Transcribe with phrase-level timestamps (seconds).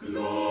[0.00, 0.45] Glory.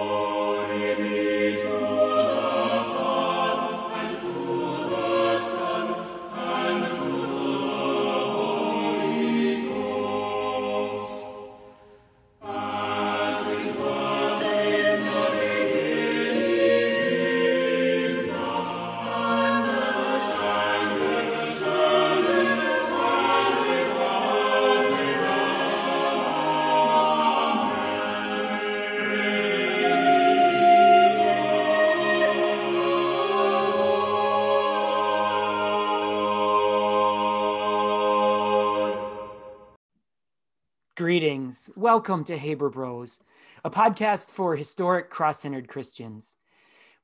[41.15, 41.69] Greetings.
[41.77, 43.19] Welcome to Haber Bros,
[43.63, 46.35] a podcast for historic cross centered Christians.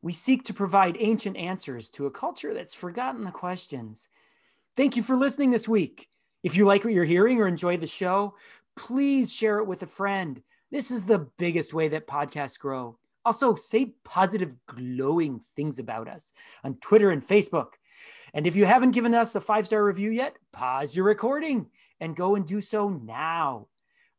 [0.01, 4.09] We seek to provide ancient answers to a culture that's forgotten the questions.
[4.75, 6.09] Thank you for listening this week.
[6.43, 8.35] If you like what you're hearing or enjoy the show,
[8.75, 10.43] please share it with a friend.
[10.71, 12.97] This is the biggest way that podcasts grow.
[13.23, 16.33] Also, say positive, glowing things about us
[16.65, 17.75] on Twitter and Facebook.
[18.33, 21.67] And if you haven't given us a five star review yet, pause your recording
[22.01, 23.67] and go and do so now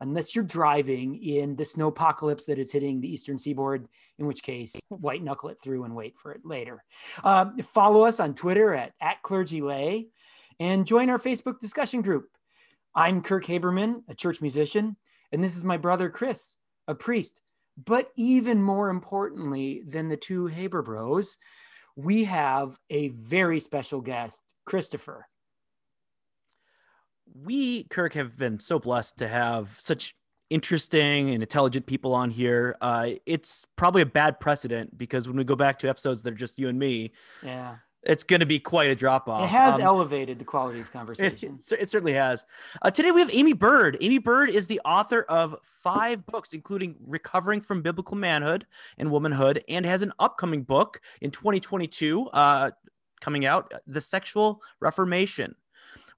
[0.03, 3.86] unless you're driving in the snow apocalypse that is hitting the eastern seaboard,
[4.19, 6.83] in which case white knuckle it through and wait for it later.
[7.22, 10.08] Um, follow us on Twitter at, at clergylay
[10.58, 12.27] and join our Facebook discussion group.
[12.97, 14.97] I'm Kirk Haberman, a church musician,
[15.30, 16.56] and this is my brother Chris,
[16.89, 17.41] a priest.
[17.83, 21.39] But even more importantly than the two Haber bros,
[21.95, 25.28] we have a very special guest, Christopher
[27.34, 30.15] we, Kirk, have been so blessed to have such
[30.51, 32.77] interesting and intelligent people on here.
[32.81, 36.37] Uh, it's probably a bad precedent because when we go back to episodes that are
[36.37, 39.45] just you and me, yeah, it's going to be quite a drop off.
[39.45, 41.55] It has um, elevated the quality of conversation.
[41.55, 42.45] It, it, certainly has.
[42.83, 43.97] Uh, today we have Aimee Byrd.
[44.01, 48.67] Aimee Byrd is the author of five books, including Recovering from Biblical Manhood
[48.98, 52.70] and Womanhood, and has an upcoming book in 2022 uh,
[53.20, 55.55] coming out, The Sexual Reformation.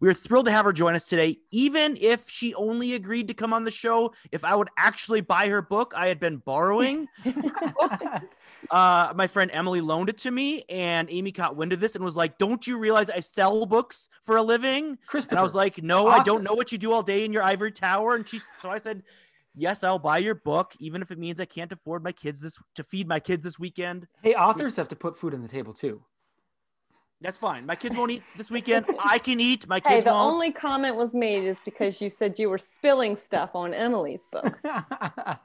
[0.00, 3.34] We are thrilled to have her join us today, even if she only agreed to
[3.34, 4.12] come on the show.
[4.32, 7.08] If I would actually buy her book, I had been borrowing.
[8.70, 12.04] uh, my friend Emily loaned it to me, and Aimee caught wind of this and
[12.04, 15.54] was like, "Don't you realize I sell books for a living?" Christopher, and I was
[15.54, 18.14] like, "No, author- I don't know what you do all day in your ivory tower."
[18.14, 19.02] And she, so I said,
[19.54, 22.58] yes, I'll buy your book, even if it means I can't afford my kids this
[22.74, 24.08] to feed my kids this weekend.
[24.22, 26.02] Hey, authors have to put food on the table too.
[27.24, 27.64] That's fine.
[27.64, 28.84] My kids won't eat this weekend.
[29.02, 29.66] I can eat.
[29.66, 30.34] My kids hey, the won't.
[30.34, 34.60] only comment was made is because you said you were spilling stuff on Emily's book.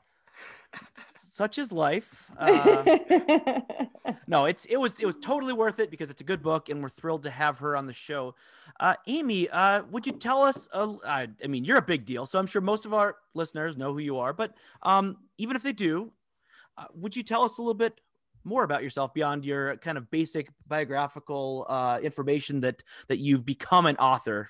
[1.32, 2.30] Such is life.
[2.38, 2.98] Uh,
[4.28, 6.84] no, it's it was it was totally worth it because it's a good book, and
[6.84, 8.36] we're thrilled to have her on the show.
[8.78, 10.68] Uh, Aimee, uh, would you tell us?
[10.74, 14.00] I mean, you're a big deal, so I'm sure most of our listeners know who
[14.00, 14.34] you are.
[14.34, 14.54] But
[14.84, 16.12] um, even if they do,
[16.78, 18.02] uh, would you tell us a little bit
[18.50, 23.86] more about yourself beyond your kind of basic biographical uh, information that that you've become
[23.86, 24.50] an author.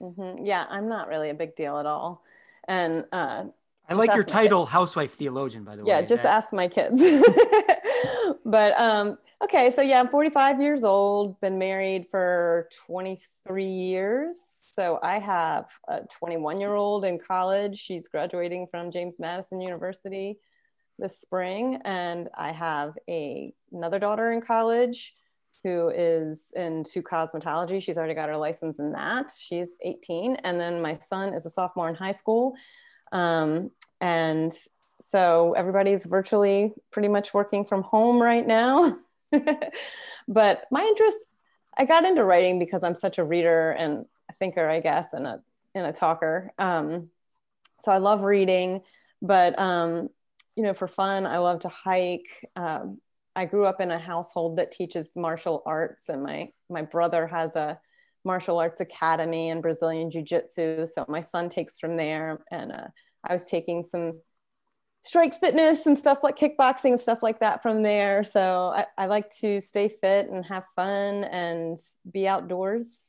[0.00, 0.44] Mm-hmm.
[0.44, 2.22] Yeah, I'm not really a big deal at all,
[2.68, 3.44] and uh,
[3.88, 5.64] I like your title, housewife theologian.
[5.64, 6.44] By the way, yeah, just That's...
[6.44, 7.02] ask my kids.
[8.44, 14.64] but um, okay, so yeah, I'm 45 years old, been married for 23 years.
[14.68, 17.78] So I have a 21 year old in college.
[17.78, 20.38] She's graduating from James Madison University
[21.00, 25.14] this spring, and I have a another daughter in college
[25.64, 27.82] who is into cosmetology.
[27.82, 29.30] She's already got her license in that.
[29.38, 32.54] She's 18, and then my son is a sophomore in high school,
[33.12, 34.52] um, and
[35.00, 38.96] so everybody's virtually pretty much working from home right now.
[40.28, 41.18] but my interest,
[41.76, 45.26] I got into writing because I'm such a reader and a thinker, I guess, and
[45.26, 45.42] a
[45.74, 46.52] and a talker.
[46.58, 47.10] Um,
[47.80, 48.82] so I love reading,
[49.22, 50.10] but um,
[50.56, 52.28] you know, for fun, I love to hike.
[52.56, 52.98] Um,
[53.36, 57.56] I grew up in a household that teaches martial arts, and my my brother has
[57.56, 57.78] a
[58.24, 60.86] martial arts academy and Brazilian Jiu Jitsu.
[60.86, 62.88] So my son takes from there, and uh,
[63.24, 64.20] I was taking some
[65.02, 68.22] strike fitness and stuff like kickboxing and stuff like that from there.
[68.22, 71.78] So I, I like to stay fit and have fun and
[72.10, 73.06] be outdoors.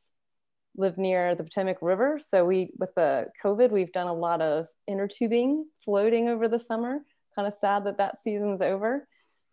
[0.78, 4.68] Live near the Potomac River, so we with the COVID, we've done a lot of
[4.88, 7.00] inner tubing floating over the summer
[7.36, 9.08] kind of sad that that season's over,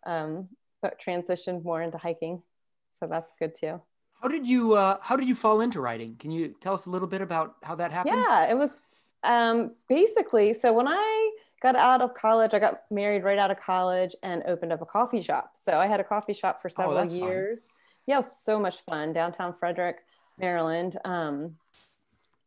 [0.05, 0.49] um,
[0.81, 2.41] but transitioned more into hiking.
[2.99, 3.81] So that's good too.
[4.21, 6.15] How did you uh, How did you fall into writing?
[6.17, 8.15] Can you tell us a little bit about how that happened?
[8.17, 8.81] Yeah, it was
[9.23, 11.31] um, basically so when I
[11.61, 14.85] got out of college, I got married right out of college and opened up a
[14.85, 15.53] coffee shop.
[15.55, 17.63] So I had a coffee shop for oh, several oh, years.
[17.63, 17.73] Fun.
[18.07, 19.97] Yeah, so much fun downtown Frederick,
[20.37, 20.97] Maryland.
[21.05, 21.57] Um,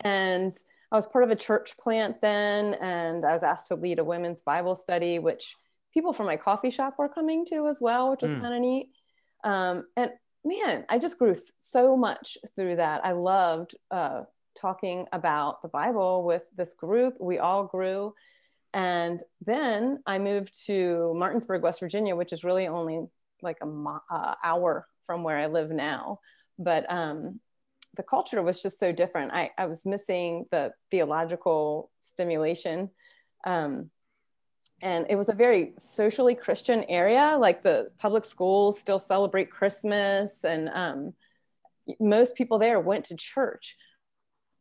[0.00, 0.52] and
[0.93, 4.05] I was part of a church plant then, and I was asked to lead a
[4.05, 5.56] women's Bible study, which
[5.94, 8.41] people from my coffee shop were coming to as well, which was Mm.
[8.43, 8.91] kind of neat.
[9.43, 10.12] Um, and
[10.44, 13.05] man, I just grew th- so much through that.
[13.06, 14.25] I loved uh,
[14.55, 17.17] talking about the Bible with this group.
[17.19, 18.15] We all grew.
[18.75, 23.06] And then I moved to Martinsburg, West Virginia, which is really only
[23.41, 26.21] like a mo- uh, hour from where I live now.
[26.59, 27.41] But um,
[27.97, 29.33] the culture was just so different.
[29.33, 32.91] I, I was missing the theological stimulation.
[33.47, 33.91] Um,
[34.81, 37.37] and it was a very socially Christian area.
[37.39, 41.12] Like the public schools still celebrate Christmas, and um,
[42.00, 43.77] most people there went to church,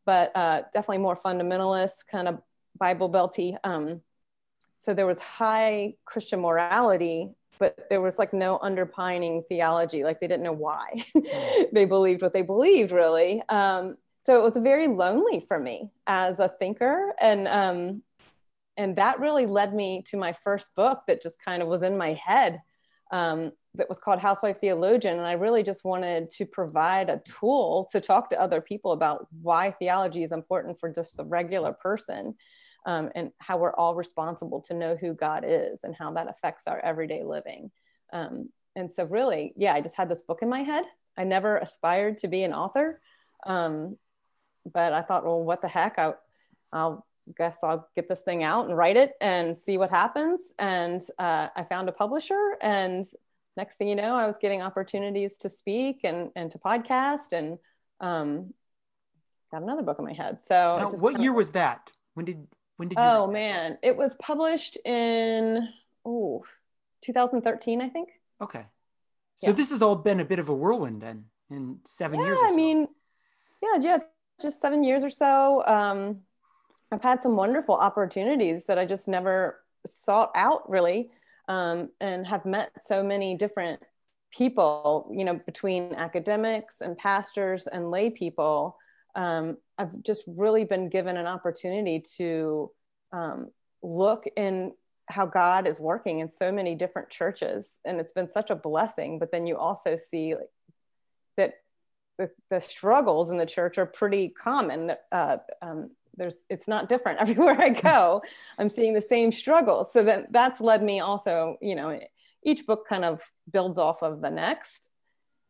[0.05, 2.39] but uh, definitely more fundamentalist, kind of
[2.77, 3.55] Bible belty.
[3.63, 4.01] Um,
[4.77, 7.31] so there was high Christian morality,
[7.61, 10.03] but there was like no underpinning theology.
[10.03, 11.05] Like they didn't know why
[11.71, 13.41] they believed what they believed, really.
[13.49, 18.01] Um, so it was very lonely for me as a thinker, and um,
[18.75, 21.97] and that really led me to my first book that just kind of was in
[21.97, 22.59] my head.
[23.11, 27.87] Um, that was called Housewife Theologian, and I really just wanted to provide a tool
[27.91, 32.35] to talk to other people about why theology is important for just a regular person
[32.85, 36.67] um, and how we're all responsible to know who God is and how that affects
[36.67, 37.71] our everyday living.
[38.11, 40.85] Um, and so, really, yeah, I just had this book in my head.
[41.17, 43.01] I never aspired to be an author,
[43.45, 43.97] um,
[44.71, 45.99] but I thought, well, what the heck?
[45.99, 46.13] I,
[46.71, 47.05] I'll
[47.37, 50.53] guess I'll get this thing out and write it and see what happens.
[50.57, 53.05] And uh, I found a publisher, and
[53.57, 57.57] next thing you know, I was getting opportunities to speak and and to podcast, and
[57.99, 58.53] um,
[59.51, 60.41] got another book in my head.
[60.41, 61.89] So, Now, what year was that?
[62.13, 62.47] When did
[62.81, 63.03] when did you?
[63.03, 65.69] Oh man, it was published in
[66.03, 66.43] oh
[67.01, 68.09] 2013, I think.
[68.41, 68.65] Okay.
[69.37, 69.53] So Yeah.
[69.53, 72.39] this has all been a bit of a whirlwind then in seven Yeah, years.
[72.39, 72.87] or I mean,
[73.61, 73.97] yeah, yeah,
[74.41, 75.63] just seven years or so.
[75.67, 76.21] Um,
[76.91, 81.11] I've had some wonderful opportunities that I just never sought out really,
[81.47, 83.79] um, and have met so many different
[84.31, 88.75] people, you know, between academics and pastors and lay people.
[89.15, 92.71] Um, I've just really been given an opportunity to
[93.11, 94.73] um, look in
[95.07, 99.19] how God is working in so many different churches, and it's been such a blessing.
[99.19, 100.49] But then you also see like
[101.37, 101.53] that
[102.17, 104.93] the, the struggles in the church are pretty common.
[105.11, 108.21] Uh, um, there's it's not different everywhere I go.
[108.57, 109.91] I'm seeing the same struggles.
[109.91, 111.99] So that that's led me also, you know,
[112.43, 113.21] each book kind of
[113.51, 114.89] builds off of the next.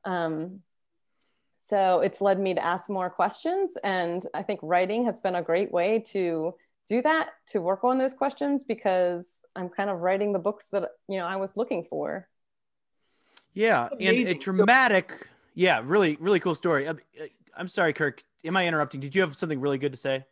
[0.04, 0.62] Um,
[1.71, 5.41] so it's led me to ask more questions, and I think writing has been a
[5.41, 6.53] great way to
[6.89, 9.25] do that to work on those questions because
[9.56, 12.27] I'm kind of writing the books that you know I was looking for.
[13.53, 14.41] Yeah, and a Amazing.
[14.41, 15.27] So- dramatic.
[15.56, 16.88] yeah, really, really cool story.
[16.89, 16.95] Uh,
[17.56, 18.21] I'm sorry, Kirk.
[18.44, 19.00] Am I interrupting?
[19.00, 20.25] Did you have something really good to say?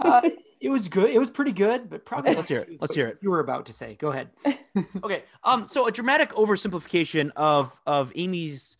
[0.00, 0.30] Uh,
[0.60, 1.10] it was good.
[1.10, 2.80] It was pretty good, but probably Okay, let's hear it.
[2.80, 3.18] Let's hear it.
[3.22, 3.94] You were about to say.
[3.94, 4.30] Go ahead.
[5.04, 5.22] Okay.
[5.44, 5.68] Um.
[5.68, 8.76] So a dramatic oversimplification of of Aimee's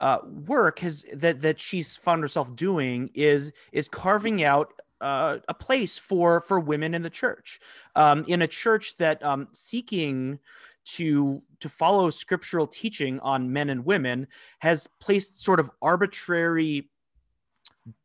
[0.00, 5.54] uh, work has that that she's found herself doing is is carving out uh, a
[5.54, 7.60] place for for women in the church,
[7.96, 10.38] um, in a church that um, seeking
[10.84, 14.26] to to follow scriptural teaching on men and women
[14.60, 16.90] has placed sort of arbitrary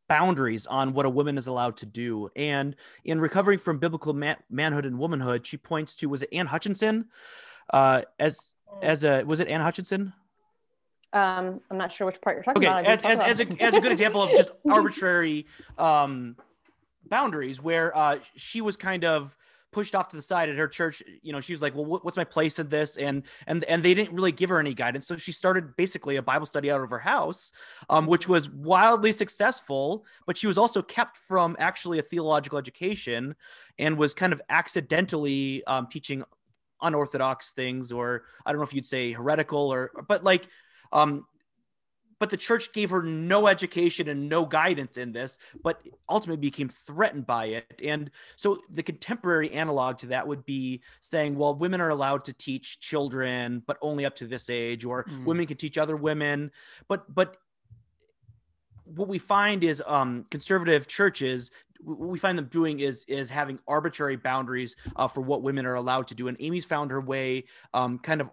[0.10, 2.30] boundaries on what a woman is allowed to do.
[2.36, 2.75] And
[3.06, 7.06] in recovering from biblical man- manhood and womanhood, she points to was it Anne Hutchinson
[7.72, 10.13] uh, as as a was it Anne Hutchinson?
[11.13, 12.86] Um, I'm not sure which part you're talking Okay, about.
[12.86, 15.46] As, as, as, a, as a good example of just arbitrary
[15.77, 16.36] um,
[17.08, 19.36] boundaries where uh, she was kind of
[19.72, 21.03] pushed off to the side at her church.
[21.22, 22.98] You know she was like well what's my place in this?
[22.98, 25.08] And and and they didn't really give her any guidance.
[25.08, 27.51] So she started basically a bible study out of her house
[27.89, 33.36] um, which was wildly successful but she was also kept from actually a theological education
[33.79, 36.24] and was kind of accidentally um, teaching
[36.82, 40.48] unorthodox things or i don't know if you'd say heretical or but like
[40.94, 41.26] um,
[42.20, 46.70] but the church gave her no education and no guidance in this, but ultimately became
[46.70, 47.82] threatened by it.
[47.84, 52.34] And so the contemporary analog to that would be saying, well, women are allowed to
[52.34, 55.26] teach children, but only up to this age, or Mm.
[55.26, 56.52] women can teach other women.
[56.88, 57.36] But but
[58.86, 63.60] what we find is um, conservative churches what we find them doing is is having
[63.68, 67.44] arbitrary boundaries uh, for what women are allowed to do and amy's found her way
[67.74, 68.30] um, kind of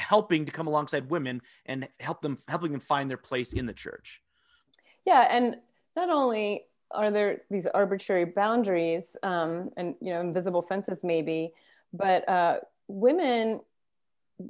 [0.00, 3.72] helping to come alongside women and help them helping them find their place in the
[3.72, 4.22] church
[5.06, 5.56] yeah and
[5.96, 11.52] not only are there these arbitrary boundaries um, and you know invisible fences maybe
[11.92, 13.60] but uh, women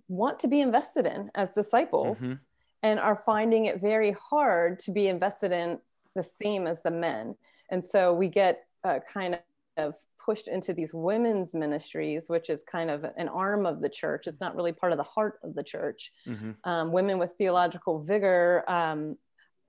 [0.09, 2.39] want to be invested in as disciples Mhm.
[2.83, 5.79] and are finding it very hard to be invested in
[6.15, 7.35] the same as the men
[7.71, 9.39] and so we get uh, kind
[9.81, 9.95] of
[10.25, 14.27] pushed into these women's ministries, which is kind of an arm of the church.
[14.27, 16.13] It's not really part of the heart of the church.
[16.27, 16.51] Mm-hmm.
[16.65, 19.17] Um, women with theological vigor um,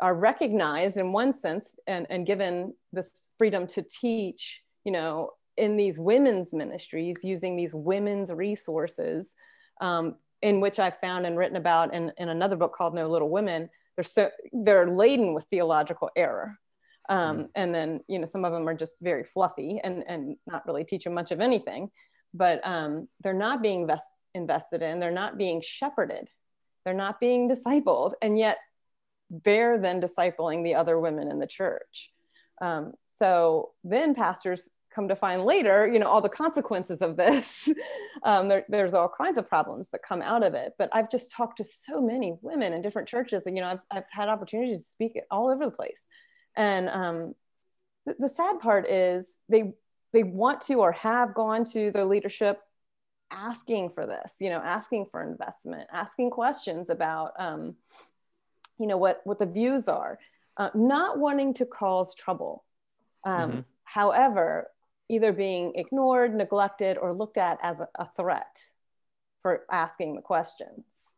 [0.01, 5.77] are recognized in one sense and, and given this freedom to teach, you know, in
[5.77, 9.35] these women's ministries using these women's resources,
[9.79, 13.29] um, in which I found and written about in, in another book called No Little
[13.29, 13.69] Women.
[13.95, 16.57] They're so they're laden with theological error
[17.11, 20.65] um, and then you know some of them are just very fluffy and and not
[20.65, 21.89] really teaching much of anything
[22.33, 26.27] but um, they're not being invest, invested in they're not being shepherded
[26.83, 28.57] they're not being discipled and yet
[29.43, 32.11] they're then discipling the other women in the church.
[32.61, 37.69] Um, so then pastors come to find later you know all the consequences of this.
[38.23, 41.31] Um, there, there's all kinds of problems that come out of it but i've just
[41.31, 44.83] talked to so many women in different churches and you know i've, I've had opportunities
[44.83, 46.05] to speak all over the place
[46.55, 47.35] and um,
[48.07, 49.73] th- the sad part is they
[50.13, 52.59] they want to or have gone to their leadership
[53.31, 57.75] asking for this, you know, asking for investment, asking questions about, um,
[58.77, 60.19] you know, what what the views are,
[60.57, 62.63] uh, not wanting to cause trouble.
[63.23, 63.59] Um, mm-hmm.
[63.83, 64.69] However,
[65.09, 68.59] either being ignored, neglected, or looked at as a, a threat
[69.41, 71.15] for asking the questions.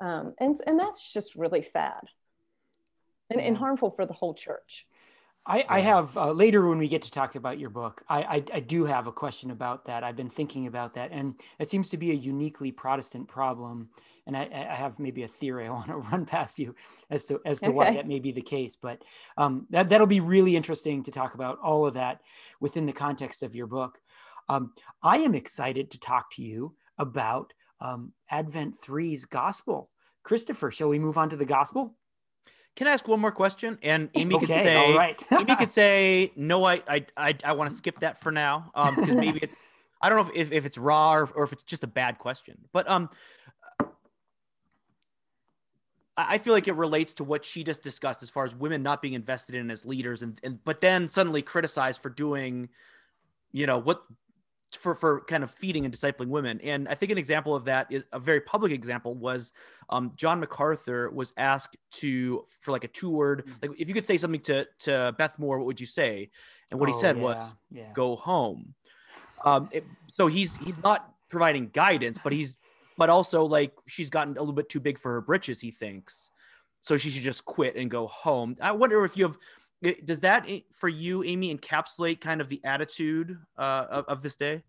[0.00, 2.00] Um, and, and that's just really sad
[3.30, 4.86] and, and harmful for the whole church.
[5.46, 8.44] I, I have uh, later when we get to talk about your book, I, I,
[8.54, 10.02] I do have a question about that.
[10.02, 13.90] I've been thinking about that, and it seems to be a uniquely Protestant problem.
[14.26, 16.74] And I, I have maybe a theory I want to run past you
[17.10, 17.74] as to as to okay.
[17.74, 18.76] why that may be the case.
[18.80, 19.02] But
[19.36, 22.22] um, that that'll be really interesting to talk about all of that
[22.60, 23.98] within the context of your book.
[24.48, 29.90] Um, I am excited to talk to you about um, Advent 3's gospel.
[30.22, 31.94] Christopher, shall we move on to the gospel?
[32.76, 33.78] Can I ask one more question?
[33.82, 35.22] And Aimee okay, could say, all right.
[35.30, 38.72] Aimee could say, no, I, I, I, I want to skip that for now.
[38.74, 39.62] Um, because maybe it's,
[40.02, 42.58] I don't know if, if it's raw or, or if it's just a bad question,
[42.72, 43.10] but, um,
[46.16, 49.02] I feel like it relates to what she just discussed as far as women not
[49.02, 52.68] being invested in as leaders and, and but then suddenly criticized for doing,
[53.50, 54.04] you know, what
[54.76, 56.60] for for kind of feeding and discipling women.
[56.62, 59.52] And I think an example of that is a very public example was
[59.90, 63.52] um, John MacArthur was asked to for like a two word mm.
[63.62, 66.30] like if you could say something to to Beth Moore, what would you say?
[66.70, 67.92] And what oh, he said yeah, was yeah.
[67.94, 68.74] go home.
[69.44, 72.56] Um, it, so he's he's not providing guidance, but he's
[72.96, 75.60] but also like she's gotten a little bit too big for her britches.
[75.60, 76.30] He thinks
[76.84, 78.56] so she should just quit and go home.
[78.60, 79.38] I wonder if you have
[79.82, 84.62] does that for you aimee encapsulate kind of the attitude uh, of, of, this day?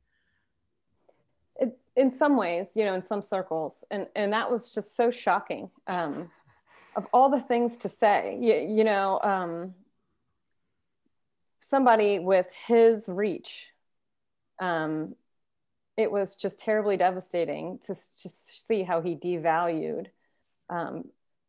[1.57, 3.83] It, in some ways you know in some circles.
[3.91, 6.29] And and that was just so shocking um,
[6.95, 8.38] of all the things to say.
[8.41, 9.74] You, you know um,
[11.59, 13.69] somebody with his reach
[14.59, 15.15] um,
[15.97, 20.07] it was just terribly devastating to just see how he devalued
[20.69, 21.05] um,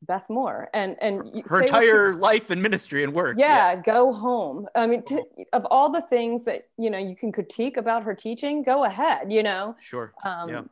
[0.06, 3.36] Beth Moore and and her entire life and ministry and work.
[3.38, 3.82] Yeah, yeah.
[3.82, 4.66] go home.
[4.74, 5.22] I mean, to,
[5.52, 9.32] of all the things that you know you can critique about her teaching, go ahead.
[9.32, 10.12] You know, sure.
[10.24, 10.62] Um, yeah.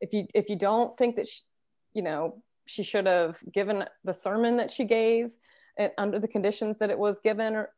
[0.00, 1.42] If you if you don't think that she,
[1.94, 5.30] you know she should have given the sermon that she gave
[5.76, 7.70] and under the conditions that it was given, or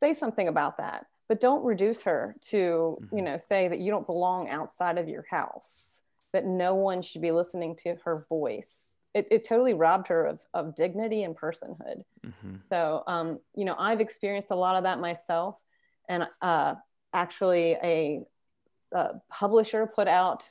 [0.00, 1.06] say something about that.
[1.28, 3.16] But don't reduce her to mm-hmm.
[3.16, 6.00] you know say that you don't belong outside of your house.
[6.32, 10.38] That no one should be listening to her voice it, it totally robbed her of,
[10.54, 12.02] of dignity and personhood.
[12.24, 12.56] Mm-hmm.
[12.70, 15.56] So, um, you know, I've experienced a lot of that myself.
[16.08, 16.74] And uh,
[17.12, 18.22] actually, a,
[18.92, 20.44] a, publisher put out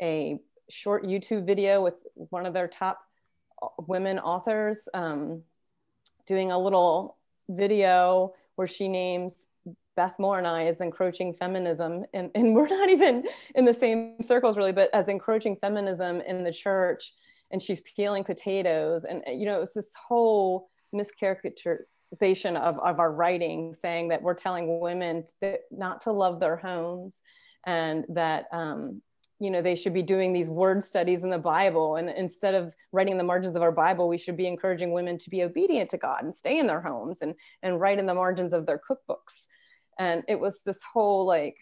[0.00, 3.00] a short YouTube video with one of their top
[3.62, 5.42] uh, women authors um,
[6.26, 7.16] doing a little
[7.48, 9.46] video where she names
[9.96, 12.04] Beth Moore and I as encroaching feminism.
[12.14, 16.42] And, and we're not even in the same circles, really, but as encroaching feminism in
[16.42, 17.12] the church
[17.50, 19.04] and she's peeling potatoes.
[19.04, 24.34] And you know it was this whole mischaracterization of, of our writing saying that we're
[24.34, 27.20] telling women that not to love their homes
[27.64, 29.02] and that um,
[29.38, 31.96] you know they should be doing these word studies in the bible.
[31.96, 35.30] And instead of writing the margins of our bible we should be encouraging women to
[35.30, 38.52] be obedient to god and stay in their homes and and write in the margins
[38.52, 39.48] of their cookbooks.
[39.98, 41.56] And it was this whole like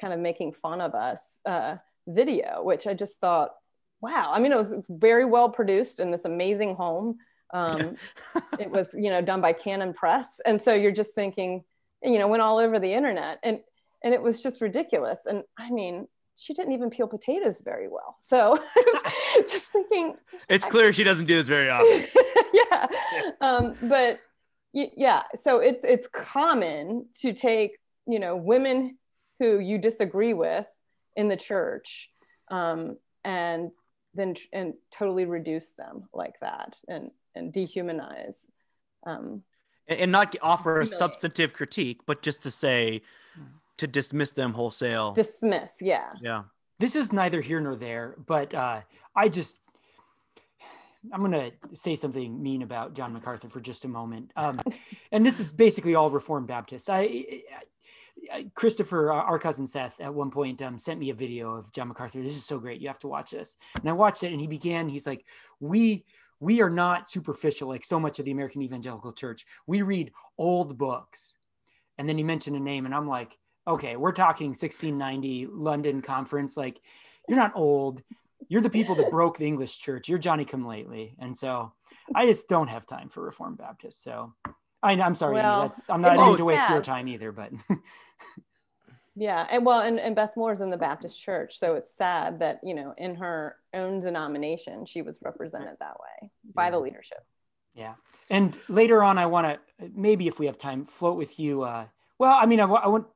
[0.00, 3.50] kind of making fun of us uh, video which i just thought
[4.00, 4.30] wow.
[4.32, 7.18] I mean, it was, it was very well produced in this amazing home.
[7.52, 7.96] Um,
[8.58, 10.40] it was, you know, done by Canon Press.
[10.44, 11.64] And so you're just thinking,
[12.02, 13.60] you know, went all over the internet and,
[14.04, 15.26] and it was just ridiculous.
[15.26, 18.16] And I mean, she didn't even peel potatoes very well.
[18.18, 18.58] So
[19.40, 20.16] just thinking.
[20.48, 22.04] It's clear she doesn't do this very often.
[22.52, 22.86] yeah.
[23.40, 24.20] Um, but
[24.72, 28.98] yeah, so it's, it's common to take you know women
[29.38, 30.66] who you disagree with
[31.14, 32.10] in the church
[32.50, 33.70] um, and
[34.16, 38.36] then and totally reduce them like that and and dehumanize
[39.04, 39.42] um,
[39.88, 43.02] and, and not offer a substantive critique but just to say
[43.76, 45.12] to dismiss them wholesale.
[45.12, 46.12] Dismiss yeah.
[46.22, 46.44] Yeah.
[46.78, 48.80] This is neither here nor there but uh,
[49.14, 49.58] i just
[51.12, 54.32] I'm going to say something mean about John MacArthur for just a moment.
[54.34, 54.60] Um,
[55.12, 56.88] and this is basically all Reformed Baptists.
[56.88, 57.42] I, I,
[58.54, 62.22] Christopher, our cousin Seth, at one point um, sent me a video of John MacArthur.
[62.22, 62.80] This is so great.
[62.80, 63.56] You have to watch this.
[63.74, 64.88] And I watched it, and he began.
[64.88, 65.24] He's like,
[65.60, 66.04] "We
[66.40, 69.46] we are not superficial like so much of the American evangelical church.
[69.66, 71.36] We read old books."
[71.98, 76.56] And then he mentioned a name, and I'm like, "Okay, we're talking 1690 London conference.
[76.56, 76.80] Like,
[77.28, 78.02] you're not old
[78.48, 80.08] you're the people that broke the English church.
[80.08, 81.16] You're Johnny come lately.
[81.18, 81.72] And so
[82.14, 84.02] I just don't have time for Reformed Baptists.
[84.02, 84.34] So
[84.82, 85.34] I, am sorry.
[85.34, 87.50] Well, I'm not going to waste your time either, but.
[89.16, 89.46] yeah.
[89.50, 91.58] And well, and, and Beth Moore's in the Baptist church.
[91.58, 96.30] So it's sad that, you know, in her own denomination, she was represented that way
[96.54, 97.24] by the leadership.
[97.74, 97.94] Yeah.
[98.30, 101.62] And later on, I want to, maybe if we have time, float with you.
[101.62, 101.86] Uh,
[102.18, 103.06] well, I mean, I, I want,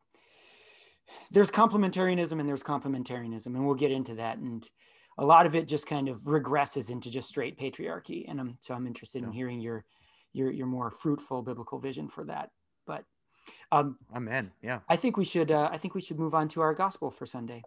[1.30, 4.38] there's complementarianism and there's complementarianism, and we'll get into that.
[4.38, 4.68] And
[5.18, 8.24] a lot of it just kind of regresses into just straight patriarchy.
[8.28, 9.84] And I'm, so I'm interested in hearing your,
[10.32, 12.50] your, your more fruitful biblical vision for that.
[12.86, 13.04] But
[13.72, 14.52] um, Amen.
[14.62, 14.80] Yeah.
[14.88, 17.26] I think we should, uh, I think we should move on to our gospel for
[17.26, 17.62] Sunday.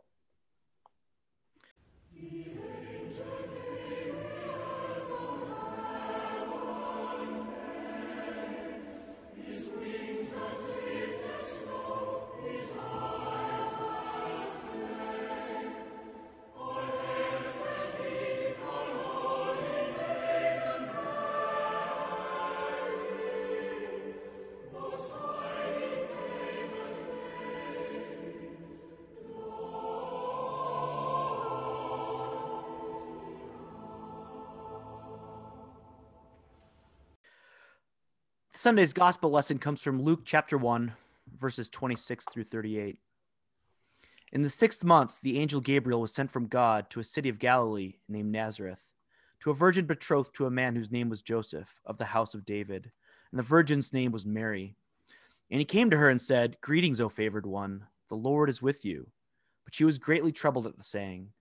[38.64, 40.94] Sunday's gospel lesson comes from Luke chapter 1,
[41.38, 42.98] verses 26 through 38.
[44.32, 47.40] In the sixth month, the angel Gabriel was sent from God to a city of
[47.40, 48.80] Galilee named Nazareth,
[49.42, 52.46] to a virgin betrothed to a man whose name was Joseph, of the house of
[52.46, 52.94] David,
[53.32, 54.78] and the virgin's name was Mary.
[55.52, 58.86] And he came to her and said, Greetings, O favored one, the Lord is with
[58.86, 59.08] you.
[59.66, 61.34] But she was greatly troubled at the saying,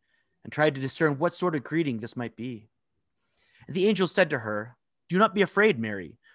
[0.42, 2.66] and tried to discern what sort of greeting this might be.
[3.68, 4.76] And the angel said to her,
[5.08, 6.18] Do not be afraid, Mary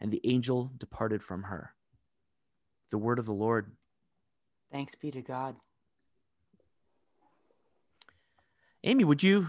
[0.00, 1.74] and the angel departed from her.
[2.90, 3.72] The word of the Lord.
[4.72, 5.56] Thanks be to God.
[8.82, 9.48] Aimee, would you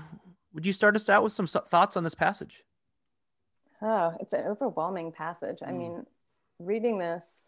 [0.54, 2.64] would you start us out with some thoughts on this passage?
[3.82, 5.60] Oh, it's an overwhelming passage.
[5.60, 5.68] Mm.
[5.68, 6.06] I mean,
[6.60, 7.48] reading this,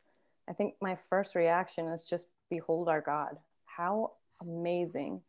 [0.49, 3.37] I think my first reaction is just behold our God.
[3.65, 5.21] How amazing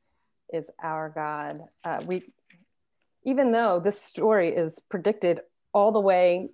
[0.53, 1.63] is our God?
[1.83, 2.23] Uh, we,
[3.25, 5.41] even though this story is predicted
[5.73, 6.51] all the way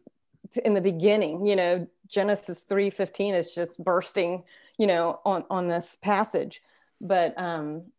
[0.59, 4.43] in the beginning you know genesis 3.15 is just bursting
[4.81, 6.63] you know on on this passage.
[7.03, 7.93] But um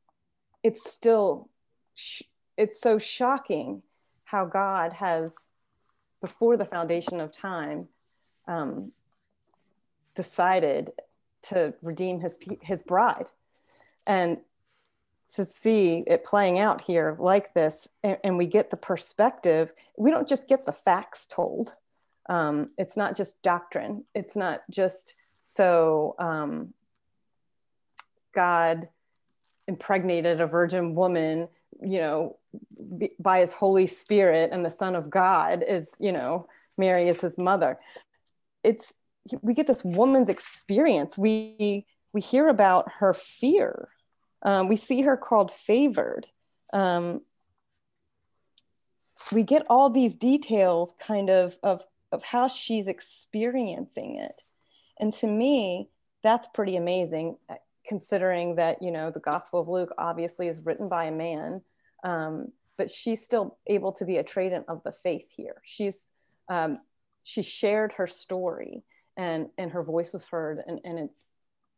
[0.64, 1.50] it's still
[1.94, 2.24] sh-
[2.58, 3.84] it's so shocking
[4.24, 5.54] how god has
[6.22, 7.88] before the foundation of time
[8.48, 8.92] um,
[10.16, 10.92] decided
[11.44, 13.28] to redeem his his bride.
[14.08, 14.40] And
[15.36, 20.12] to see it playing out here like this and, and, we get the perspective we
[20.12, 21.74] don't just get the facts told
[22.30, 24.06] um, it's not just doctrine.
[24.14, 26.74] It's not just so um,
[28.34, 28.88] god
[29.68, 31.48] impregnated a virgin woman
[31.82, 32.38] you know
[33.20, 37.38] by his holy spirit and the son of god is you know mary is his
[37.38, 37.78] mother.
[38.64, 38.94] It's
[39.42, 41.18] we get this woman's experience.
[41.18, 43.90] We we hear about her fear.
[44.44, 46.28] Um, we see her called favored.
[46.74, 47.22] Um,
[49.32, 54.42] we get all these details kind of of of how she's experiencing it.
[55.00, 55.90] And to me
[56.24, 57.56] that's pretty amazing uh,
[57.88, 61.62] considering that you know the gospel of luke obviously is written by a man
[62.04, 65.62] um, but she's still able to be a tradent of the faith here.
[65.64, 66.10] She's
[66.50, 66.78] um,
[67.24, 68.84] she shared her story
[69.16, 71.28] and and her voice was heard and and it's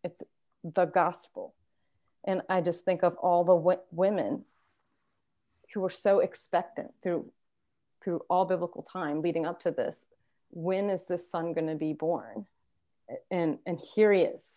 [0.04, 0.24] it's
[0.64, 1.56] the gospel.
[2.26, 4.46] And i just think of all the w- women
[5.74, 7.30] who were so expectant through
[8.02, 10.06] through all biblical time leading up to this
[10.54, 12.46] when is this son going to be born?
[13.30, 14.48] And and here he is.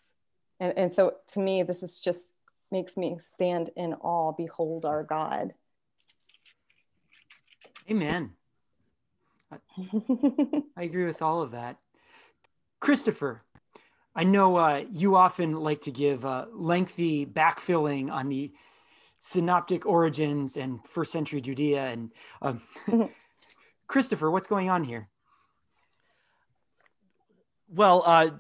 [0.61, 2.33] And, and so to me this is just
[2.71, 5.55] makes me stand in awe behold our god.
[7.91, 8.33] Amen.
[9.51, 9.59] I,
[10.77, 11.79] I agree with all of that.
[12.81, 13.43] Christopher
[14.15, 18.51] i know uh, you often like to give uh, lengthy backfilling on the
[19.19, 22.63] synoptic origins and first century judea and um,
[23.87, 25.09] Christopher, what's going on here?
[27.69, 28.31] Well, uh,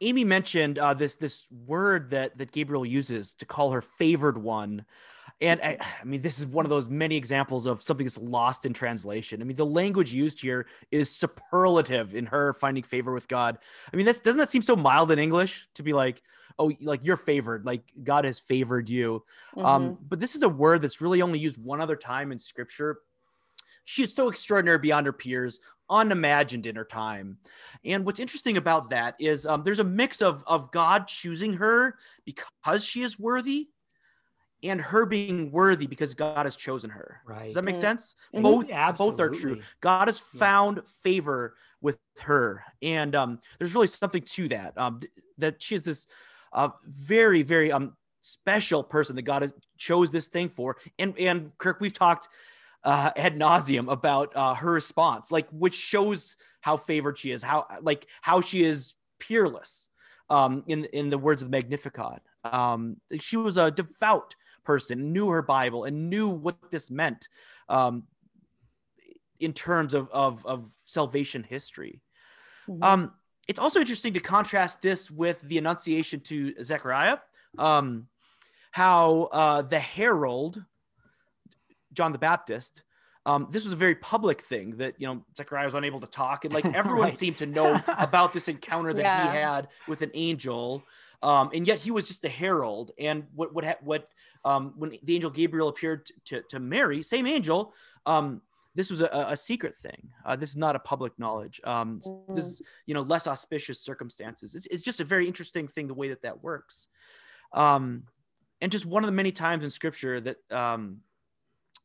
[0.00, 4.84] Aimee mentioned uh, this this word that that Gabriel uses to call her favored one.
[5.42, 8.66] And I, I, mean, this is one of those many examples of something that's lost
[8.66, 9.40] in translation.
[9.40, 13.56] I mean, the language used here is superlative in her finding favor with God.
[13.90, 16.20] I mean, that's doesn't that seem so mild in English to be like,
[16.58, 19.24] oh, like you're favored, like God has favored you.
[19.56, 19.66] Um, mm-hmm.
[19.66, 22.98] Um, but this is a word that's really only used one other time in Scripture,
[23.90, 25.58] she is so extraordinary beyond her peers,
[25.90, 27.38] unimagined in her time.
[27.84, 31.96] And what's interesting about that is um, there's a mix of of God choosing her
[32.24, 33.68] because she is worthy,
[34.62, 37.20] and her being worthy because God has chosen her.
[37.26, 37.46] Right.
[37.46, 37.82] Does that make mm-hmm.
[37.82, 38.14] sense?
[38.32, 39.60] Both both are true.
[39.80, 40.82] God has found yeah.
[41.02, 44.78] favor with her, and um, there's really something to that.
[44.78, 45.00] Um,
[45.38, 46.06] that she is this
[46.52, 50.76] uh, very very um special person that God has chose this thing for.
[50.98, 52.28] And and Kirk, we've talked
[52.84, 57.66] uh, ad nauseum about uh, her response, like which shows how favored she is, how
[57.82, 59.88] like how she is peerless.
[60.28, 65.28] Um, in in the words of the Magnificat, um, she was a devout person, knew
[65.28, 67.28] her Bible, and knew what this meant
[67.68, 68.04] um,
[69.40, 72.00] in terms of, of of salvation history.
[72.68, 72.82] Mm-hmm.
[72.82, 73.12] Um,
[73.48, 77.18] it's also interesting to contrast this with the Annunciation to Zechariah.
[77.58, 78.06] Um,
[78.70, 80.64] how uh, the herald
[82.00, 82.82] John the Baptist,
[83.26, 86.46] um, this was a very public thing that you know Zechariah was unable to talk,
[86.46, 87.14] and like everyone right.
[87.14, 89.30] seemed to know about this encounter that yeah.
[89.30, 90.82] he had with an angel,
[91.22, 92.92] um, and yet he was just a herald.
[92.98, 94.08] And what what what
[94.46, 97.74] um, when the angel Gabriel appeared to to Mary, same angel,
[98.06, 98.40] um,
[98.74, 100.08] this was a, a secret thing.
[100.24, 101.60] Uh, this is not a public knowledge.
[101.64, 102.34] Um, mm.
[102.34, 104.54] This is you know less auspicious circumstances.
[104.54, 106.88] It's, it's just a very interesting thing the way that that works,
[107.52, 108.04] um,
[108.62, 111.02] and just one of the many times in Scripture that um,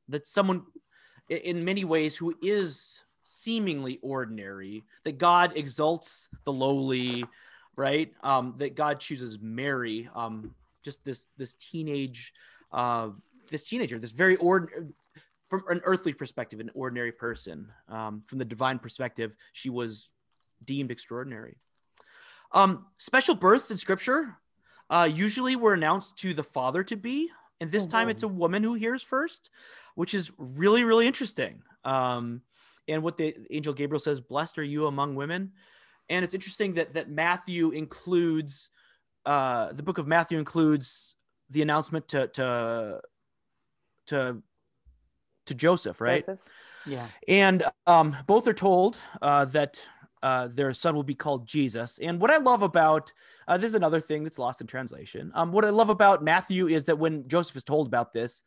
[0.10, 0.64] that someone
[1.30, 7.24] in many ways who is seemingly ordinary that god exalts the lowly
[7.76, 8.14] right?
[8.24, 12.34] Um that god chooses mary um just this this teenage
[12.72, 13.10] uh
[13.50, 14.88] this teenager this very ordinary
[15.50, 17.72] from an earthly perspective an ordinary person.
[17.90, 20.12] Um from the divine perspective she was
[20.64, 21.58] deemed extraordinary.
[22.52, 24.38] Um special births in scripture
[24.90, 28.64] uh usually were announced to the father to be and this time it's a woman
[28.64, 29.50] who hears first
[29.96, 31.62] which is really really interesting.
[31.84, 32.42] Um,
[32.88, 35.54] and what the angel Gabriel says, "Blessed are you among women,"
[36.10, 38.70] and it's interesting that that Matthew includes
[39.26, 41.16] uh, the book of Matthew includes
[41.50, 43.02] the announcement to to
[44.08, 44.42] to
[45.46, 46.22] to Joseph, right?
[46.22, 46.40] Joseph.
[46.86, 47.08] Yeah.
[47.28, 49.80] And um, both are told uh, that
[50.22, 52.00] uh, their son will be called Jesus.
[52.02, 53.12] And what I love about
[53.48, 55.32] uh, this is another thing that's lost in translation.
[55.36, 58.44] Um, what I love about Matthew is that when Joseph is told about this,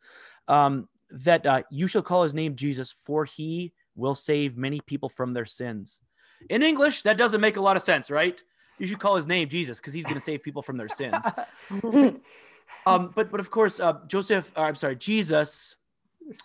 [0.47, 5.09] um, that uh, you shall call his name Jesus, for he will save many people
[5.09, 6.01] from their sins.
[6.49, 8.41] In English, that doesn't make a lot of sense, right?
[8.77, 11.25] You should call his name Jesus because he's going to save people from their sins.
[12.85, 15.75] um, but but of course, uh, Joseph, uh, I'm sorry, Jesus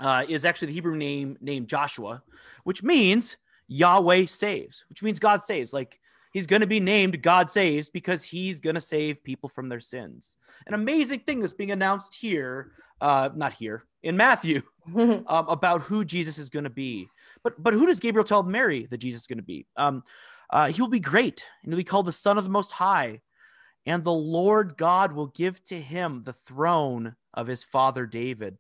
[0.00, 2.22] uh, is actually the Hebrew name named Joshua,
[2.64, 3.36] which means
[3.68, 5.72] Yahweh saves, which means God saves.
[5.72, 6.00] Like
[6.32, 9.80] he's going to be named God saves because he's going to save people from their
[9.80, 10.36] sins.
[10.66, 14.62] An amazing thing that's being announced here, uh, not here, in Matthew
[14.96, 17.08] um, about who Jesus is going to be.
[17.42, 19.66] But but who does Gabriel tell Mary that Jesus is going to be?
[19.76, 20.02] Um,
[20.50, 23.22] uh, he will be great, and he'll be called the Son of the Most High,
[23.86, 28.58] and the Lord God will give to him the throne of his father David.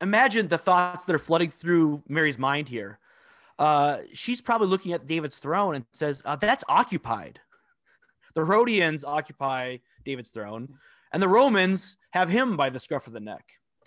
[0.00, 2.98] Imagine the thoughts that are flooding through Mary's mind here.
[3.58, 7.40] Uh, she's probably looking at David's throne and says, uh, "That's occupied."
[8.34, 10.78] The Herodians occupy David's throne
[11.12, 13.44] and the Romans have him by the scruff of the neck.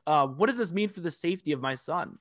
[0.08, 2.18] uh, what does this mean for the safety of my son?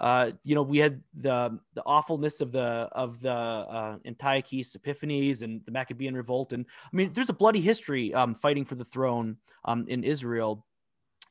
[0.00, 5.42] Uh, you know, we had the the awfulness of the of the uh, Antiochus Epiphanes
[5.42, 8.84] and the Maccabean revolt, and I mean, there's a bloody history um, fighting for the
[8.84, 10.66] throne um, in Israel.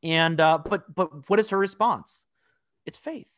[0.01, 2.25] And uh, but but what is her response?
[2.85, 3.31] It's faith.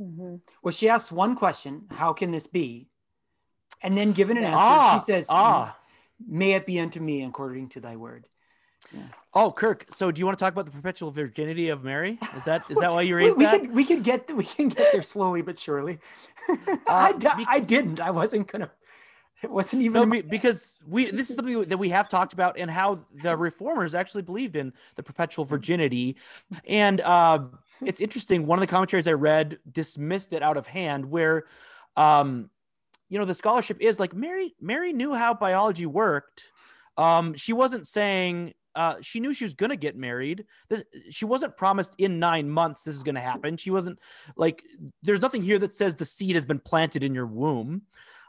[0.00, 0.36] Mm-hmm.
[0.62, 2.88] Well, she asks one question: How can this be?
[3.80, 5.76] And then, given an answer, ah, she says, ah.
[6.26, 8.26] "May it be unto me according to thy word."
[8.92, 9.02] Yeah.
[9.34, 9.86] Oh, Kirk.
[9.90, 12.18] So, do you want to talk about the perpetual virginity of Mary?
[12.36, 13.60] Is that is that why you raised we, that?
[13.60, 15.98] Could, we could get we can get there slowly but surely.
[16.48, 18.00] Uh, I, I didn't.
[18.00, 18.70] I wasn't gonna.
[19.42, 21.10] It wasn't even no, because we.
[21.10, 24.72] This is something that we have talked about, and how the reformers actually believed in
[24.96, 26.16] the perpetual virginity,
[26.66, 27.40] and uh,
[27.84, 28.46] it's interesting.
[28.46, 31.44] One of the commentaries I read dismissed it out of hand, where,
[31.96, 32.50] um,
[33.10, 34.54] you know, the scholarship is like Mary.
[34.60, 36.50] Mary knew how biology worked.
[36.96, 40.44] Um, she wasn't saying uh, she knew she was going to get married.
[40.68, 43.56] This, she wasn't promised in nine months this is going to happen.
[43.56, 43.98] She wasn't
[44.36, 44.62] like,
[45.02, 47.82] there's nothing here that says the seed has been planted in your womb.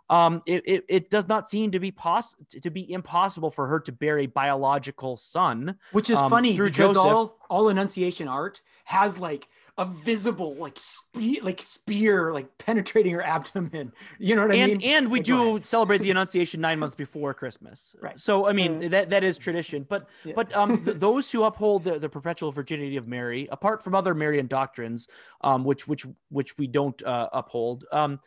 [0.10, 3.80] Um, it, it, it does not seem to be poss- to be impossible for her
[3.82, 7.06] to bear a biological son, which is um, funny through because Joseph.
[7.06, 9.47] all all Annunciation art has like
[9.80, 14.65] a visible like spear like spear like penetrating her abdomen you know what and, i
[14.68, 18.20] mean and we Like, do celebrate the annunciation nine months before christmas Right.
[18.20, 18.92] so i mean Mm.
[18.92, 20.34] that that is tradition but Yeah.
[20.36, 24.13] but um th- those who uphold the, the perpetual virginity of mary apart from other
[24.13, 25.08] marian doctrines
[25.42, 28.20] um which which which we don't uh, uphold um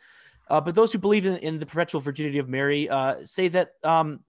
[0.49, 3.73] uh, but those who believe in, in the perpetual virginity of mary uh say that
[3.83, 4.21] um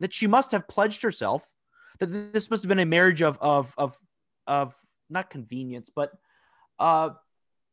[0.00, 1.52] that she must have pledged herself
[1.98, 3.98] that this must have been a marriage of of of
[4.46, 4.74] of
[5.10, 6.12] not convenience but
[6.78, 7.10] uh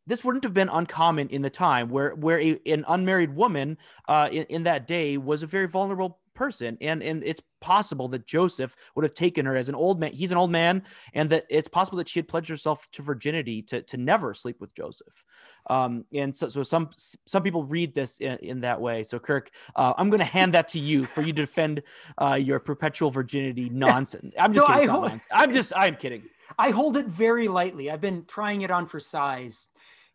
[0.06, 3.78] this wouldn't have been uncommon in the time where where a, an unmarried woman
[4.10, 6.78] uh, in, in that day was a very vulnerable person.
[6.82, 10.12] And and it's possible that joseph would have taken her as an old man.
[10.12, 13.62] He's an old man and that it's possible that she had pledged herself to virginity
[13.62, 15.24] to, to never sleep with joseph.
[15.70, 19.04] Um, and so, so some some people read this in, in that way.
[19.04, 21.82] So kirk uh, i'm going to hand that to you for you to defend
[22.22, 24.34] uh, your perpetual virginity nonsense.
[24.38, 25.28] I'm just No, kidding I it's hope- nonsense.
[25.32, 26.24] i'm just i'm kidding
[26.58, 27.90] i hold it very lightly.
[27.90, 29.68] I've been trying it on for size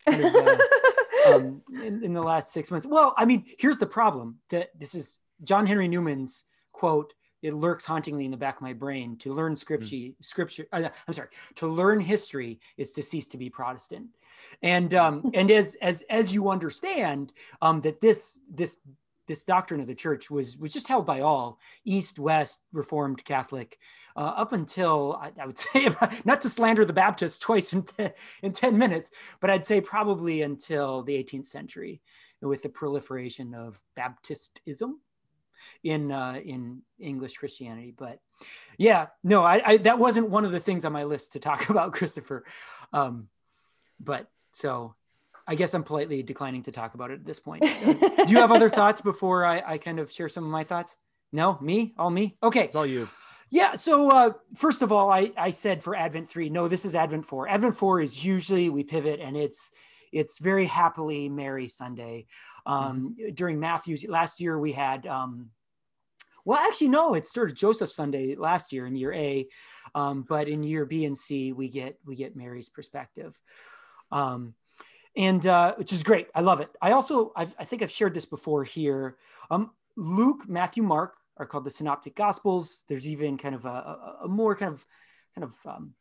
[0.07, 0.57] kind of, uh,
[1.27, 2.85] um, in, in the last six months.
[2.85, 7.85] Well i mean here's the problem that this is john henry newman's quote it lurks
[7.85, 9.17] hauntingly in the back of my brain.
[9.19, 13.49] To learn scripture scripture uh, i'm sorry to learn history is to cease to be
[13.49, 14.07] protestant.
[14.61, 18.79] And um and as as as you understand um that this this
[19.27, 23.77] this doctrine of the church was was just held by all east west reformed catholic
[24.15, 25.89] uh, up until I, I would say
[26.25, 28.09] not to slander the baptists twice in, te-
[28.41, 32.01] in 10 minutes but i'd say probably until the 18th century
[32.41, 34.99] with the proliferation of baptistism
[35.83, 37.93] in uh, in English Christianity.
[37.95, 38.19] But
[38.77, 41.69] yeah, no, I, I that wasn't one of the things on my list to talk
[41.69, 42.45] about, Christopher.
[42.93, 43.27] Um,
[43.99, 44.95] but so
[45.47, 47.63] I guess I'm politely declining to talk about it at this point.
[47.63, 50.63] Uh, do you have other thoughts before I, I kind of share some of my
[50.63, 50.97] thoughts?
[51.31, 52.37] No, me, all me.
[52.41, 53.09] Okay, it's all you
[53.49, 53.75] yeah.
[53.75, 57.25] So uh, first of all, I, I said for Advent three, no, this is Advent
[57.25, 57.47] four.
[57.47, 59.71] Advent four is usually we pivot and it's
[60.11, 62.25] it's very happily Mary Sunday.
[62.65, 65.51] Um, During Matthew's last year, we had um,
[66.45, 69.47] well, actually, no, it's sort of Joseph Sunday last year in year A,
[69.93, 73.39] um, but in year B and C, we get we get Mary's perspective.
[74.11, 74.55] Um,
[75.15, 76.27] and uh, which is great.
[76.33, 76.69] I love it.
[76.81, 79.17] I also, I've, I think I've shared this before here.
[79.51, 82.83] Um, Luke, Matthew, Mark are called the Synoptic Gospels.
[82.87, 84.85] There's even kind of a, a, more kind of
[85.33, 85.93] kind of um,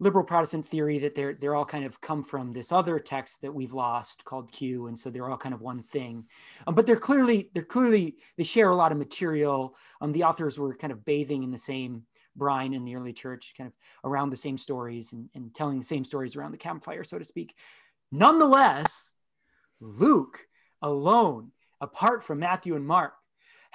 [0.00, 3.52] liberal Protestant theory that they're they're all kind of come from this other text that
[3.52, 6.26] we've lost called Q, and so they're all kind of one thing.
[6.66, 9.76] Um, but they're clearly they're clearly they share a lot of material.
[10.00, 12.04] Um, the authors were kind of bathing in the same
[12.36, 15.84] brine in the early church, kind of around the same stories and, and telling the
[15.84, 17.54] same stories around the campfire, so to speak.
[18.12, 19.12] Nonetheless,
[19.80, 20.38] Luke
[20.80, 23.12] alone, apart from Matthew and Mark,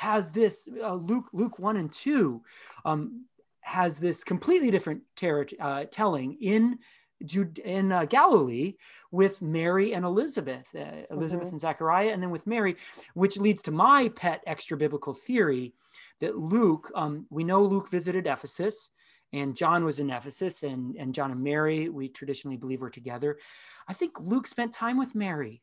[0.03, 2.43] has this uh, Luke Luke one and two
[2.83, 3.25] um,
[3.61, 6.79] has this completely different ter- uh, telling in
[7.25, 8.75] Jude, in uh, Galilee
[9.11, 11.51] with Mary and Elizabeth, uh, Elizabeth Mhm.
[11.51, 12.75] and Zachariah, and then with Mary,
[13.13, 15.73] which leads to my pet extra biblical theory
[16.19, 18.89] that Luke, um, we know Luke visited Ephesus
[19.31, 23.39] and John was in Ephesus and, and John and Mary, we traditionally believe were together.
[23.87, 25.61] I think Luke spent time with Mary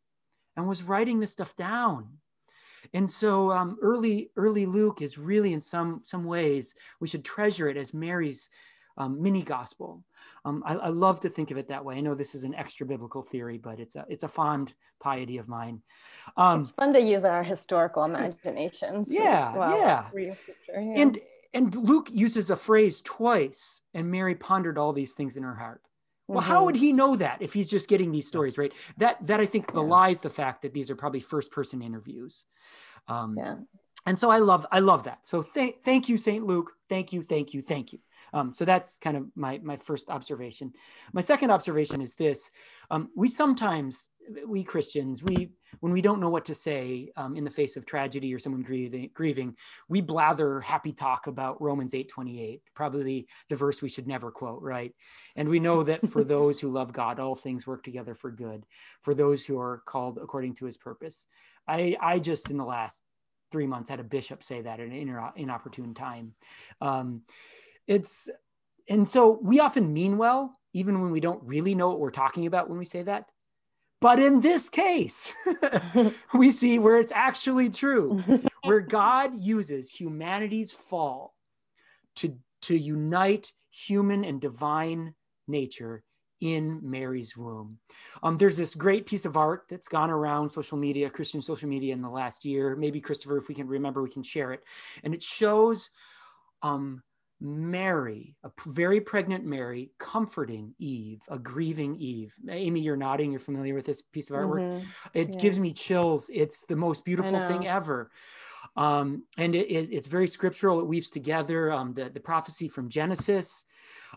[0.57, 2.20] and was writing this stuff down.
[2.95, 7.69] And so um, early, early Luke is really in some, some ways, we should treasure
[7.69, 8.51] it as Mary's
[8.97, 10.05] um, mini gospel.
[10.45, 11.97] Um, I, I love to think of it that way.
[11.97, 15.39] I know this is an extra biblical theory, but it's a, it's a fond piety
[15.39, 15.83] of mine.
[16.37, 19.09] Um, it's fun to use our historical imaginations.
[19.11, 20.09] Yeah, yeah.
[20.35, 21.03] scripture, yeah.
[21.03, 21.19] and
[21.53, 25.83] and Luke uses a phrase twice, and Mary pondered all these things in her heart.
[26.31, 28.73] Well, how would he know that if he's just getting these stories, right?
[28.99, 29.75] That that I think Yeah.
[29.75, 32.47] belies the fact that these are probably first person interviews.
[33.09, 33.57] Um, Yeah.
[34.07, 35.27] and so I love I love that.
[35.27, 36.73] So thank thank you, Saint Luke.
[36.89, 37.99] Thank you, thank you, thank you.
[38.33, 40.73] Um, so that's kind of my my first observation.
[41.13, 42.51] My second observation is this:
[42.91, 44.09] um, we sometimes
[44.47, 47.87] we Christians we when we don't know what to say um, in the face of
[47.87, 49.57] tragedy or someone grieving, grieving,
[49.89, 54.31] we blather happy talk about Romans eight twenty eight, probably the verse we should never
[54.31, 54.93] quote, right?
[55.37, 58.67] And we know that for those who love God, all things work together for good,
[59.01, 61.27] for those who are called according to His purpose.
[61.69, 63.03] I I just in the last
[63.53, 66.35] three months had a bishop say that at an inor- inopportune time.
[66.81, 67.23] Um,
[67.87, 68.29] it's
[68.89, 72.47] and so we often mean well, even when we don't really know what we're talking
[72.47, 73.27] about when we say that.
[74.01, 75.33] But in this case,
[76.35, 78.23] we see where it's actually true,
[78.65, 81.35] where God uses humanity's fall
[82.17, 85.15] to, to unite human and divine
[85.47, 86.03] nature
[86.41, 87.79] in Mary's womb.
[88.23, 91.93] Um, there's this great piece of art that's gone around social media, Christian social media
[91.93, 92.75] in the last year.
[92.77, 94.65] Maybe Christopher, if we can remember, we can share it.
[95.05, 95.91] And it shows
[96.63, 97.03] um,
[97.41, 102.35] Mary, a very pregnant Mary, comforting Eve, a grieving Eve.
[102.49, 103.31] Aimee, you're nodding.
[103.31, 104.61] You're familiar with this piece of artwork.
[104.61, 104.87] Mhm.
[105.15, 105.39] It Yeah.
[105.41, 106.29] gives me chills.
[106.33, 108.11] It's the most beautiful thing ever.
[108.77, 110.81] Um, and it, it- it's very scriptural.
[110.81, 113.65] It weaves together um, the, the prophecy from Genesis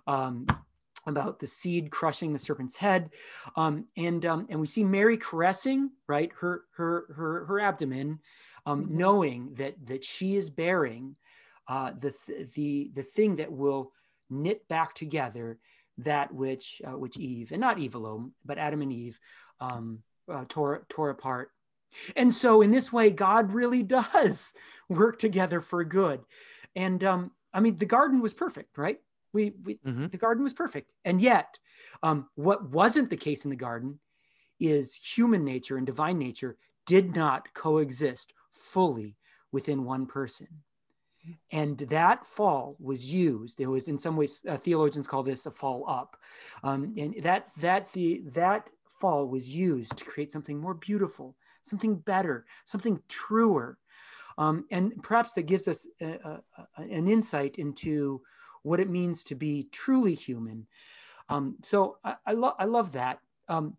[0.06, 0.46] um,
[1.08, 3.10] about the seed crushing the serpent's head.
[3.56, 8.20] Um, and, um, and we see Mary caressing, right, her, her, her, her abdomen,
[8.66, 8.90] um, Mhm.
[8.92, 11.16] knowing that, that she is bearing
[11.68, 13.92] uh, the, th- the, the thing that will
[14.30, 15.58] knit back together
[16.00, 19.20] that which, uh, which Eve, and not Eve alone, but Adam and Eve
[19.60, 20.00] um,
[20.32, 21.52] uh, tore, tore apart.
[22.16, 24.54] And so, in this way, God really does
[24.90, 26.22] work together for good.
[26.76, 29.00] And um, I mean, the garden was perfect, right?
[29.32, 30.12] We, we Mhm.
[30.12, 31.58] the garden was perfect, and yet,
[32.02, 34.00] um, what wasn't the case in the garden
[34.60, 39.18] is human nature and divine nature did not coexist fully
[39.52, 40.48] within one person.
[41.52, 43.60] And that fall was used.
[43.60, 46.18] It was, in some ways, uh, theologians call this a fall up.
[46.64, 51.96] Um, and that that the that fall was used to create something more beautiful, something
[51.96, 53.78] better, something truer,
[54.38, 56.42] um, and perhaps that gives us a, a,
[56.78, 58.22] an insight into
[58.64, 60.68] what it means to be truly human.
[61.30, 63.20] Um, so I, I, lo- I love that.
[63.48, 63.78] Um,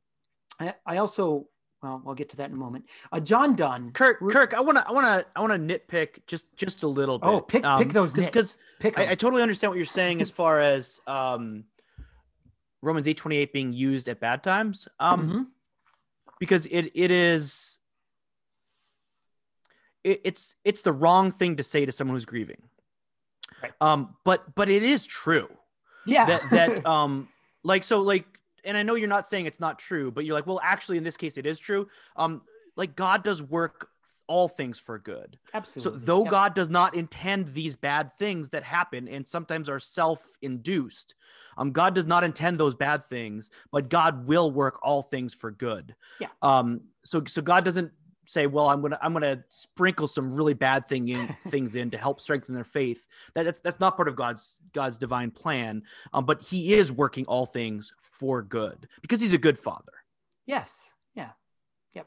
[0.61, 1.49] I, I also,
[1.85, 2.87] well, I'll get to that in a moment.
[3.13, 6.27] Uh, John Donne, Kirk, Kirk, I want to, I want to, I want to nitpick
[6.27, 7.29] just, just a little bit.
[7.29, 10.61] Oh, pick, pick Um, those because pick I totally understand what you're saying as far
[10.61, 11.65] as um,
[12.83, 14.89] Romans eight twenty eight being used at bad times.
[14.99, 15.47] Um, Mhm.
[16.41, 17.79] because it it is
[20.03, 22.63] it, it's it's the wrong thing to say to someone who's grieving.
[23.63, 23.73] Right.
[23.81, 25.49] Um, but but it is true
[26.07, 26.27] yeah.
[26.27, 27.29] that that um
[27.63, 28.27] like so like
[28.65, 31.05] and I know you're not saying it's not true, but you're like, well, actually in
[31.05, 31.89] this case it is true.
[32.17, 32.43] Um,
[32.77, 33.89] like God does work
[34.27, 35.39] all things for good.
[35.53, 36.01] Absolutely.
[36.01, 36.31] So though Yep.
[36.31, 41.15] God does not intend these bad things that happen and sometimes are self-induced,
[41.59, 45.51] um, God does not intend those bad things, but God will work all things for
[45.51, 45.95] good.
[46.21, 46.29] Yeah.
[46.41, 46.81] Um.
[47.05, 47.93] So so God doesn't
[48.27, 51.99] say, well, I'm gonna I'm gonna sprinkle some really bad thing in things in to
[51.99, 53.07] help strengthen their faith.
[53.35, 55.83] That, that's that's not part of God's God's divine plan.
[56.13, 56.25] Um.
[56.25, 59.93] But He is working all things for good because He's a good Father.
[60.47, 60.93] Yes.
[61.15, 61.31] Yeah.
[61.95, 62.07] Yep.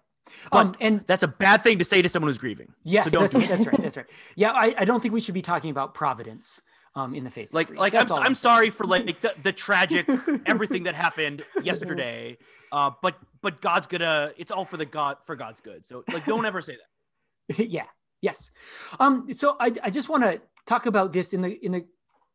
[0.52, 2.74] Um, and That's a bad thing to say to someone who's grieving.
[2.84, 3.82] yes, so don't that's, do that's right.
[3.82, 4.06] That's right.
[4.36, 4.52] Yeah.
[4.52, 6.62] I, I don't think we should be talking about providence
[6.98, 7.50] um, in the face.
[7.52, 10.08] of like like I'm, I'm sorry for like the, the tragic
[10.46, 12.38] everything that happened yesterday
[12.72, 13.16] uh but
[13.48, 15.86] but god's gonna it's all for the god for god's good.
[15.86, 17.68] So like don't ever say that.
[17.70, 17.86] Yeah.
[18.22, 18.52] Yes.
[19.00, 21.86] Um so i, I just want to talk about this in the in the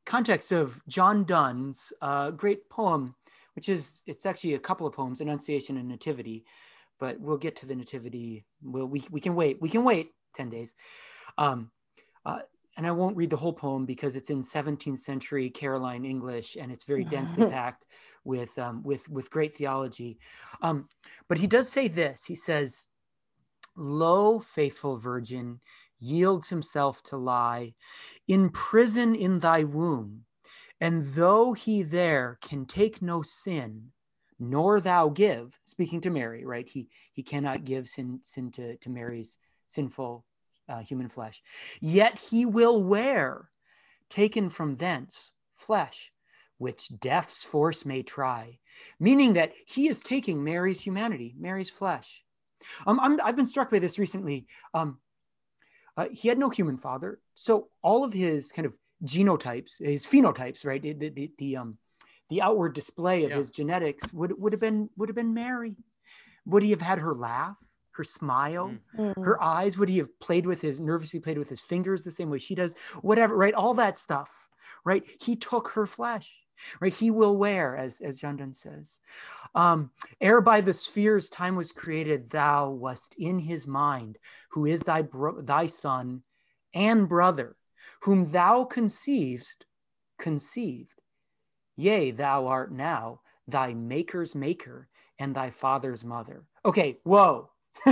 [0.04, 3.14] context of john donne's uh, great poem
[3.54, 6.44] which is it's actually a couple of poems annunciation and nativity
[7.02, 8.44] but we'll get to the nativity.
[8.62, 9.60] We'll, we, we can wait.
[9.60, 10.72] We can wait 10 days.
[11.36, 11.72] Um,
[12.24, 12.42] uh,
[12.76, 16.72] and i won't read the whole poem because it's in 17th century caroline english and
[16.72, 17.84] it's very densely packed
[18.24, 20.18] with um, with with great theology
[20.62, 20.88] um,
[21.28, 22.86] but he does say this he says
[23.76, 25.60] Lo, faithful virgin,
[25.98, 27.74] yields himself to lie
[28.26, 30.24] in prison in thy womb.
[30.80, 33.92] And though he there can take no sin,
[34.38, 36.68] nor thou give, speaking to Mary, right?
[36.68, 40.24] He he cannot give sin sin to, to Mary's sinful
[40.72, 41.42] uh, human flesh.
[41.80, 43.50] Yet he will wear,
[44.08, 46.12] taken from thence, flesh,
[46.58, 48.58] which death's force may try.
[48.98, 52.22] Meaning that he is taking Mary's humanity, Mary's flesh.
[52.86, 54.46] Um, I'm, I've been struck by this recently.
[54.72, 54.98] Um,
[55.96, 60.64] uh, he had no human father, so all of his kind of genotypes, his phenotypes,
[60.64, 60.80] right?
[60.80, 61.78] The the, the um
[62.30, 63.36] the outward display of Yeah.
[63.36, 65.76] his genetics would would have been would have been Mary.
[66.46, 67.62] Would he have had her laugh,
[67.92, 69.14] her smile, Mm.
[69.14, 69.24] Mm.
[69.24, 69.76] her eyes?
[69.78, 72.54] Would he have played with his nervously played with his fingers the same way she
[72.54, 72.74] does?
[73.02, 73.54] Whatever, right?
[73.54, 74.48] All that stuff,
[74.84, 75.04] right?
[75.20, 76.40] He took her flesh,
[76.80, 76.92] right?
[76.94, 79.00] He will wear, as as John Donne says.
[79.54, 79.90] Um,
[80.20, 84.18] ere by the spheres time was created, thou wast in his mind,
[84.50, 86.22] who is thy bro- thy son
[86.72, 87.56] and brother,
[88.02, 89.66] whom thou conceivest,
[90.18, 91.00] conceived.
[91.76, 94.88] Yea, thou art now thy maker's maker
[95.18, 96.44] and thy father's mother.
[96.64, 97.50] Okay, whoa.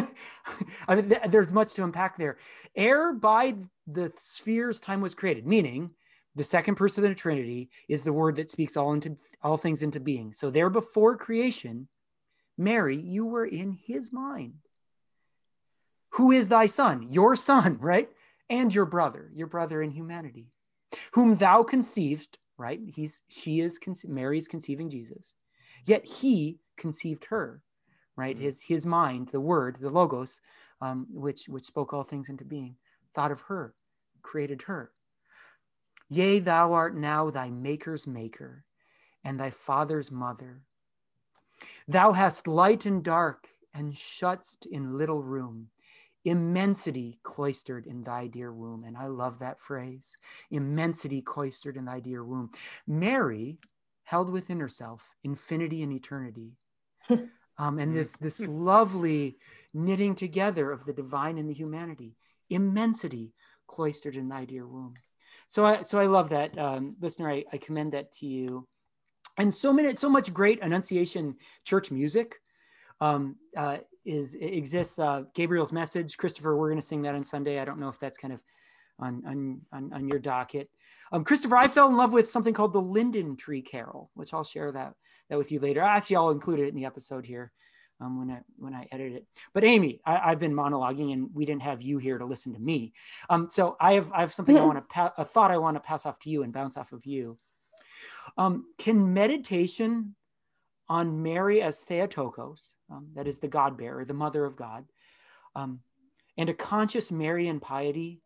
[0.88, 2.38] I mean, th- there's much to unpack there.
[2.74, 3.54] Ere by
[3.86, 5.90] the spheres time was created, meaning
[6.36, 9.82] the second person of the Trinity is the word that speaks all into all things
[9.82, 10.32] into being.
[10.32, 11.88] So there before creation,
[12.56, 14.54] Mary, you were in his mind.
[16.10, 17.06] Who is thy son?
[17.08, 18.08] Your son, right?
[18.48, 20.46] And your brother, your brother in humanity,
[21.12, 22.80] whom thou conceived, right?
[22.84, 25.34] He's she is conce- Mary's conceiving Jesus.
[25.86, 27.62] Yet he conceived her,
[28.20, 28.36] right?
[28.36, 28.42] Mhm.
[28.42, 30.40] His his mind, the word, the logos,
[30.80, 32.76] um, which which spoke all things into being,
[33.14, 33.74] thought of her,
[34.22, 34.92] created her.
[36.08, 38.64] Yea, thou art now thy maker's maker,
[39.24, 40.62] and thy father's mother.
[41.88, 45.70] Thou hast light and dark, and shutst in little room,
[46.24, 48.84] immensity cloistered in thy dear womb.
[48.84, 50.18] And I love that phrase
[50.50, 52.50] immensity cloistered in thy dear womb.
[52.86, 53.58] Mary
[54.04, 56.56] held within herself infinity and eternity.
[57.60, 59.36] Um, and this, this lovely
[59.74, 62.16] knitting together of the divine and the humanity,
[62.48, 63.34] immensity
[63.66, 64.94] cloistered in thy dear womb.
[65.48, 67.30] So I, so I love that, um, listener.
[67.30, 68.66] I, I commend that to you,
[69.36, 72.36] and so many, so much great Annunciation church music
[72.98, 74.98] um, uh, is exists.
[74.98, 76.56] Uh, Gabriel's message, Christopher.
[76.56, 77.60] We're going to sing that on Sunday.
[77.60, 78.42] I don't know if that's kind of
[79.00, 80.70] on on on, on your docket.
[81.12, 84.44] Um, Christopher, I fell in love with something called the Linden Tree Carol, which I'll
[84.44, 84.94] share that
[85.28, 85.80] that with you later.
[85.80, 87.52] Actually, I'll include it in the episode here
[88.00, 89.26] um, when I when I edit it.
[89.52, 92.60] But Aimee, I, I've been monologuing, and we didn't have you here to listen to
[92.60, 92.92] me.
[93.28, 95.76] Um, so I have I have something I want to pa- a thought I want
[95.76, 97.38] to pass off to you and bounce off of you.
[98.36, 100.14] Um, can meditation
[100.88, 104.86] on Mary as Theotokos, um, that is the God bearer, the mother of God,
[105.54, 105.80] um,
[106.36, 108.22] and a conscious Marian piety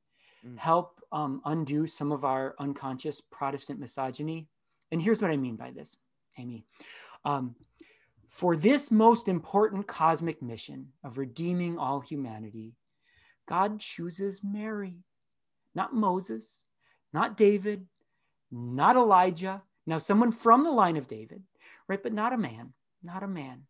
[0.47, 0.59] Mm.
[0.59, 4.49] help um, undo some of our unconscious Protestant misogyny?
[4.91, 5.97] And here's what I mean by this,
[6.39, 6.65] Aimee.
[7.25, 7.55] Um,
[8.29, 12.75] for this most important cosmic mission of redeeming all humanity,
[13.49, 14.97] God chooses Mary,
[15.75, 16.61] not Moses,
[17.13, 17.87] not David,
[18.51, 19.63] not Elijah.
[19.87, 21.43] Now, someone from the line of David,
[21.89, 22.03] right?
[22.03, 23.63] But not a man, not a man.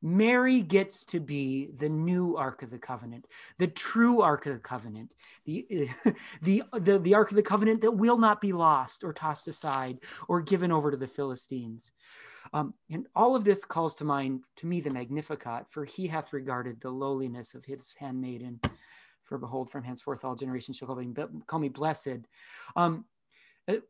[0.00, 3.26] Mary gets to be the new Ark of the Covenant,
[3.58, 5.12] the true Ark of the Covenant,
[5.44, 5.90] the,
[6.42, 9.98] the, the, the Ark of the Covenant that will not be lost or tossed aside
[10.28, 11.92] or given over to the Philistines.
[12.52, 16.32] Um, and all of this calls to mind, to me, the Magnificat, for he hath
[16.32, 18.60] regarded the lowliness of his handmaiden.
[19.24, 21.12] For behold, from henceforth all generations shall call me,
[21.46, 22.20] call me blessed.
[22.76, 23.04] Um,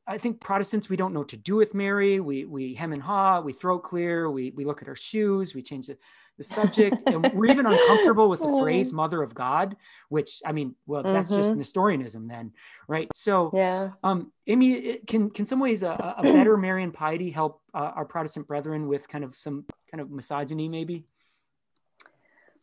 [0.06, 2.18] I think Protestants, we don't know what to do with Mary.
[2.18, 5.62] We, we hem and haw, we throat clear, we, we look at our shoes, we
[5.62, 5.96] change the,
[6.36, 7.04] the subject.
[7.06, 9.76] and we're even uncomfortable with the phrase mother of God,
[10.08, 12.52] which I mean, well, that's just Nestorianism then,
[12.88, 13.08] right?
[13.14, 13.90] So, yeah.
[14.02, 18.04] um, Aimee, it- can, can some ways a, a better Marian piety help uh, our
[18.04, 21.04] Protestant brethren with kind of some kind of misogyny maybe?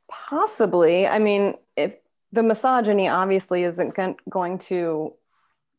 [0.10, 1.08] Possibly.
[1.08, 1.96] I mean, if
[2.34, 3.96] the misogyny obviously isn't
[4.30, 5.14] going to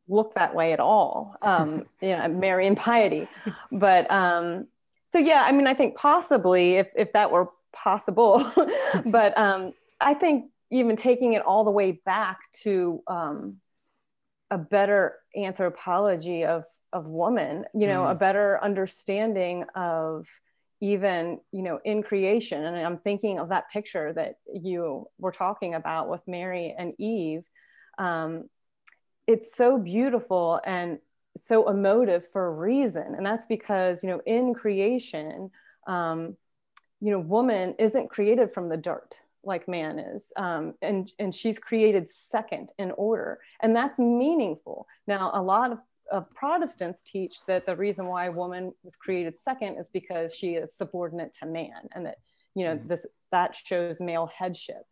[0.08, 3.28] look that way at all, um, you know, Marian piety.
[3.72, 4.66] But um,
[5.04, 8.44] so, yeah, I mean, I think possibly if, if that were possible,
[9.06, 13.56] but um, I think even taking it all the way back to um,
[14.50, 20.26] a better anthropology of, of woman, you know, a better understanding of
[20.80, 25.74] even you know in creation and i'm thinking of that picture that you were talking
[25.74, 27.42] about with mary and eve
[27.98, 28.44] um,
[29.26, 30.98] it's so beautiful and
[31.36, 35.50] so emotive for a reason and that's because you know in creation
[35.86, 36.36] um,
[37.00, 41.58] you know woman isn't created from the dirt like man is um, and and she's
[41.58, 45.78] created second in order and that's meaningful now a lot of
[46.12, 50.72] of Protestants teach that the reason why woman was created second is because she is
[50.72, 52.18] subordinate to man, and that
[52.54, 52.86] you know Mhm.
[52.86, 54.86] this that shows male headship.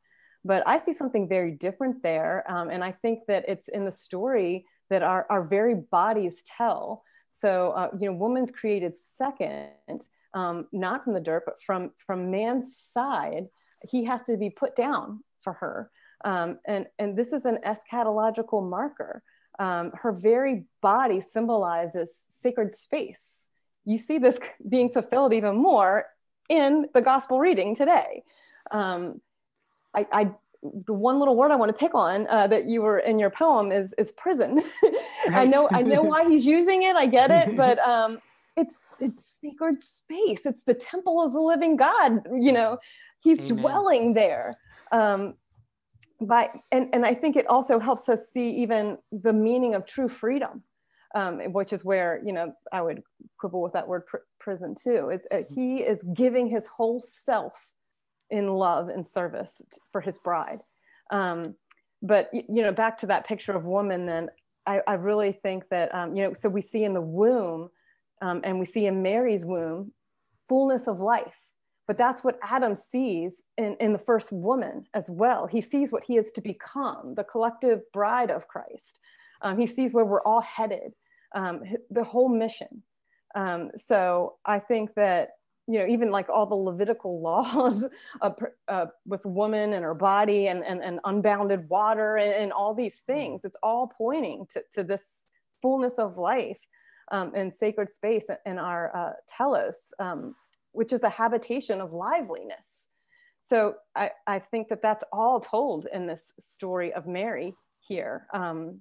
[0.44, 3.92] But I see something very different there, um, and I think that it's in the
[3.92, 7.02] story that our our very bodies tell.
[7.30, 12.30] So uh, you know, woman's created second, um, not from the dirt, but from from
[12.30, 13.46] man's side.
[13.90, 15.90] He has to be put down for her,
[16.24, 19.22] um, and and this is an eschatological marker
[19.58, 23.46] um, her very body symbolizes sacred space
[23.84, 24.38] you see this
[24.68, 26.06] being fulfilled even more
[26.48, 28.22] in the gospel reading today.
[28.70, 29.20] Um,
[29.94, 30.30] I, I,
[30.86, 33.30] the one little word I want to pick on uh, that you were in your
[33.30, 34.62] poem is is prison.
[35.34, 36.96] I know I know why he's using it.
[36.96, 38.18] I get it, but um,
[38.56, 40.46] it's it's sacred space.
[40.46, 42.22] It's the temple of the living God.
[42.32, 42.78] You know,
[43.22, 43.58] he's Amen.
[43.58, 44.58] dwelling there.
[44.92, 45.34] Um,
[46.20, 50.08] by and and I think it also helps us see even the meaning of true
[50.08, 50.62] freedom
[51.14, 53.02] um, which is where you know I would
[53.38, 55.10] quibble with that word pr- prison too.
[55.10, 57.70] It's uh, he is giving his whole self
[58.30, 59.62] in love and service
[59.92, 60.60] for his bride.
[61.10, 61.54] Um,
[62.02, 64.28] but you know, back to that picture of woman, then
[64.66, 67.68] I, I really think that um, you know, so we see in the womb,
[68.22, 69.92] um, and we see in Mary's womb,
[70.48, 71.38] fullness of life.
[71.86, 75.46] But that's what Adam sees in, in the first woman as well.
[75.46, 78.98] He sees what he is to become, the collective bride of Christ.
[79.42, 80.94] Um, he sees where we're all headed
[81.34, 82.82] um, the whole mission.
[83.34, 85.30] Um, so I think that
[85.66, 87.84] you know even like all the Levitical laws
[88.20, 88.30] uh,
[88.68, 93.00] uh, with woman and her body and, and, and unbounded water and, and, all these
[93.00, 95.26] things, it's all pointing to, to this
[95.62, 96.58] fullness of life
[97.12, 100.34] um, and sacred space in our uh, telos, um,
[100.72, 102.82] which is a habitation of liveliness.
[103.40, 108.26] So I, I think that that's all told in this story of Mary here.
[108.32, 108.80] Um,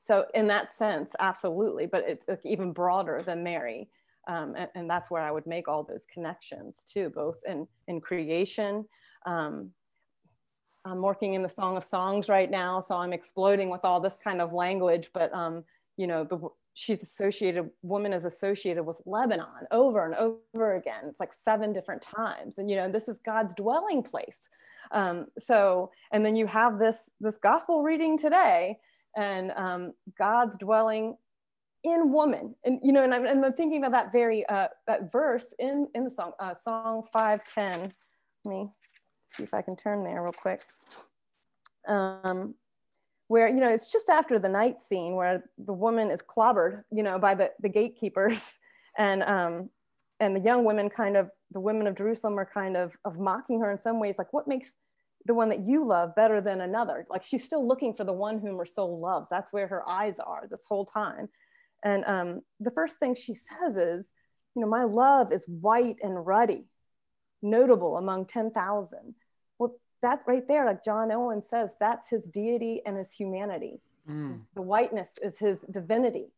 [0.00, 3.88] so in that sense absolutely but it's even broader than mary
[4.30, 8.00] um, and, and, that's where i would make all those connections too both in in
[8.00, 8.84] creation
[9.26, 9.70] um,
[10.84, 14.18] i'm working in the song of songs right now so i'm exploding with all this
[14.22, 15.64] kind of language but um,
[15.96, 16.38] you know the
[16.74, 21.04] she's associated woman is associated with lebanon over and over again.
[21.08, 24.48] It's like seven different times and you know this is god's dwelling place.
[24.92, 28.78] Um, so and then you have this this gospel reading today
[29.16, 31.16] and um, God's dwelling
[31.84, 32.54] in woman.
[32.64, 35.88] And you know, and I'm, and I'm thinking of that very uh, that verse in
[35.94, 37.90] in the song, uh, Song five ten.
[38.44, 38.68] Let me
[39.26, 40.62] see if I can turn there real quick.
[41.88, 42.54] Um,
[43.28, 47.02] where you know it's just after the night scene where the woman is clobbered, you
[47.02, 48.58] know, by the the gatekeepers,
[48.98, 49.70] and um,
[50.18, 53.60] and the young women kind of the women of Jerusalem are kind of of mocking
[53.60, 54.74] her in some ways, like what makes
[55.26, 57.06] the one that you love better than another.
[57.10, 59.28] Like she's still looking for the one whom her soul loves.
[59.28, 61.28] That's where her eyes are this whole time.
[61.82, 64.10] And um, the first thing she says is,
[64.54, 66.64] you know, my love is white and ruddy,
[67.42, 69.14] notable among 10,000.
[69.58, 73.80] Well, that's right there, like John Owen says, that's his deity and his humanity.
[74.08, 74.40] Mm.
[74.54, 76.32] The whiteness is his divinity,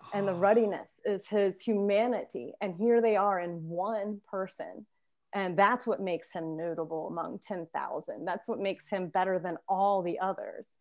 [0.00, 0.06] oh.
[0.14, 0.38] and the ah.
[0.38, 2.52] ruddiness is his humanity.
[2.60, 4.86] And here they are in one person
[5.36, 8.24] and that's what makes him notable among 10,000.
[8.24, 10.78] That's what makes him better than all the others.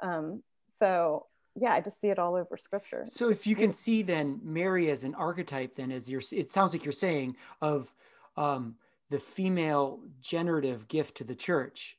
[0.00, 0.42] Um,
[0.78, 1.26] so
[1.60, 3.04] yeah, I just see it all over scripture.
[3.08, 6.72] So if you can see then Mary as an archetype, then as you're, it sounds
[6.72, 7.94] like you're saying of
[8.36, 8.76] um,
[9.10, 11.96] the female generative gift to the church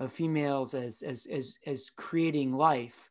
[0.00, 3.08] of females as, as, as, as creating life.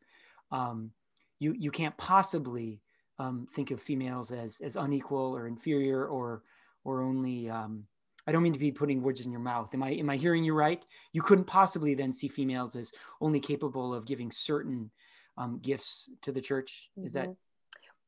[0.50, 0.90] Um,
[1.38, 2.80] you, you can't possibly
[3.18, 6.42] um, think of females as, as unequal or inferior or,
[6.84, 7.84] or only, um,
[8.26, 9.74] I don't mean to be putting words in your mouth.
[9.74, 10.82] Am I am I hearing you right?
[11.12, 12.90] You couldn't possibly then see females as
[13.20, 14.90] only capable of giving certain
[15.36, 16.90] um, gifts to the church.
[17.02, 17.30] Is mm-hmm.
[17.30, 17.36] that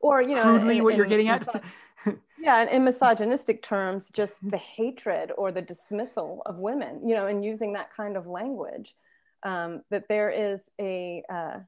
[0.01, 1.65] or you know crudely in, what in, you're getting at?
[2.39, 7.07] yeah, in misogynistic terms, just the hatred or the dismissal of women.
[7.07, 8.95] You know, and using that kind of language,
[9.43, 11.59] um, that there is a uh,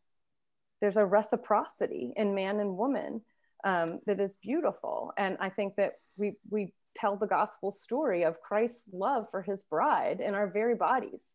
[0.80, 3.22] there's a reciprocity in man and woman
[3.64, 8.40] um, that is beautiful, and I think that we we tell the gospel story of
[8.40, 11.34] Christ's love for his bride in our very bodies.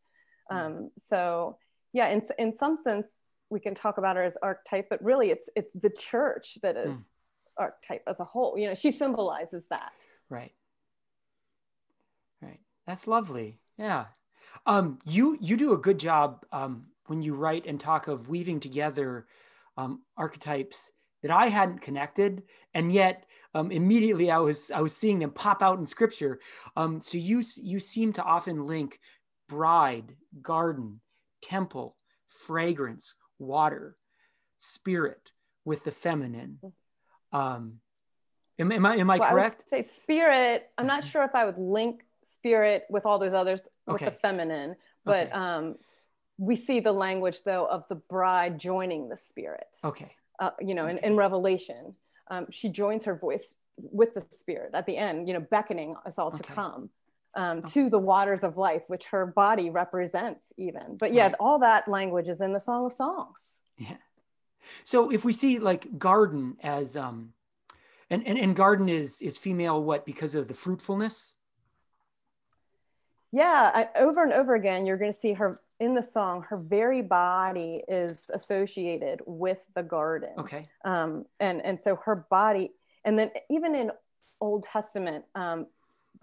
[0.50, 0.58] Hmm.
[0.58, 1.58] Um, so
[1.94, 3.08] yeah, in, in some sense,
[3.54, 7.02] we can talk about her as archetype, but really it's, it's the church that is
[7.02, 7.06] mm.
[7.58, 8.58] archetype as a whole.
[8.58, 9.94] You know, she symbolizes that.
[10.30, 10.54] Right.
[12.42, 12.60] Right.
[12.88, 13.60] That's lovely.
[13.78, 14.06] Yeah.
[14.66, 18.60] Um, you, you do a good job um, when you write and talk of weaving
[18.60, 19.28] together
[19.78, 20.92] um, archetypes
[21.22, 22.44] that I hadn't connected.
[22.74, 23.26] And yet
[23.56, 26.40] um, immediately I was I was seeing them pop out in scripture.
[26.76, 29.00] Um, so you you seem to often link
[29.48, 31.02] bride, garden,
[31.42, 31.96] temple,
[32.28, 33.96] fragrance, water,
[34.58, 35.32] spirit
[35.66, 36.60] with the feminine.
[37.32, 37.80] Um,
[38.60, 39.64] am, am I am I well, correct?
[39.72, 40.70] I say spirit.
[40.78, 44.06] I'm not sure if I would link spirit with all those others with okay.
[44.06, 44.76] the feminine,
[45.06, 45.32] but okay.
[45.32, 45.76] um,
[46.38, 49.68] we see the language though of the bride joining the spirit.
[49.84, 50.16] Okay.
[50.40, 50.98] Uh, you know, okay.
[51.04, 51.96] in, in Revelation
[52.30, 56.18] um, she joins her voice with the spirit at the end, you know, beckoning us
[56.18, 56.90] all to come
[57.36, 57.72] um, okay.
[57.72, 60.98] to the waters of life, which her body represents even.
[60.98, 61.36] But yeah, right.
[61.40, 63.62] all that language is in the Song of Songs.
[63.78, 63.98] Yeah.
[64.84, 67.34] So if we see like garden as, um,
[68.10, 71.36] And, and and garden is is female what because of the fruitfulness?
[73.32, 76.46] Yeah, I, over and over again, you're going to see her in the song.
[76.50, 80.34] Her very body is associated with the garden.
[80.38, 80.68] Okay.
[80.86, 82.70] Um, and and so her body,
[83.04, 83.92] and then even in
[84.40, 85.66] Old Testament, um,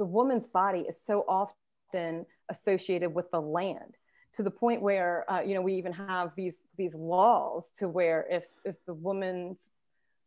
[0.01, 3.99] the woman's body is so often associated with the land
[4.33, 8.27] to the point where uh, you know we even have these these laws to where
[8.31, 9.69] if if the woman's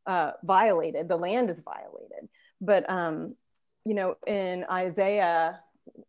[0.06, 2.30] uh, violated, the land is violated.
[2.62, 3.36] But um,
[3.84, 5.60] you know, in Isaiah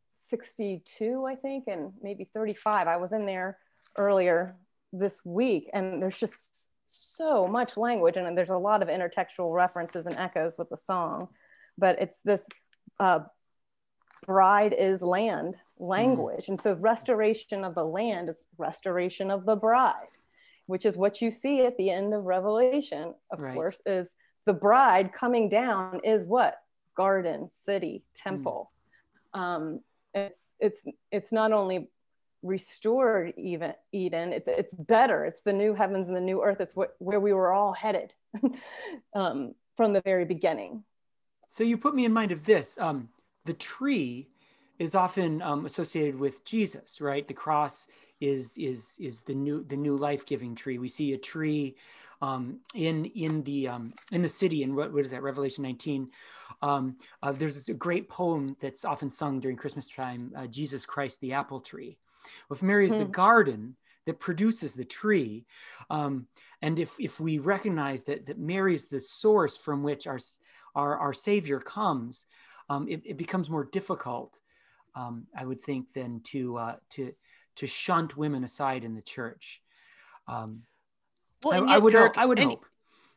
[0.09, 3.59] 62, I think, and maybe 35, I was in there
[3.97, 4.57] earlier
[4.93, 10.07] this week, and there's just so much language, and there's a lot of intertextual references
[10.07, 11.29] and echoes with the song.
[11.79, 12.47] But it's this
[13.01, 13.21] uh,
[14.27, 16.47] bride is land language.
[16.47, 16.49] Mm.
[16.51, 20.09] And so restoration of the land is restoration of the bride
[20.67, 23.55] which is what you see at the end of Revelation, of right.
[23.55, 24.15] course, is
[24.47, 26.61] the bride coming down is what?
[26.97, 28.71] Garden, city, temple.
[29.35, 29.41] Mm.
[29.41, 29.81] Um,
[30.15, 31.89] it's it's it's not only
[32.43, 35.25] restored even Eden, it's it's better.
[35.25, 36.61] It's the new heavens and the new earth.
[36.61, 38.13] It's what, where we were all headed
[39.15, 40.85] um, from the very beginning.
[41.49, 42.79] So you put me in mind of this.
[42.79, 43.09] Um,
[43.45, 44.29] the tree
[44.79, 47.27] is often um, associated with Jesus, right?
[47.27, 47.87] The cross
[48.21, 50.79] is is is the new the new life giving tree.
[50.79, 51.77] We see a tree
[52.23, 56.11] um, in in the um, in the city in what, what is that Revelation 19.
[56.63, 61.21] Um, uh, there's a great poem that's often sung during Christmas time, uh, Jesus Christ
[61.21, 61.99] the apple tree.
[62.49, 63.01] Well, if Mary is hmm.
[63.01, 63.77] the garden
[64.07, 65.45] that produces the tree,
[65.91, 66.27] um,
[66.63, 70.19] and if if we recognize that that Mary is the source from which our
[70.75, 72.27] our, our Savior comes,
[72.69, 74.41] um, it, it, becomes more difficult,
[74.95, 77.13] um, I would think, than to uh, to
[77.57, 79.61] to shunt women aside in the church.
[80.27, 80.63] Um,
[81.45, 82.67] well, I, I, would Kirk, hope, I would and, hope.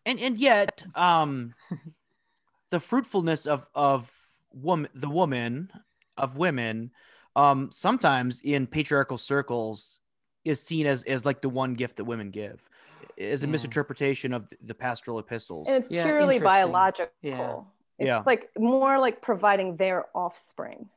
[0.06, 1.54] And and yet, um,
[2.72, 4.14] the fruitfulness of of
[4.52, 5.72] woman, the woman
[6.18, 6.91] of women,
[7.36, 10.00] um, sometimes in patriarchal circles
[10.43, 12.70] is seen as as like the one gift that women give
[13.16, 13.52] is a yeah.
[13.52, 15.68] misinterpretation of the pastoral epistles.
[15.68, 17.12] And it's yeah, purely biological.
[17.22, 17.60] Yeah.
[17.98, 18.24] It's yeah.
[18.26, 20.89] like more like providing their offspring.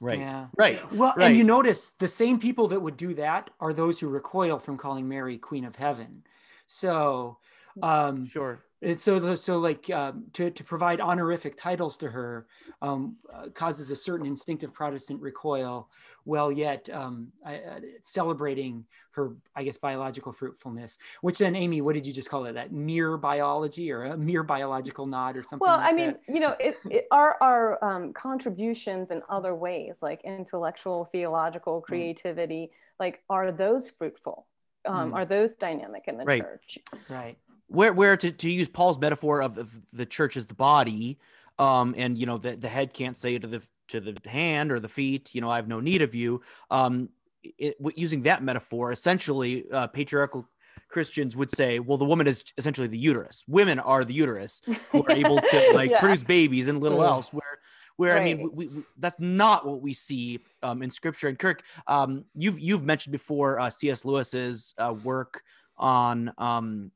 [0.00, 0.18] Right.
[0.18, 0.46] Yeah.
[0.56, 0.92] Right.
[0.92, 1.28] Well, right.
[1.28, 4.78] and you notice the same people that would do that are those who recoil from
[4.78, 6.22] calling Mary Queen of Heaven.
[6.66, 7.38] So,
[7.82, 8.64] um, sure.
[8.96, 12.46] So, so like um, to, to provide honorific titles to her
[12.80, 15.90] um, uh, causes a certain instinctive Protestant recoil,
[16.24, 17.58] while yet um, uh,
[18.00, 20.96] celebrating her, I guess, biological fruitfulness.
[21.20, 22.54] Which then, Aimee, what did you just call it?
[22.54, 25.66] That mere biology or a mere biological nod or something?
[25.66, 26.34] Well, like I mean, that?
[26.34, 31.84] you know, it, it, our our um, contributions in other ways, like intellectual, theological, mm.
[31.84, 32.76] creativity, mm.
[32.98, 34.46] like are those fruitful?
[34.86, 35.14] Um, mm.
[35.14, 36.40] Are those dynamic in the right.
[36.40, 36.78] church?
[37.10, 37.36] Right
[37.70, 41.18] where where to, to use Paul's metaphor of, of the church as the body,
[41.58, 44.80] um, and you know the, the head can't say to the to the hand or
[44.80, 46.42] the feet, you know, I have no need of you.
[46.70, 47.10] Um,
[47.42, 50.48] it, using that metaphor, essentially, uh, patriarchal
[50.88, 53.44] Christians would say, well, the woman is essentially the uterus.
[53.46, 54.60] Women are the uterus
[54.90, 56.00] who are able to like yeah.
[56.00, 57.32] produce babies and little else.
[57.32, 57.58] Where,
[57.96, 58.20] where right.
[58.20, 61.28] I mean, we, we, that's not what we see um, in Scripture.
[61.28, 64.04] And Kirk, um, you've you've mentioned before uh, C.S.
[64.04, 65.42] Lewis's uh, work
[65.76, 66.90] on um,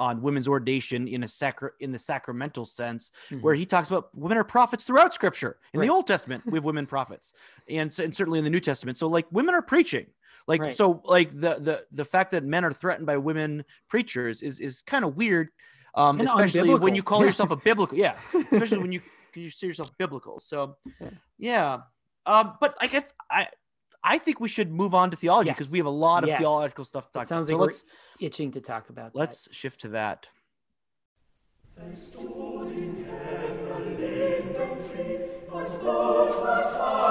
[0.00, 3.42] on women's ordination in a sacra- in the sacramental sense, mm-hmm.
[3.42, 5.58] where he talks about women are prophets throughout Scripture.
[5.74, 5.86] In right.
[5.86, 7.34] the Old Testament, we have women prophets,
[7.68, 8.96] and, and certainly in the New Testament.
[8.96, 10.06] So like women are preaching.
[10.46, 10.72] Like right.
[10.72, 14.80] so, like the the the fact that men are threatened by women preachers is is
[14.80, 15.50] kind of weird,
[15.94, 17.98] um, especially when you call yourself a biblical.
[17.98, 18.16] Yeah,
[18.50, 20.40] especially when you consider yourself biblical.
[20.40, 21.10] So, yeah.
[21.38, 21.78] yeah.
[22.24, 23.48] Um, but I guess I
[24.02, 25.72] I think we should move on to theology because yes.
[25.72, 26.38] we have a lot of yes.
[26.38, 27.24] theological stuff to talk.
[27.24, 27.60] It sounds about.
[27.60, 27.84] like so
[28.20, 29.14] we're itching to talk about.
[29.14, 29.54] Let's that.
[29.54, 30.28] shift to that.
[31.76, 32.26] They stood
[32.72, 33.96] in heaven
[34.90, 35.18] tree,
[35.50, 37.09] but God was high.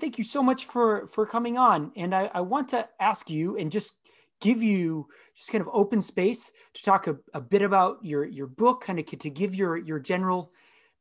[0.00, 3.56] Thank you so much for for coming on, and I, I want to ask you
[3.56, 3.92] and just
[4.40, 8.46] give you just kind of open space to talk a, a bit about your your
[8.46, 10.52] book, kind of to give your your general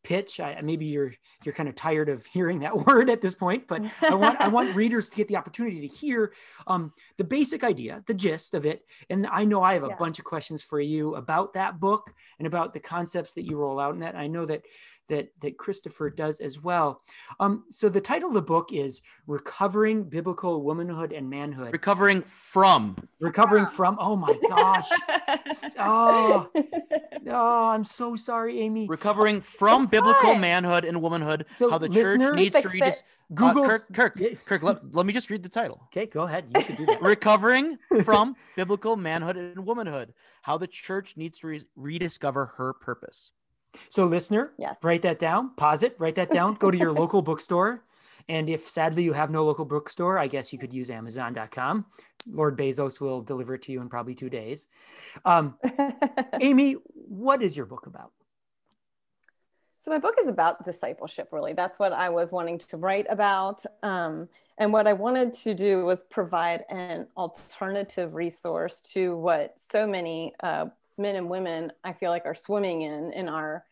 [0.03, 0.39] pitch.
[0.39, 3.81] I, maybe you're you're kind of tired of hearing that word at this point, but
[4.01, 6.33] I want I want readers to get the opportunity to hear
[6.67, 8.81] um, the basic idea, the gist of it.
[9.09, 9.95] And I know I have a yeah.
[9.95, 13.79] bunch of questions for you about that book and about the concepts that you roll
[13.79, 14.15] out in that.
[14.15, 14.63] I know that
[15.09, 17.01] that that Christopher does as well.
[17.39, 22.95] Um, so the title of the book is "Recovering Biblical Womanhood and Manhood." Recovering from.
[23.19, 23.97] Recovering from.
[23.99, 24.89] Oh my gosh.
[25.79, 26.49] oh,
[27.27, 28.87] oh, I'm so sorry, Aimee.
[28.87, 31.45] Recovering from biblical manhood and womanhood.
[31.57, 33.03] So how the church needs to read this.
[33.33, 33.65] Google.
[33.65, 35.81] Uh, Kirk, Kirk, Kirk let, let me just read the title.
[35.91, 36.45] Okay, go ahead.
[36.55, 37.01] You should do that.
[37.01, 40.13] Recovering from biblical manhood and womanhood.
[40.41, 43.33] How the church needs to re- rediscover her purpose.
[43.89, 44.77] So, listener, yes.
[44.83, 47.83] write that down, pause it, write that down, go to your local bookstore.
[48.27, 51.85] And if sadly you have no local bookstore, I guess you could use Amazon.com.
[52.27, 54.67] Lord Bezos will deliver it to you in probably two days.
[55.25, 55.57] Um,
[56.41, 58.11] Aimee, what is your book about?
[59.77, 61.53] So, my book is about discipleship, really.
[61.53, 63.65] That's what I was wanting to write about.
[63.81, 69.87] Um, and what I wanted to do was provide an alternative resource to what so
[69.87, 70.65] many uh,
[70.99, 73.65] men and women I feel like are swimming in in our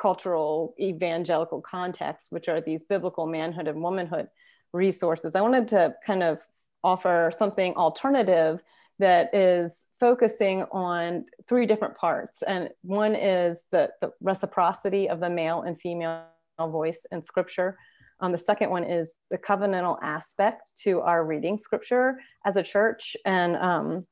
[0.00, 4.28] cultural evangelical context, which are these biblical manhood and womanhood
[4.72, 5.34] resources.
[5.34, 6.46] I wanted to kind of
[6.84, 8.62] offer something alternative
[9.00, 12.42] that is focusing on three different parts.
[12.42, 16.24] And one is the, the reciprocity of the male and female
[16.60, 17.76] voice in scripture.
[18.20, 23.16] Um, the second one is the covenantal aspect to our reading scripture as a church
[23.24, 24.06] and um,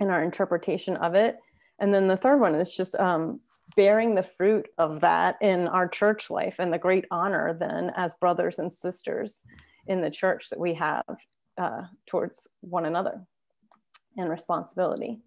[0.00, 1.36] in our interpretation of it.
[1.84, 3.40] And then the third one is just um,
[3.76, 8.14] bearing the fruit of that in our church life and the great honor then as
[8.14, 9.44] brothers and sisters
[9.86, 11.04] in the church that we have
[11.58, 13.20] uh, towards one another
[14.16, 15.18] and responsibility.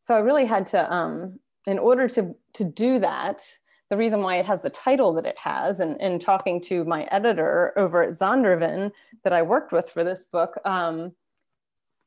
[0.00, 1.38] So I really had to, um,
[1.68, 3.40] in order to, to do that,
[3.88, 7.04] the reason why it has the title that it has, and in talking to my
[7.12, 8.90] editor over at Zondervan
[9.22, 11.12] that I worked with for this book, um,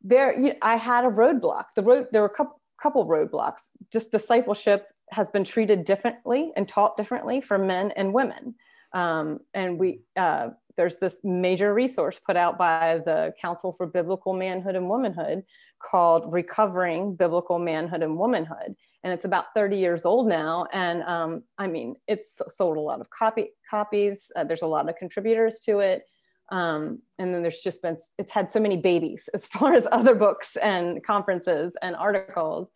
[0.04, 1.68] there I had a roadblock.
[1.78, 3.70] The road there were a couple couple roadblocks.
[3.92, 8.56] Just discipleship has been treated differently and taught differently for men and women.
[8.94, 14.34] Um, and we uh, there's this major resource put out by the Council for Biblical
[14.34, 15.44] Manhood and Womanhood
[15.80, 18.76] called Recovering Biblical Manhood and Womanhood.
[19.04, 20.68] And it's about 30 years old now.
[20.74, 24.32] And um, I mean, it's sold a lot of copy, copies.
[24.36, 26.04] Uh, there's a lot of contributors to it.
[26.50, 30.16] Um, and then there's just been, it's had so many babies as far as other
[30.16, 32.70] books and conferences and articles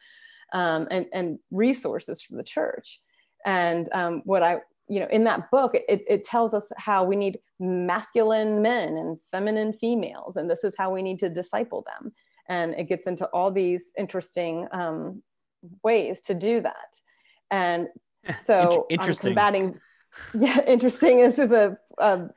[0.54, 3.00] um, and, and resources from the church.
[3.46, 7.16] And um, what I, you know, in that book, it, it tells us how we
[7.16, 12.12] need masculine men and feminine females, and this is how we need to disciple them.
[12.50, 15.22] And it gets into all these interesting um,
[15.84, 16.96] ways to do that.
[17.52, 17.88] And
[18.40, 19.38] so interesting.
[19.38, 19.80] I'm combating,
[20.34, 21.20] yeah, interesting.
[21.20, 22.30] This is a, a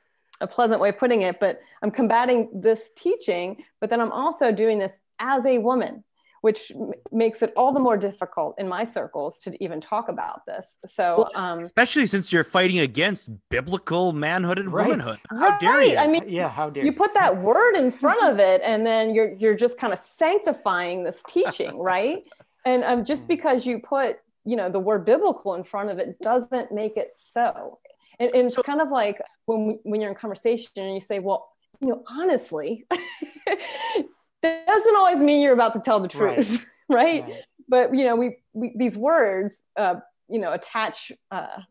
[0.42, 4.52] a pleasant way of putting it, but I'm combating this teaching, but then I'm also
[4.52, 6.04] doing this as a woman,
[6.40, 10.44] which m- makes it all the more difficult in my circles to even talk about
[10.46, 10.78] this.
[10.84, 14.88] So, um, especially since you're fighting against biblical manhood and right.
[14.88, 15.18] womanhood.
[15.30, 15.60] How right.
[15.60, 15.96] dare you?
[15.96, 18.84] I mean, yeah, how dare you you put that word in front of it, and
[18.84, 22.24] then you're you're just kind of sanctifying this teaching, right?
[22.66, 23.28] And um, just hmm.
[23.28, 27.10] because you put you know the word biblical in front of it doesn't make it
[27.14, 27.78] so
[28.18, 31.48] and, and it's kind of like when when you're in conversation and you say, well,
[31.80, 37.22] you know, honestly, that doesn't always mean you're about to tell the truth, right?
[37.24, 37.24] right?
[37.24, 37.42] right.
[37.68, 39.96] But you know, we, we these words, uh,
[40.28, 41.62] you know, attach uh,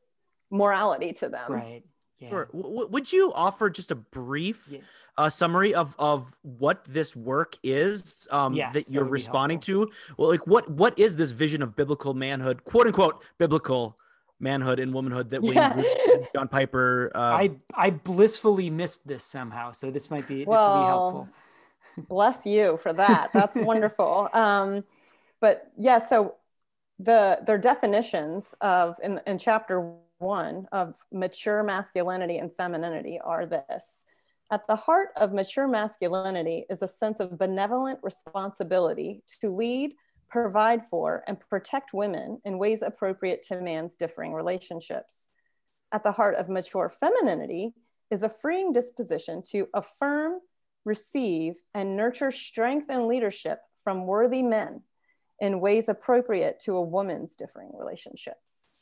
[0.50, 1.52] morality to them.
[1.52, 1.84] Right.
[2.20, 2.30] Yeah.
[2.30, 2.50] Sure.
[2.54, 4.80] W- would you offer just a brief yeah.
[5.18, 9.90] uh, summary of of what this work is um, yes, that you're that responding to?
[10.18, 13.98] Well, like what what is this vision of biblical manhood, quote unquote, biblical
[14.42, 15.76] manhood and womanhood that yeah.
[15.76, 17.12] Wayne John Piper.
[17.14, 20.88] Uh, I I blissfully missed this somehow, so this might be well, this will be
[20.88, 21.30] helpful.
[22.10, 23.30] bless you for that.
[23.34, 24.30] That's wonderful.
[24.34, 24.84] Um,
[25.40, 26.36] but yeah, so
[27.00, 34.06] the their definitions of in in chapter one of mature masculinity and femininity are this.
[34.52, 39.94] At the heart of mature masculinity is a sense of benevolent responsibility to lead,
[40.32, 45.30] provide for, and protect women in ways appropriate to man's differing relationships.
[45.92, 47.74] At the heart of mature femininity
[48.10, 50.40] is a freeing disposition to affirm,
[50.86, 54.82] receive, and nurture strength and leadership from worthy men
[55.40, 58.78] in ways appropriate to a woman's differing relationships.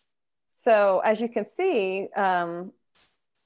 [0.47, 2.73] So, as you can see, um,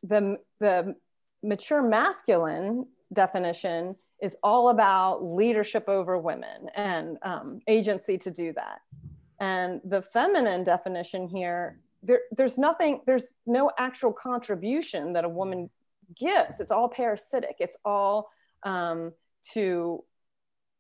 [0.02, 0.96] the, the
[1.44, 8.80] mature masculine definition is all about leadership over women and um, agency to do that.
[9.42, 15.70] And the feminine definition here, there, there's nothing, there's no actual contribution that a woman
[16.18, 16.62] gives.
[16.62, 17.58] It's all parasitic.
[17.60, 18.30] It's all
[18.64, 19.12] um,
[19.52, 20.06] to,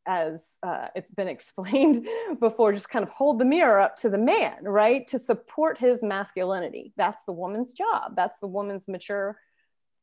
[0.07, 2.07] as uh, it's been explained
[2.39, 5.05] before, just kind of hold the mirror up to the man, right?
[5.09, 6.93] To support his masculinity.
[6.95, 8.15] That's the woman's job.
[8.15, 9.37] That's the woman's mature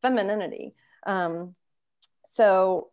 [0.03, 0.75] femininity.
[1.07, 1.55] Um,
[2.27, 2.91] so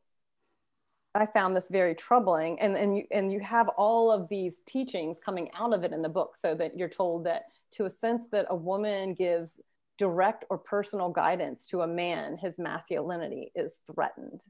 [1.17, 2.59] I found this very troubling.
[2.59, 6.01] And, and, you, and you have all of these teachings coming out of it in
[6.01, 9.59] the book so that you're told that to a sense that a woman gives
[9.97, 14.43] direct or personal guidance to a man, his masculinity is threatened.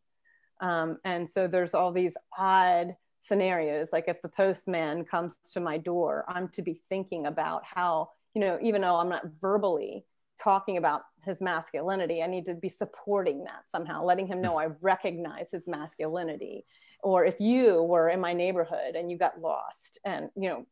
[0.59, 3.91] Um, and so there's all these odd scenarios.
[3.93, 8.41] Like if the postman comes to my door, I'm to be thinking about how, you
[8.41, 10.05] know, even though I'm not verbally
[10.41, 12.23] talking about his masculinity.
[12.23, 16.65] I need to be supporting that somehow, letting him know I recognize his masculinity.
[17.03, 20.65] Or if you were in my neighborhood and you got lost and, you know,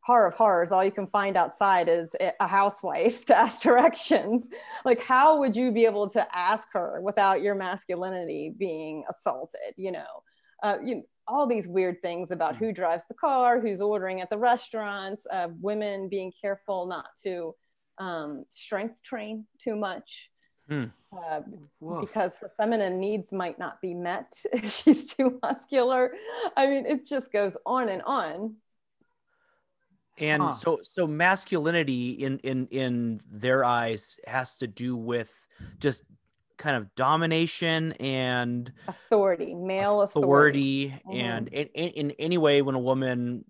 [0.00, 4.44] horror of horrors, all you can find outside is a housewife to ask directions.
[4.84, 9.74] Like, how would you be able to ask her without your masculinity being assaulted?
[9.76, 10.22] You know,
[10.62, 14.38] uh, you, all these weird things about who drives the car, who's ordering at the
[14.38, 17.54] restaurants, uh, women being careful not to
[18.02, 20.30] um, strength train too much
[20.68, 20.86] hmm.
[21.16, 21.40] uh,
[22.00, 26.12] because her feminine needs might not be met if she's too muscular.
[26.56, 28.56] I mean, it just goes on and on.
[30.18, 30.52] And huh.
[30.52, 35.32] so, so masculinity in in in their eyes has to do with
[35.78, 36.04] just
[36.58, 41.02] kind of domination and authority, male authority, authority.
[41.08, 41.16] Mm-hmm.
[41.16, 43.44] and in, in, in any way when a woman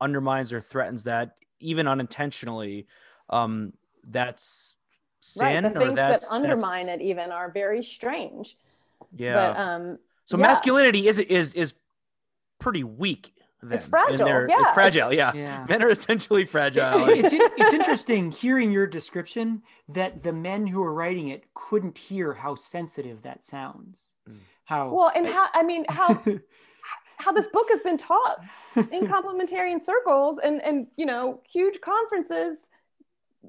[0.00, 2.86] undermines or threatens that, even unintentionally,
[3.30, 3.72] um,
[4.08, 4.76] that's
[5.20, 5.74] sin right.
[5.74, 8.56] the things that undermine it even are very strange
[9.16, 10.46] yeah but, um so yeah.
[10.46, 11.74] masculinity is is is
[12.58, 15.32] pretty weak then, it's fragile yeah it's fragile yeah.
[15.34, 15.66] yeah.
[15.68, 20.94] men are essentially fragile it's, it's interesting hearing your description that the men who are
[20.94, 24.36] writing it couldn't hear how sensitive that sounds mm.
[24.64, 26.22] how well and how i mean how
[27.18, 28.38] how this book has been taught
[28.76, 32.68] in complementarian circles and and you know huge conferences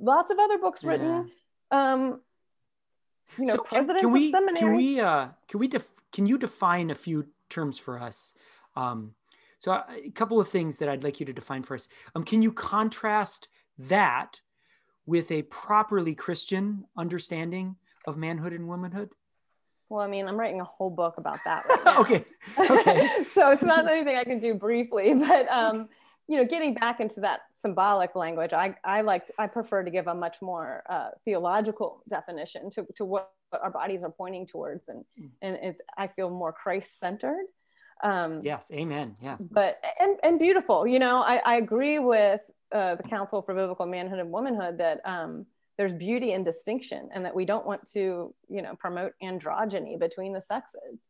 [0.01, 1.31] lots of other books written.
[1.71, 1.93] Yeah.
[1.93, 2.21] Um,
[3.37, 4.61] you know, so presidents can, can we, of seminaries.
[4.61, 8.33] Can we, uh, can we, def- can you define a few terms for us?
[8.75, 9.15] Um,
[9.59, 11.87] so uh, a couple of things that I'd like you to define for us.
[12.15, 14.41] Um, can you contrast that
[15.05, 17.75] with a properly Christian understanding
[18.05, 19.09] of manhood and womanhood?
[19.89, 22.25] Well, I mean, I'm writing a whole book about that right okay.
[22.59, 23.09] Okay.
[23.33, 25.87] so it's not anything I can do briefly, but um,
[26.27, 30.07] you know, getting back into that symbolic language, I, I like, I prefer to give
[30.07, 34.89] a much more uh, theological definition to, to what, our bodies are pointing towards.
[34.89, 35.29] And, mm.
[35.41, 37.45] and it's, I feel more Christ centered.
[38.03, 38.69] Um, yes.
[38.73, 39.15] Amen.
[39.21, 39.37] Yeah.
[39.39, 42.41] But, and, and beautiful, you know, I, I agree with
[42.73, 45.45] uh, the Council for Biblical Manhood and Womanhood that um,
[45.77, 50.33] there's beauty in distinction and that we don't want to, you know, promote androgyny between
[50.33, 51.03] the sexes.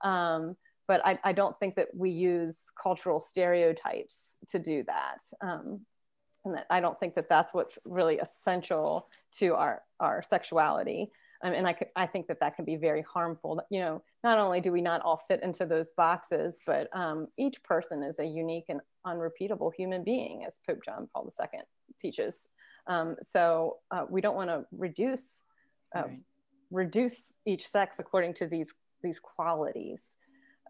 [0.00, 0.56] Um,
[0.86, 5.18] but I, I don't think that we use cultural stereotypes to do that.
[5.40, 5.80] Um,
[6.44, 9.08] and that I don't think that that's what's really essential
[9.38, 11.10] to our, our sexuality.
[11.42, 13.60] Um, and I, I think that that can be very harmful.
[13.70, 17.62] You know, not only do we not all fit into those boxes, but um, each
[17.62, 21.60] person is a unique and unrepeatable human being, as Pope John Paul II
[22.00, 22.48] teaches.
[22.86, 25.44] Um, so uh, we don't want to reduce
[25.96, 26.20] uh, right.
[26.70, 28.72] reduce each sex according to these
[29.02, 30.06] these qualities.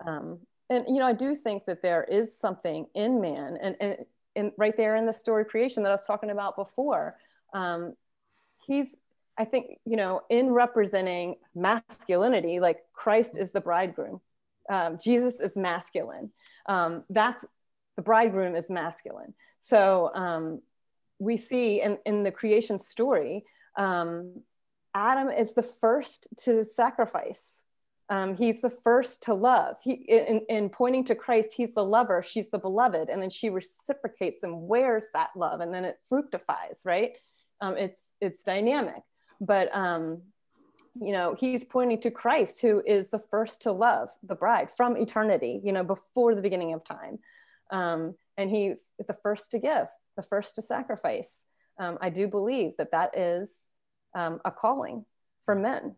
[0.05, 0.39] Um,
[0.71, 3.97] and you know, I do think that there is something in man, and and,
[4.37, 7.17] and right there in the story creation that I was talking about before.
[7.53, 7.95] Um,
[8.67, 8.97] he's,
[9.39, 14.21] I think, you know, in representing masculinity, like Christ is the bridegroom,
[14.69, 16.31] um, Jesus is masculine.
[16.67, 17.45] Um, that's
[17.97, 19.35] the bridegroom is masculine.
[19.59, 20.63] So um,
[21.19, 23.45] we see in, in the creation story,
[23.77, 24.43] um,
[24.95, 27.64] Adam is the first to sacrifice
[28.11, 29.77] um, he's the first to love.
[29.83, 33.49] He, in, in pointing to Christ, he's the lover, she's the beloved, and then she
[33.49, 37.17] reciprocates and wears that love, and then it fructifies, right?
[37.61, 39.03] Um, it's it's dynamic,
[39.41, 40.23] but um,
[41.01, 44.99] you know he's pointing to Christ, who is the first to love the bride from
[44.99, 47.19] eternity, you know, before the beginning of time,
[47.71, 49.87] um, and he's the first to give,
[50.17, 51.45] the first to sacrifice.
[51.79, 53.69] Um, I do believe that that is
[54.15, 55.07] um, a calling
[55.47, 55.97] for men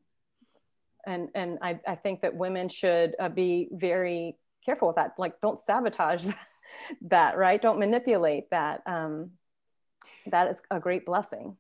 [1.07, 5.41] and and I, I think that women should uh, be very careful with that like
[5.41, 6.27] don't sabotage
[7.03, 9.31] that right don't manipulate that um,
[10.27, 11.57] that is a great blessing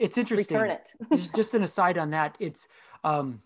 [0.00, 0.56] it's interesting.
[0.56, 0.90] return it.
[1.12, 2.66] just, just an aside on that, it's
[3.04, 3.42] um,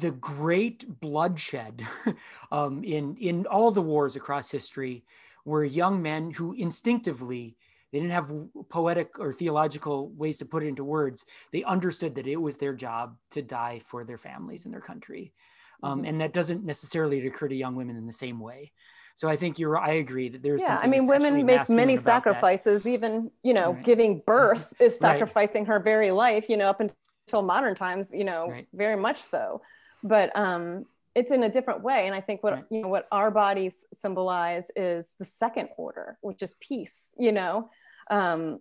[0.00, 1.82] the great bloodshed
[2.52, 5.04] um, in in all the wars across history,
[5.44, 7.56] were young men who instinctively
[7.92, 8.32] they didn't have
[8.68, 11.24] poetic or theological ways to put it into words.
[11.52, 15.32] They understood that it was their job to die for their families and their country,
[15.82, 16.08] um, Mhm.
[16.08, 18.72] and that doesn't necessarily occur to young women in the same way.
[19.14, 19.76] So I think you're.
[19.76, 20.62] I agree that there's.
[20.62, 22.04] yeah i mean women make many about that.
[22.04, 23.84] sacrifices even you know Right.
[23.84, 25.00] giving birth is Right.
[25.00, 28.68] sacrificing her very life you know up until modern times you know Right.
[28.72, 29.60] very much so
[30.02, 30.84] but um
[31.14, 32.64] it's in a different way and i think what Right.
[32.70, 37.70] you know what our bodies symbolize is the second order which is peace you know
[38.10, 38.58] um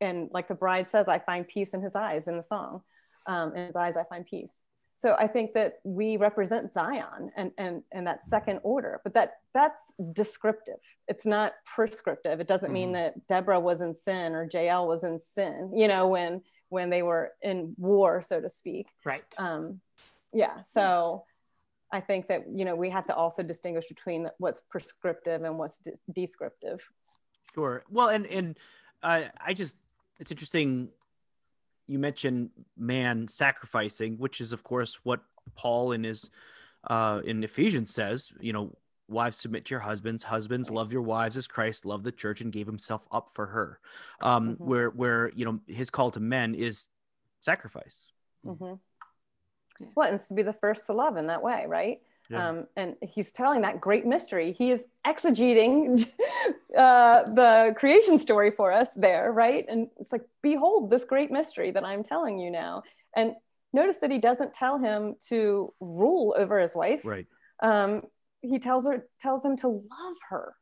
[0.00, 2.82] and like the bride says i find peace in his eyes in the song
[3.26, 4.62] um in his eyes i find peace
[4.96, 9.34] so i think that we represent zion and and and that second order but that
[9.52, 10.78] that's descriptive
[11.08, 12.94] it's not prescriptive it doesn't mean Mhm.
[12.94, 17.02] that deborah was in sin or jael was in sin you know when when they
[17.02, 19.24] were in war so to speak Right.
[19.36, 19.80] um
[20.32, 21.24] yeah so
[21.92, 25.78] i think that you know we have to also distinguish between what's prescriptive and what's
[25.78, 26.82] de- descriptive
[27.54, 27.84] Sure.
[27.88, 28.58] Well, and and
[29.10, 29.76] I just
[30.20, 30.88] it's interesting.
[31.86, 35.20] You mentioned man sacrificing, which is of course what
[35.54, 36.30] Paul in his
[36.88, 38.32] uh, in Ephesians says.
[38.40, 38.76] You know,
[39.08, 40.24] wives submit to your husbands.
[40.24, 43.78] Husbands love your wives as Christ loved the church and gave himself up for her.
[44.20, 44.60] Um, Mhm.
[44.60, 46.88] Where where you know his call to men is
[47.40, 48.06] sacrifice.
[48.44, 48.74] hmm
[49.78, 49.86] Yeah.
[49.94, 52.00] well and to be the first to love in that way right
[52.30, 52.48] Yeah.
[52.48, 56.08] um, and he's telling that great mystery he is exegeting
[56.76, 61.70] uh, the creation story for us there right and it's like behold this great mystery
[61.70, 62.82] that i'm telling you now
[63.14, 63.32] and
[63.72, 67.26] notice that he doesn't tell him to rule over his wife right.
[67.62, 68.02] um,
[68.40, 70.54] he tells her tells him to love her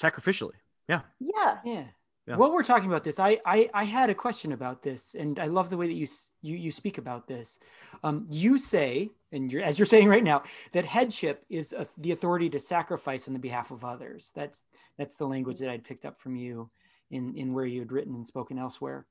[0.00, 0.58] Sacrificially.
[0.88, 1.58] yeah Yeah.
[1.64, 2.36] Yeah.
[2.36, 5.46] While we're talking about this, I, I I had a question about this, and I
[5.46, 6.06] love the way that you
[6.40, 7.58] you you speak about this.
[8.02, 12.12] Um, you say, and you're as you're saying right now, that headship is a, the
[12.12, 14.32] authority to sacrifice on the behalf of others.
[14.34, 14.62] That's
[14.96, 16.70] that's the language that I'd picked up from you
[17.10, 19.06] in in where you had written and spoken elsewhere.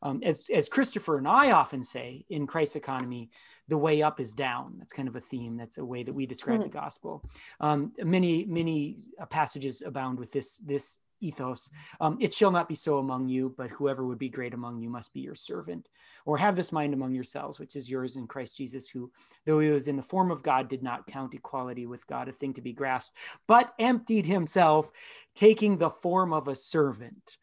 [0.00, 3.30] Um, as as Christopher and I often say in Christ's economy,
[3.66, 4.76] the way up is down.
[4.78, 5.56] That's kind of a theme.
[5.56, 7.24] That's a way that we describe the gospel.
[7.60, 8.98] Um, many many
[9.28, 11.70] passages abound with this this ethos.
[12.00, 14.90] Um, it shall not be so among you, but whoever would be great among you
[14.90, 15.88] must be your servant.
[16.24, 19.10] Or have this mind among yourselves, which is yours in Christ Jesus, who,
[19.46, 22.32] though he was in the form of God, did not count equality with God a
[22.32, 23.16] thing to be grasped,
[23.46, 24.92] but emptied himself,
[25.34, 27.36] taking the form of a servant.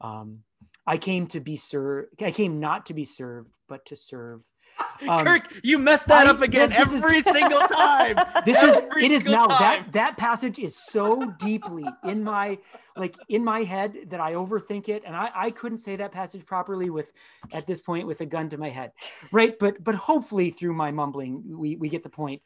[0.00, 0.40] Um,
[0.88, 2.22] I came to be served.
[2.22, 4.44] I came not to be served, but to serve.
[5.08, 8.16] Um, Kirk, you messed that I- up again this is- every single time.
[8.44, 9.60] this is it is now time.
[9.60, 12.58] that that passage is so deeply in my
[12.96, 16.44] like in my head that i overthink it and i i couldn't say that passage
[16.44, 17.12] properly with
[17.52, 18.90] at this point with a gun to my head
[19.30, 21.32] right but but hopefully through my mumbling
[21.64, 22.42] we we get the point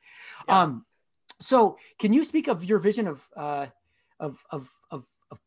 [0.47, 0.61] Yeah.
[0.63, 0.85] um
[1.41, 3.67] so can you speak of your vision of uh
[4.21, 5.39] of of of, of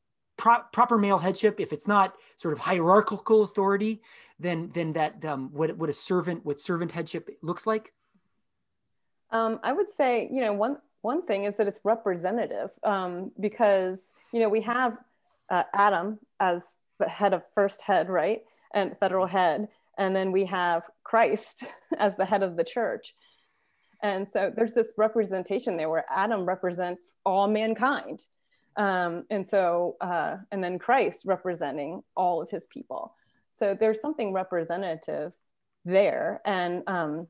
[0.46, 4.02] pro- proper male headship if it's not sort of hierarchical authority
[4.40, 7.94] then then that um what what a servant what servant headship looks like?
[9.32, 14.14] Um, I would say, you know, one one thing is that it's representative um, because
[14.34, 14.98] you know we have
[15.50, 18.42] uh, Adam as the head of first head, right,
[18.74, 21.64] and federal head, and then we have Christ
[21.98, 23.16] as the head of the church,
[24.04, 28.28] and so there's this representation there where Adam represents all mankind,
[28.78, 33.16] um, and so uh, and then Christ representing all of his people.
[33.52, 35.34] So there's something representative
[35.86, 37.28] there, and um,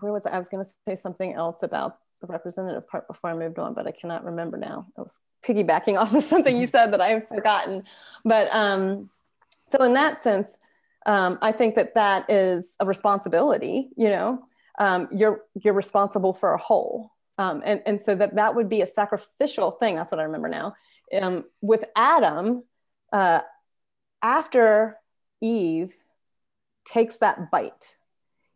[0.00, 0.32] where was I?
[0.32, 3.74] I was going to say something else about the representative part before I moved on,
[3.74, 4.86] but I cannot remember now.
[4.96, 7.84] I was piggybacking off of something you said that I've forgotten.
[8.24, 9.10] But um,
[9.66, 10.56] so in that sense,
[11.06, 13.88] um, I think that that is a responsibility.
[13.96, 14.42] You know,
[14.78, 17.12] um, you're you're responsible for a whole,
[17.42, 19.92] um, and and so that that would be a sacrificial thing.
[19.96, 20.74] That's what I remember now.
[21.20, 22.64] Um, with Adam,
[23.12, 23.40] uh,
[24.22, 24.98] after
[25.40, 25.94] Eve
[26.84, 27.96] takes that bite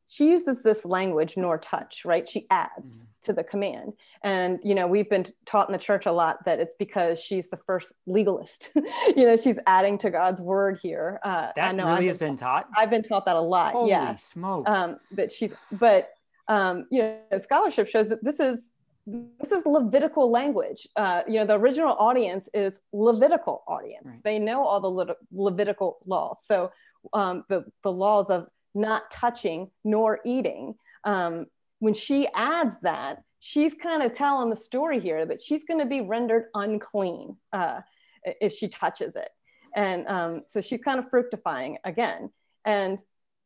[0.07, 3.07] she uses this language nor touch right she adds Mhm.
[3.27, 6.59] to the command and you know we've been taught in the church a lot that
[6.61, 8.71] it's because she's the first legalist
[9.17, 12.19] you know she's adding to god's word here uh, I that know really I've has
[12.19, 14.69] been taught I've been taught that a lot Holy yeah smokes.
[14.71, 16.11] um, that she's but
[16.49, 18.74] um, you know scholarship shows that this is
[19.07, 20.89] this is levitical language.
[20.97, 24.15] Uh, you know the original audience is levitical audience.
[24.15, 24.25] Right.
[24.25, 26.45] they know all the Lit- levitical laws.
[26.45, 26.71] So
[27.13, 30.75] um, the, the laws of not touching nor eating
[31.05, 31.47] um,
[31.79, 35.87] when she adds that she's kind of telling the story here that she's going to
[35.87, 37.81] be rendered unclean uh,
[38.25, 39.29] if she touches it.
[39.77, 42.31] And um, so she's kind of fructifying again.
[42.65, 42.99] And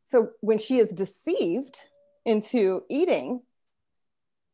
[0.05, 1.81] so when she is deceived
[2.25, 3.41] into eating,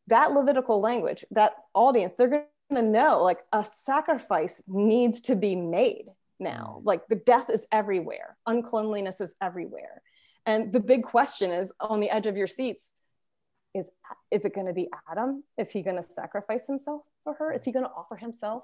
[0.08, 5.56] that Levitical language, that audience, they're going to know like a sacrifice needs to be
[5.56, 6.78] made now.
[6.80, 6.86] Mm.
[6.86, 10.02] Like the death is everywhere, uncleanliness is everywhere.
[10.46, 12.90] And the big question is on the edge of your seats
[13.74, 13.90] is
[14.30, 15.42] is it going to be Adam?
[15.58, 17.52] Is he going to sacrifice himself for her?
[17.52, 18.62] Is he going to offer himself?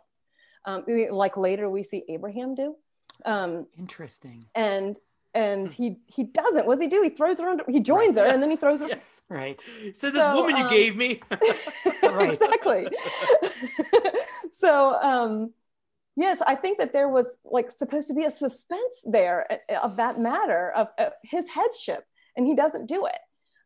[0.65, 2.77] Um, like later we see Abraham do.
[3.25, 4.45] Um, Interesting.
[4.55, 4.97] and
[5.35, 6.67] and he he doesn't.
[6.67, 7.03] What does he do?
[7.03, 7.65] He throws her under.
[7.69, 8.89] He joins her, and then he throws her.
[8.89, 9.23] Yes.
[9.29, 9.61] Right.
[9.95, 11.21] So this So, woman you um, gave me.
[12.03, 12.89] Exactly.
[14.61, 15.53] so um,
[16.17, 19.97] yes, I think that there was like supposed to be a suspense there uh, of
[19.97, 22.05] that matter of, of his headship,
[22.37, 23.19] and he doesn't do it.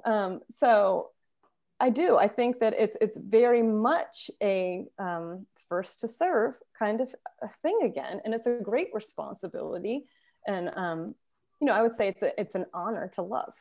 [0.04, 1.10] Um, so
[1.80, 2.16] I do.
[2.16, 7.48] I think that it's it's very much a um, first to serve kind of a
[7.62, 10.04] thing again, and it's a great responsibility.
[10.46, 11.14] And um,
[11.64, 13.54] you know, I would say it's a, it's an honor to love.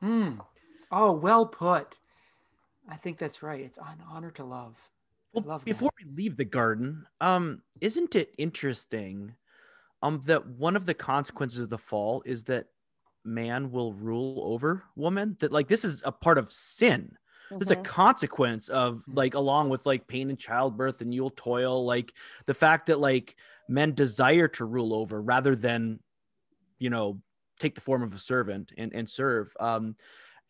[0.00, 0.40] Hmm.
[0.90, 1.94] Oh, well put.
[2.88, 3.60] I think that's right.
[3.60, 4.76] It's an honor to love.
[5.32, 5.70] Well, love that.
[5.70, 9.36] before we leave the garden, um, isn't it interesting,
[10.02, 12.66] um, that one of the consequences of the fall is that
[13.24, 15.36] man will rule over woman?
[15.38, 17.16] That like this is a part of sin.
[17.60, 19.16] This is a consequence of Mhm.
[19.16, 22.12] like along with like pain and childbirth and you'll toil, like
[22.46, 23.36] the fact that like
[23.68, 26.00] men desire to rule over rather than,
[26.80, 27.20] you know,
[27.60, 29.52] take the form of a servant and, and serve.
[29.60, 29.94] Um,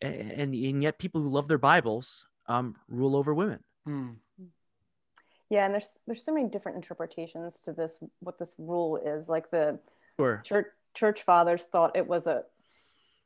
[0.01, 3.59] and and yet people who love their Bibles um rule over women.
[3.85, 4.13] Hmm.
[5.51, 9.29] Yeah, and there's there's so many different interpretations to this what this rule is.
[9.29, 9.77] Like the
[10.17, 10.41] Sure.
[10.43, 12.43] church church fathers thought it was a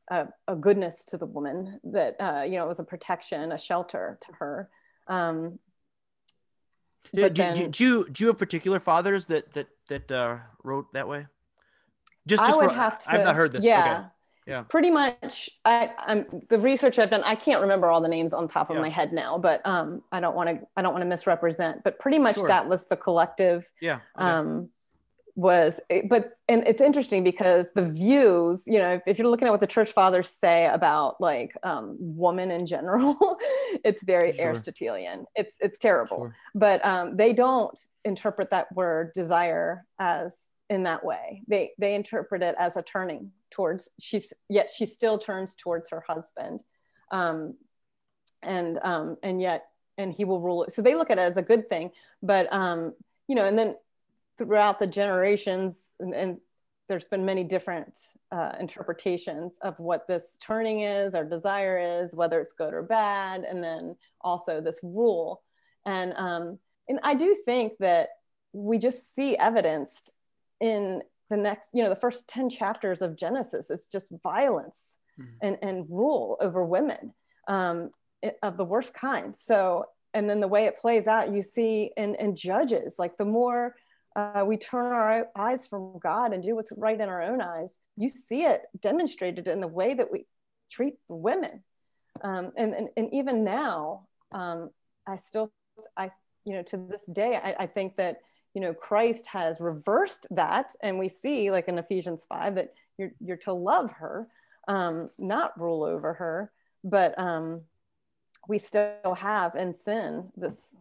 [0.09, 3.57] a, a goodness to the woman that uh, you know it was a protection, a
[3.57, 4.69] shelter to her.
[5.07, 5.59] Um,
[7.13, 10.11] Do, but do, then do, do you do you have particular fathers that that that
[10.11, 11.27] uh, wrote that way?
[12.27, 13.11] Just, I would for, have to.
[13.11, 13.63] I've not heard this.
[13.63, 13.97] Yeah.
[13.99, 14.07] Okay.
[14.47, 14.61] Yeah.
[14.61, 17.23] Pretty much, I, I'm the research I've done.
[17.23, 18.81] I can't remember all the names on top of Yeah.
[18.83, 20.59] my head now, but um, I don't want to.
[20.77, 21.83] I don't want to misrepresent.
[21.83, 22.47] But pretty much Sure.
[22.47, 23.95] that was the collective Yeah.
[24.17, 24.27] okay.
[24.27, 24.69] um,
[25.37, 29.51] was but and it's interesting because the views you know if, if you're looking at
[29.51, 33.17] what the church fathers say about like um, woman in general
[33.83, 34.45] it's very Sure.
[34.45, 36.35] aristotelian it's it's terrible Sure.
[36.55, 40.37] but um, they don't interpret that word desire as
[40.69, 41.41] in that way.
[41.47, 46.03] They they interpret it as a turning towards she's yet she still turns towards her
[46.07, 46.63] husband.
[47.11, 47.55] Um,
[48.41, 49.65] and um, and yet
[49.97, 50.73] and he will rule it.
[50.73, 51.91] So they look at it as a good thing
[52.21, 52.93] but um,
[53.27, 53.75] you know and then
[54.37, 56.37] throughout the generations and, and
[56.87, 57.97] there's been many different
[58.31, 63.43] uh, interpretations of what this turning is or desire is whether it's good or bad
[63.43, 65.41] and then also this rule.
[65.85, 68.09] And um, and i do think that
[68.53, 70.13] we just see evidenced
[70.59, 75.37] in the next you know the first 10 chapters of genesis it's just violence Mhm.
[75.41, 77.13] and, and rule over women
[77.47, 77.91] um,
[78.43, 82.15] of the worst kind so and then the way it plays out you see in,
[82.15, 83.75] in judges like the more
[84.15, 87.77] uh, we turn our eyes from God and do what's right in our own eyes,
[87.97, 90.25] you see it demonstrated in the way that we
[90.71, 91.63] treat women.
[92.21, 94.69] Um, and, and, and even now, um,
[95.05, 95.51] I still,
[95.97, 96.11] I,
[96.45, 98.19] you know, to this day, I, I think that,
[98.55, 100.71] you know, Christ has reversed that.
[100.81, 104.27] And we see like in Ephesians 5 that you're, you're to love her,
[104.69, 106.51] um, not rule over her,
[106.83, 107.61] but um,
[108.47, 110.73] we still have in sin this,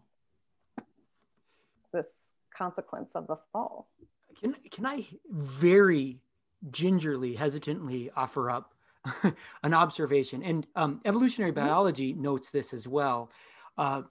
[1.92, 3.88] this consequence of the fall.
[4.40, 6.20] Can can I very
[6.70, 8.74] gingerly, hesitantly offer up
[9.64, 10.42] an observation?
[10.42, 11.56] And um, evolutionary Mhm.
[11.56, 13.30] biology notes this as well.
[13.76, 14.02] Uh,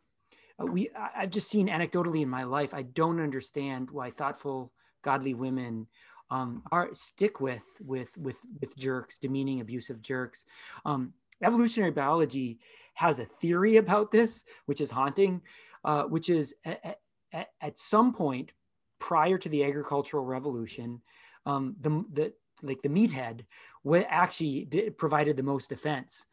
[0.60, 2.74] we I- I've just seen anecdotally in my life.
[2.74, 4.72] I don't understand why thoughtful,
[5.04, 5.88] godly women
[6.30, 10.46] um, are stick with with with with jerks, demeaning, abusive jerks.
[10.86, 12.60] Um, evolutionary biology
[12.96, 15.42] has a theory about this, which is haunting,
[15.84, 17.00] uh, which is at,
[17.32, 18.54] at, at some point
[19.00, 21.02] prior to the agricultural revolution,
[21.46, 23.42] um, the, the like the meathead
[23.84, 24.66] what actually
[24.98, 26.26] provided the most defense,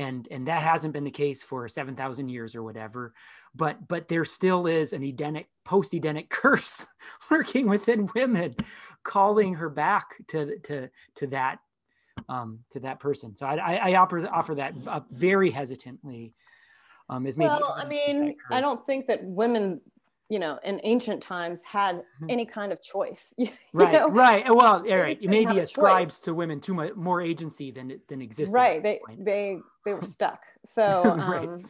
[0.00, 3.12] and and that hasn't been the case for seven thousand years or whatever.
[3.54, 6.88] But but there still is an Edenic post Edenic curse
[7.30, 8.56] working within women,
[9.04, 11.58] calling her back to to to that
[12.30, 13.36] um, to that person.
[13.36, 16.32] So I, I, I offer offer that up very hesitantly.
[17.10, 19.80] Um, maybe well, I mean, I don't think that women,
[20.30, 22.30] you know, in ancient times had Mhm.
[22.30, 23.34] any kind of choice.
[23.38, 24.08] you right know?
[24.08, 26.20] right well right maybe ascribes choice.
[26.20, 28.82] to women too much more agency than it than existed Right.
[28.82, 29.24] They point.
[29.24, 30.40] they they were stuck.
[30.64, 31.48] So Right.
[31.48, 31.68] um,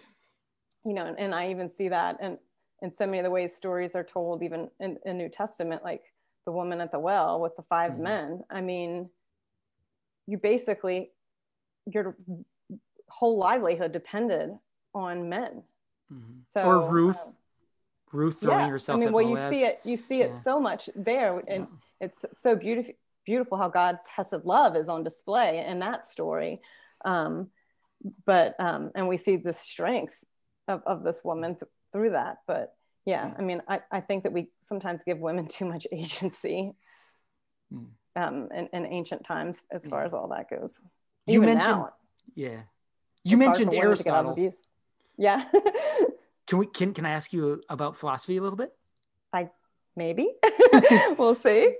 [0.84, 2.38] you know, and, and I even see that in
[2.82, 6.02] in so many of the ways stories are told, even in, in New Testament, like
[6.46, 7.98] the woman at the well with the 5 Mhm.
[7.98, 8.44] men.
[8.50, 9.10] I mean,
[10.26, 11.10] you basically
[11.86, 12.16] your
[13.08, 14.50] whole livelihood depended
[14.94, 15.62] on men.
[16.12, 16.44] Mhm.
[16.44, 17.36] So or Ruth, um,
[18.12, 18.96] Ruth throwing yeah, herself.
[18.96, 20.38] I mean, well, you see it, you see it Yeah.
[20.38, 22.06] so much there, and Yeah.
[22.06, 26.60] it's so beautiful, beautiful how God's hesed love is on display in that story.
[27.04, 27.50] Um,
[28.26, 30.24] but um, and we see the strength
[30.66, 32.38] of, of this woman th- through that.
[32.46, 32.74] But
[33.04, 33.32] yeah.
[33.38, 36.72] I mean, I, I think that we sometimes give women too much agency
[37.72, 37.86] Mm.
[38.16, 40.80] um, in, in ancient times as far as all that goes.
[41.26, 41.92] You Even mentioned now,
[42.34, 42.62] Yeah.
[43.22, 44.32] You mentioned for women to get out of Aristotle.
[44.32, 44.68] abuse.
[45.16, 45.44] Yeah,
[46.50, 48.72] Can we can can I ask you about philosophy a little bit?
[49.32, 49.52] Like
[49.94, 50.28] maybe
[51.16, 51.76] we'll see.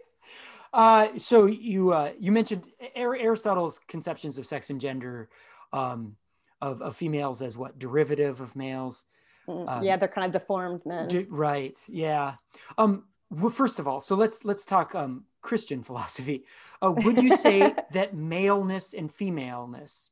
[0.73, 5.29] Uh, so you uh, you mentioned Aristotle's conceptions of sex and gender,
[5.73, 6.15] um,
[6.61, 9.07] of, of females as what derivative of males.
[9.49, 11.27] Mm, Um, yeah, they're kind of deformed men.
[11.29, 11.77] Right.
[11.89, 12.37] Yeah.
[12.79, 16.45] Um, well, first of all, so let's let's talk um, Christian philosophy.
[16.81, 20.11] Uh, would you say that maleness and femaleness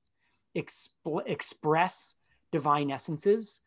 [0.56, 2.16] expl- express
[2.50, 3.60] divine essences,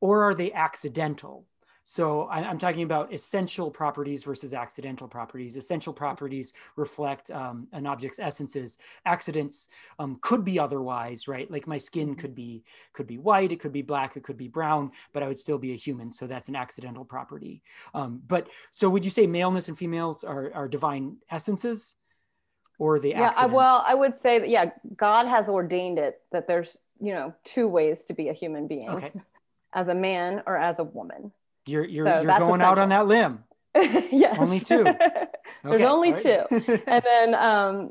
[0.00, 1.46] or are they accidental?
[1.84, 5.56] So I, I'm talking about essential properties versus accidental properties.
[5.56, 8.76] Essential properties reflect um, an object's essences.
[9.06, 9.68] Accidents
[9.98, 11.50] um, could be otherwise, right?
[11.50, 12.18] Like my skin Mhm.
[12.18, 12.62] could be
[12.92, 15.56] could be white, it could be black, it could be brown, but I would still
[15.56, 16.12] be a human.
[16.12, 17.62] So that's an accidental property.
[17.94, 21.94] Um, but so would you say maleness and females are, are divine essences,
[22.78, 26.46] or the yeah I, well i would say that yeah god has ordained it that
[26.46, 29.12] there's you know two ways to be a human being okay,
[29.74, 31.32] as a man or as a woman
[31.66, 33.44] you're you're, So you're going out on that limb.
[33.74, 34.84] yes Only two.
[35.64, 36.22] There's Okay, only all right.
[36.86, 37.90] and then um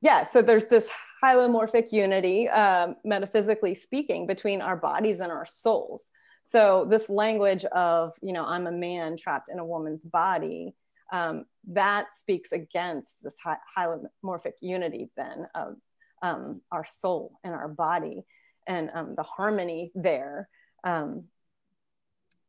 [0.00, 0.88] yeah so there's this
[1.22, 6.10] hylomorphic unity um, metaphysically speaking between our bodies and our souls
[6.44, 10.74] so this language of you know i'm a man trapped in a woman's body
[11.12, 15.76] um, that speaks against this hy- hylomorphic unity then of
[16.22, 18.24] um, our soul and our body
[18.66, 20.48] and um, the harmony there
[20.84, 21.24] um,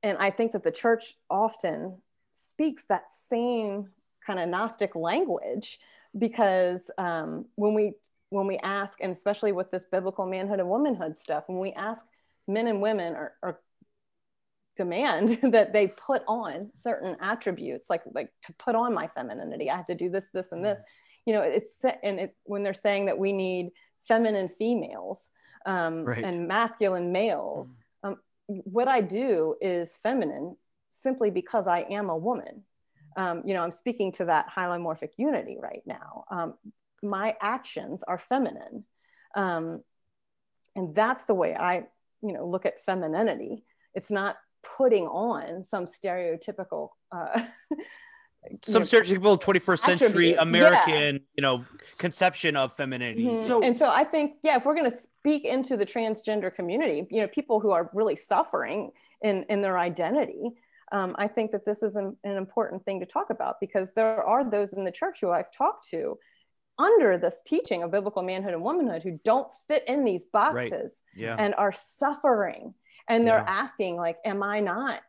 [0.04, 2.02] and i think that the church often
[2.34, 3.90] speaks that same
[4.26, 5.80] kind of gnostic language
[6.18, 7.94] because um, when we
[8.30, 12.06] when we ask and especially with this biblical manhood and womanhood stuff when we ask
[12.48, 13.60] men and women or, or
[14.76, 19.76] demand that they put on certain attributes like like to put on my femininity i
[19.76, 20.82] have to do this this and this
[21.26, 23.70] you know it's and it when they're saying that we need
[24.08, 25.30] feminine females
[25.66, 26.24] um, Right.
[26.24, 27.78] and masculine males um,
[28.64, 30.56] what i do is feminine
[30.90, 32.64] simply because i am a woman.
[33.18, 36.26] Um, you know i'm speaking to that hylomorphic unity right now.
[36.32, 36.54] Um,
[37.04, 38.86] my actions are feminine.
[39.36, 39.82] Um,
[40.76, 41.84] and that's the way i
[42.22, 43.64] you know look at femininity.
[43.94, 44.38] It's not
[44.78, 47.42] putting on some stereotypical uh,
[48.64, 50.36] Some know, stereotypical 21st century attribute.
[50.36, 50.42] Yeah.
[50.42, 51.66] American, you know,
[52.00, 53.26] conception of femininity.
[53.26, 53.48] Mhm.
[53.48, 57.06] So- and so I think, yeah, if we're going to speak into the transgender community,
[57.12, 58.92] you know, people who are really suffering
[59.22, 60.52] in, in their identity,
[60.92, 64.24] um, I think that this is an, an important thing to talk about because there
[64.24, 66.18] are those in the church who I've talked to
[66.80, 71.36] under this teaching of biblical manhood and womanhood who don't fit in these boxes Yeah.
[71.38, 72.74] and are suffering.
[73.08, 73.46] And they're Yeah.
[73.48, 75.00] asking, like, am I not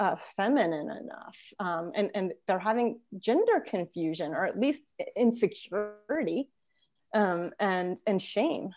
[0.00, 1.36] uh, feminine enough?
[1.60, 6.48] Um, and, and they're having gender confusion or at least insecurity
[7.14, 8.70] um, and and shame.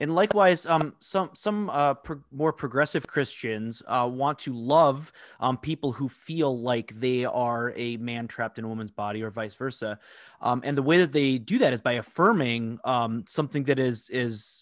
[0.00, 5.58] And likewise, um, some some uh, pro- more progressive Christians uh, want to love um,
[5.58, 9.54] people who feel like they are a man trapped in a woman's body, or vice
[9.54, 10.00] versa.
[10.40, 14.08] Um, and the way that they do that is by affirming um, something that is
[14.10, 14.61] is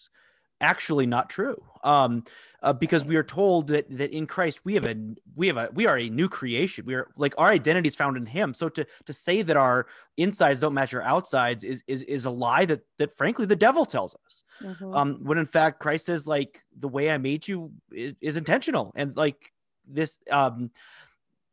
[0.61, 1.61] actually not true.
[1.83, 2.23] Um,
[2.63, 4.95] uh, because we are told that that in Christ we have a
[5.35, 6.85] we have a we are a new creation.
[6.85, 8.53] We are like our identity is found in Him.
[8.53, 12.29] So to to say that our insides don't match our outsides is is is a
[12.31, 14.95] lie that that frankly the devil tells us Mhm.
[14.95, 18.91] um when in fact christ says like the way i made you is, is intentional
[18.95, 19.51] and like
[19.87, 20.69] this um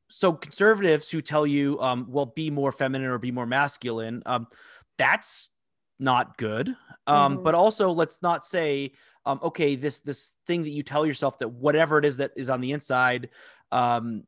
[0.08, 4.46] so conservatives who tell you um well be more feminine or be more masculine um
[4.98, 5.48] that's
[5.98, 6.74] not good
[7.06, 7.42] um Mhm.
[7.42, 8.92] but also let's not say
[9.26, 12.50] um okay this this thing that you tell yourself that whatever it is that is
[12.50, 13.30] on the inside
[13.72, 14.24] um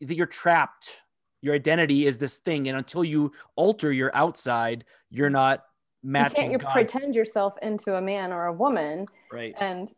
[0.00, 1.00] that you're trapped
[1.40, 5.64] your identity is this thing and until you alter your outside you're not
[6.04, 9.92] you matching can't you pretend yourself into a man or a woman right and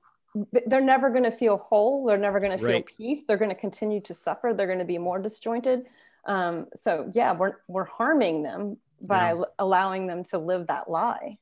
[0.67, 2.87] they're never going to feel whole they're never going to feel Right.
[2.97, 5.87] peace they're going to continue to suffer they're going to be more disjointed
[6.27, 9.43] um, so yeah we're, we're harming them by Yeah.
[9.59, 11.39] allowing them to live that lie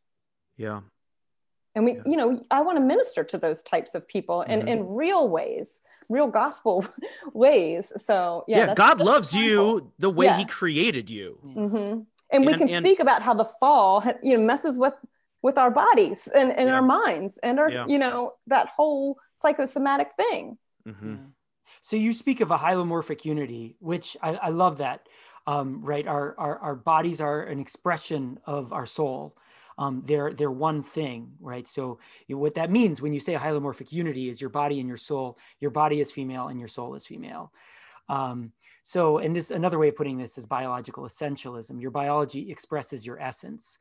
[0.57, 0.81] yeah
[1.75, 2.03] and we Yeah.
[2.07, 4.69] you know i want to minister to those types of people in, Mhm.
[4.69, 5.79] in real ways
[6.09, 6.85] real gospel
[7.33, 9.49] ways so yeah yeah, that's- god that's loves powerful.
[9.79, 12.07] you the way he created you Mhm.
[12.31, 14.95] and we can and- speak about how the fall you know messes with
[15.43, 16.77] with our bodies and, and Yeah.
[16.77, 17.87] our minds and our Yeah.
[17.87, 21.33] you know that whole psychosomatic thing Mhm.
[21.81, 25.09] So you speak of a hylomorphic unity, which I, I love that.
[25.47, 29.37] Um, right, our, our our bodies are an expression of our soul.
[29.79, 31.67] Um, they're they're one thing, right?
[31.67, 31.99] So
[32.29, 35.39] what that means when you say hylomorphic unity is your body and your soul.
[35.61, 37.53] Your body is female and your soul is female.
[38.09, 38.53] Um,
[38.83, 41.81] so, and this another way of putting this is biological essentialism.
[41.81, 43.79] Your biology expresses your essence.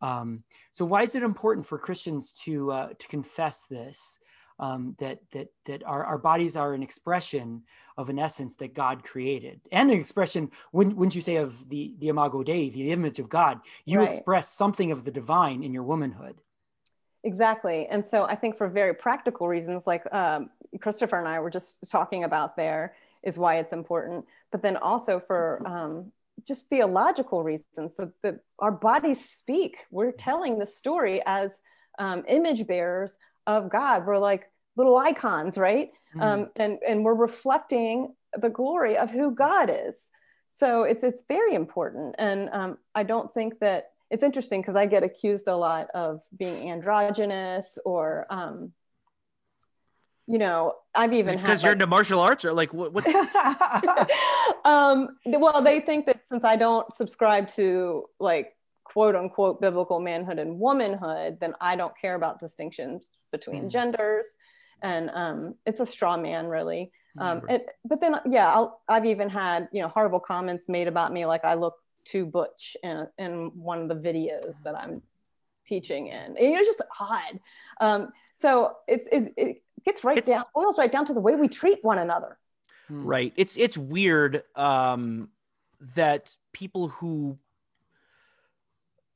[0.00, 0.42] Um,
[0.72, 4.18] so, why is it important for Christians to uh, to confess this?
[4.58, 7.62] Um, that that that our, our bodies are an expression
[7.96, 10.50] of an essence that God created, and an expression.
[10.72, 13.60] Wouldn't, wouldn't you say of the the imago Dei, the image of God?
[13.84, 14.08] You Right.
[14.08, 16.40] express something of the divine in your womanhood.
[17.24, 17.86] Exactly.
[17.86, 20.50] And so I think for very practical reasons, like um,
[20.80, 24.24] Christopher and I were just talking about there, is why it's important.
[24.50, 26.12] But then also for um,
[26.44, 29.76] just theological reasons, that, that our bodies speak.
[29.92, 31.56] We're telling the story as
[31.98, 33.12] um, image bearers
[33.46, 34.06] of God.
[34.06, 35.90] We're like little icons, right?
[36.16, 36.22] Mm.
[36.22, 40.10] Um, and, and we're reflecting the glory of who God is.
[40.54, 42.14] So it's it's very important.
[42.18, 46.20] And um, I don't think that it's interesting because I get accused a lot of
[46.36, 48.72] being androgynous or, um,
[50.26, 52.92] you know, I've even had Because you're like- into martial arts, or like what?
[52.92, 53.08] What's
[54.64, 60.38] um, well, they think that since I don't subscribe to like quote unquote biblical manhood
[60.38, 63.68] and womanhood, then I don't care about distinctions between Mm.
[63.70, 64.26] genders.
[64.82, 66.90] And um, it's a straw man, really.
[67.18, 67.48] Um, Sure.
[67.50, 71.24] and, but then, yeah, I'll, I've even had you know horrible comments made about me,
[71.26, 75.02] like I look too butch in, in one of the videos that I'm
[75.66, 76.14] teaching in.
[76.14, 77.38] And it's just odd.
[77.80, 81.36] Um, so it's it, it gets right It's- down, boils right down to the way
[81.36, 82.38] we treat one another.
[82.90, 83.02] Mm.
[83.06, 85.28] right it's it's weird um
[85.94, 87.38] that people who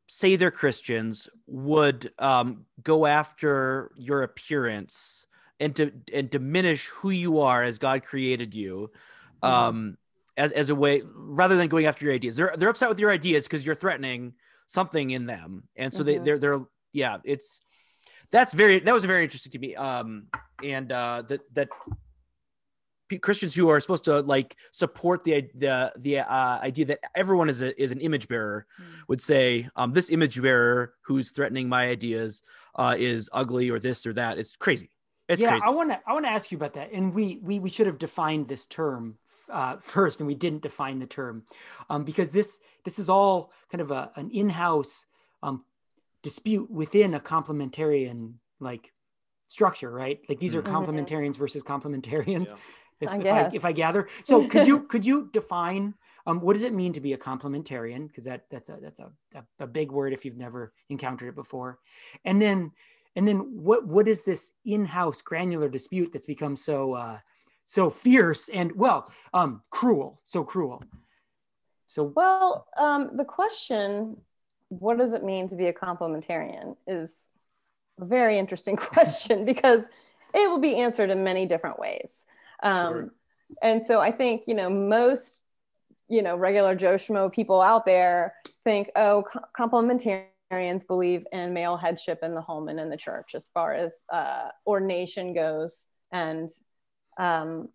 [0.06, 5.26] say they're christians would um go after your appearance
[5.58, 8.90] and to and diminish who you are as god created you
[9.42, 9.96] um
[10.36, 12.36] as, as a way rather than going after your ideas.
[12.36, 14.34] They're they're upset with your ideas because you're threatening
[14.66, 15.64] something in them.
[15.76, 16.24] And so they Mhm.
[16.24, 16.60] they're they're
[16.92, 17.62] yeah it's
[18.30, 19.74] that's very that was very interesting to me.
[19.76, 20.26] Um
[20.62, 21.68] and uh that that
[23.20, 27.62] Christians who are supposed to like support the the the uh, idea that everyone is
[27.62, 29.08] a, is an image bearer Mm.
[29.08, 32.42] would say um, this image bearer who's threatening my ideas
[32.74, 34.38] uh, is ugly or this or that.
[34.38, 34.90] It's crazy.
[35.28, 35.64] It's yeah, crazy.
[35.66, 37.86] I want to I want to ask you about that, and we we we should
[37.86, 39.18] have defined this term
[39.50, 41.44] uh, first, and we didn't define the term
[41.88, 45.04] um, because this this is all kind of a an in-house
[45.42, 45.64] um,
[46.22, 48.92] dispute within a complementarian like
[49.48, 50.18] structure, right?
[50.28, 50.72] Like these are Mhm.
[50.72, 52.46] complementarians versus complementarians.
[52.48, 52.54] Yeah.
[53.00, 55.94] If, I if, I, if I gather, so could you could you define
[56.26, 58.08] um, what does it mean to be a complementarian?
[58.08, 61.34] Because that that's a that's a, a, a big word if you've never encountered it
[61.34, 61.78] before,
[62.24, 62.72] and then
[63.14, 67.18] and then what what is this in-house granular dispute that's become so uh,
[67.64, 70.82] so fierce and well um, cruel, so cruel.
[71.86, 74.16] So Well, um, the question,
[74.68, 77.14] what does it mean to be a complementarian, is
[78.00, 79.84] a very interesting question because
[80.34, 82.24] it will be answered in many different ways.
[82.62, 83.12] Um, Sure.
[83.62, 85.40] And so I think, you know, most,
[86.08, 88.34] you know, regular Joe Schmo people out there
[88.64, 93.34] think, oh, co- complementarians believe in male headship in the home and in the church
[93.34, 95.88] as far as uh, ordination goes.
[96.10, 96.50] And,
[97.18, 97.68] um,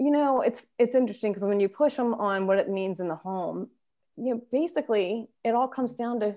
[0.00, 3.06] you know, it's it's interesting because when you push them on what it means in
[3.06, 3.68] the home,
[4.16, 6.36] you know, basically it all comes down to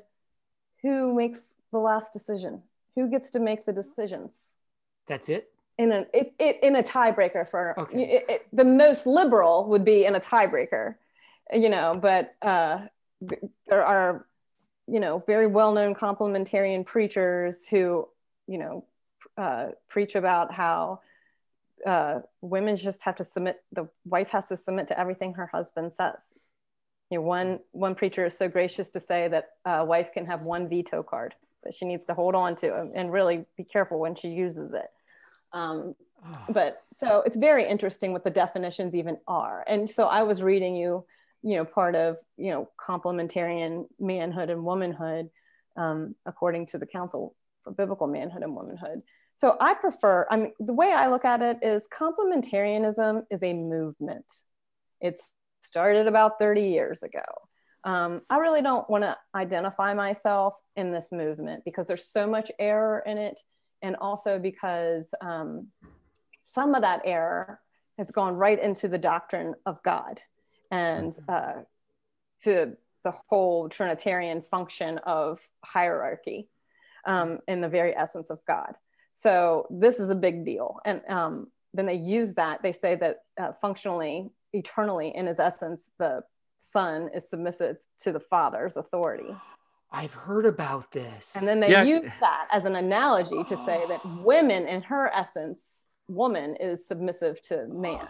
[0.84, 1.42] who makes
[1.72, 2.62] the last decision,
[2.96, 4.58] who gets to make the decisions
[5.08, 5.50] that's it.
[5.78, 8.24] In a it, it, in a tiebreaker for Okay.
[8.28, 10.96] it, the most liberal would be in a tiebreaker,
[11.54, 11.98] you know.
[12.00, 12.80] But uh,
[13.68, 14.26] there are
[14.88, 18.08] you know very well known complementarian preachers who
[18.48, 18.86] you know
[19.38, 21.02] uh, preach about how
[21.86, 23.62] uh, women just have to submit.
[23.72, 26.38] The wife has to submit to everything her husband says.
[27.10, 30.42] You know, one one preacher is so gracious to say that a wife can have
[30.42, 34.16] one veto card that she needs to hold on to and really be careful when
[34.16, 34.88] she uses it.
[35.54, 35.96] Um,
[36.26, 39.64] Oh, but so it's very interesting what the definitions even are.
[39.68, 41.06] And so i was reading you
[41.44, 45.30] you know part of you know complementarian manhood and womanhood
[45.76, 49.02] um, according to the council for biblical manhood and womanhood.
[49.36, 53.54] So i prefer i mean the way i look at it is complementarianism is a
[53.54, 54.26] movement.
[55.00, 57.24] It's started about 30 years ago.
[57.84, 62.52] Um, i really don't want to identify myself in this movement because there's so much
[62.58, 63.40] error in it
[63.82, 65.68] and also because um,
[66.42, 67.60] some of that error
[67.98, 70.22] has gone right into the doctrine of God
[70.72, 71.54] and uh,
[72.44, 76.50] to the whole Trinitarian function of hierarchy
[77.06, 78.76] um, in the very essence of God.
[79.12, 80.80] So this is a big deal.
[80.86, 82.62] And um, then they use that.
[82.62, 86.24] They say that uh, functionally, eternally, in his essence, the
[86.58, 89.36] son is submissive to the father's authority.
[89.92, 91.36] I've heard about this.
[91.36, 91.84] And then they Yeah.
[91.84, 97.42] use that as an analogy to say that women, in her essence, woman is submissive
[97.44, 98.08] to man.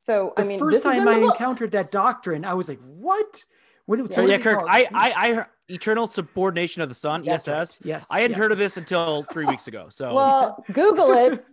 [0.00, 2.78] So the I mean, first this time in I encountered that doctrine, I was like,
[2.80, 3.44] "What?"
[3.86, 4.68] What, what So yeah, Kirk, call?
[4.68, 7.78] I, I, I heard eternal subordination of the Son, That's right.
[7.82, 8.42] Yes, I hadn't yeah.
[8.42, 9.88] heard of this until three weeks ago.
[9.88, 11.44] So Well, Google it.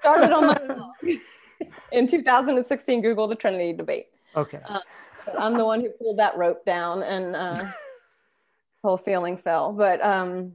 [0.00, 0.90] Started on my blog.
[1.92, 3.02] in 2016.
[3.02, 4.06] Google the Trinity debate.
[4.36, 4.60] Okay.
[4.66, 4.84] But
[5.38, 7.64] I'm the one who pulled that rope down, and uh,
[8.82, 9.72] whole ceiling fell.
[9.72, 10.54] But um,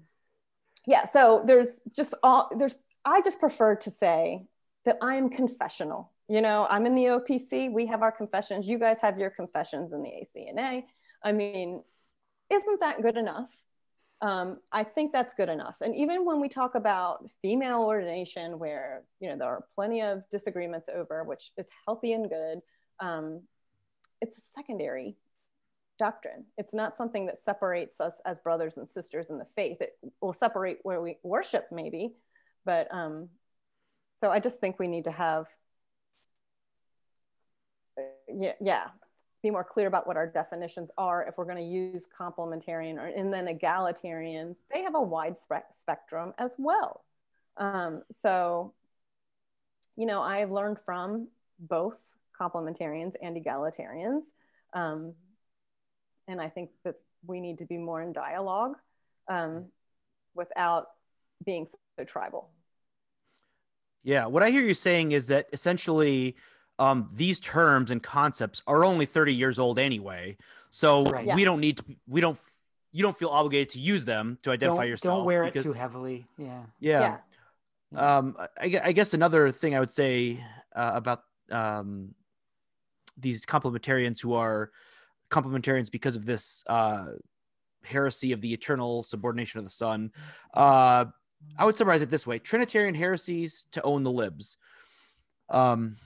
[0.85, 2.81] yeah, so there's just all there's.
[3.05, 4.45] I just prefer to say
[4.85, 6.11] that I am confessional.
[6.29, 7.71] You know, I'm in the OPC.
[7.71, 8.67] We have our confessions.
[8.67, 10.83] You guys have your confessions in the ACNA.
[11.23, 11.83] I mean,
[12.49, 13.49] isn't that good enough?
[14.21, 15.81] Um, I think that's good enough.
[15.81, 20.23] And even when we talk about female ordination, where you know there are plenty of
[20.29, 22.59] disagreements over, which is healthy and good,
[22.99, 23.41] um,
[24.21, 25.17] it's a secondary
[25.99, 26.45] doctrine.
[26.57, 29.77] It's not something that separates us as brothers and sisters in the faith.
[29.81, 32.13] It will separate where we worship, maybe,
[32.65, 33.29] but um,
[34.19, 35.47] so I just think we need to have,
[37.97, 38.03] uh,
[38.33, 38.87] yeah, yeah,
[39.41, 43.07] be more clear about what our definitions are if we're going to use complementarian or
[43.07, 44.59] and then egalitarians.
[44.73, 47.03] They have a wide spe- spectrum as well.
[47.57, 48.73] Um, so,
[49.95, 51.27] you know, I've learned from
[51.59, 51.99] both
[52.39, 54.21] complementarians and egalitarians.
[54.73, 55.13] Um,
[56.27, 56.95] and I think that
[57.25, 58.75] we need to be more in dialogue
[59.27, 59.65] um,
[60.35, 60.87] without
[61.45, 61.67] being
[61.97, 62.49] so tribal.
[64.03, 66.35] yeah, what I hear you saying is that essentially
[66.79, 70.37] um, these terms and concepts are only 30 years old anyway.
[70.71, 71.25] So Right.
[71.25, 71.35] Yeah.
[71.35, 72.37] we don't need to, we don't,
[72.91, 75.17] you don't feel obligated to use them to identify don't, yourself.
[75.19, 76.25] don't wear it too heavily.
[76.37, 76.63] Yeah.
[76.79, 77.17] Yeah.
[77.95, 80.43] Um, I, I guess another thing I would say
[80.75, 82.15] uh, about um,
[83.17, 84.71] these complementarians who are
[85.33, 87.05] complementarians because of this uh,
[87.83, 90.11] heresy of the eternal subordination of the Son.
[90.53, 91.05] Uh,
[91.57, 94.57] I would summarize it this way: Trinitarian heresies to own the libs.
[95.49, 95.97] Um,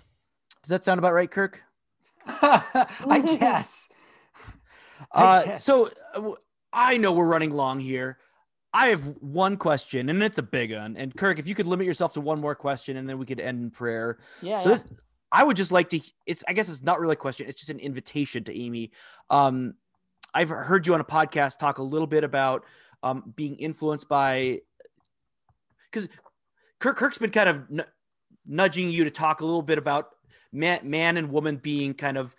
[0.63, 1.61] does that sound about right, Kirk?
[2.27, 3.87] I guess.
[5.11, 5.63] I Uh, guess.
[5.63, 5.91] so
[6.73, 8.17] I know we're running long here.
[8.73, 10.97] I have one question, and it's a big one.
[10.97, 13.39] And Kirk, if you could limit yourself to one more question, and then we could
[13.39, 14.17] end in prayer.
[14.41, 14.59] Yeah.
[14.59, 14.75] So yeah.
[14.75, 14.83] this,
[15.31, 15.99] I would just like to.
[16.25, 16.43] It's.
[16.47, 17.47] I guess it's not really a question.
[17.47, 18.91] It's just an invitation to Aimee.
[19.29, 19.73] Um,
[20.33, 22.63] I've heard you on a podcast talk a little bit about
[23.03, 24.61] um, being influenced by
[25.91, 26.09] because
[26.79, 27.85] Kirk Kirk's been kind of n-
[28.45, 30.09] nudging you to talk a little bit about
[30.51, 32.35] man, man and woman being kind of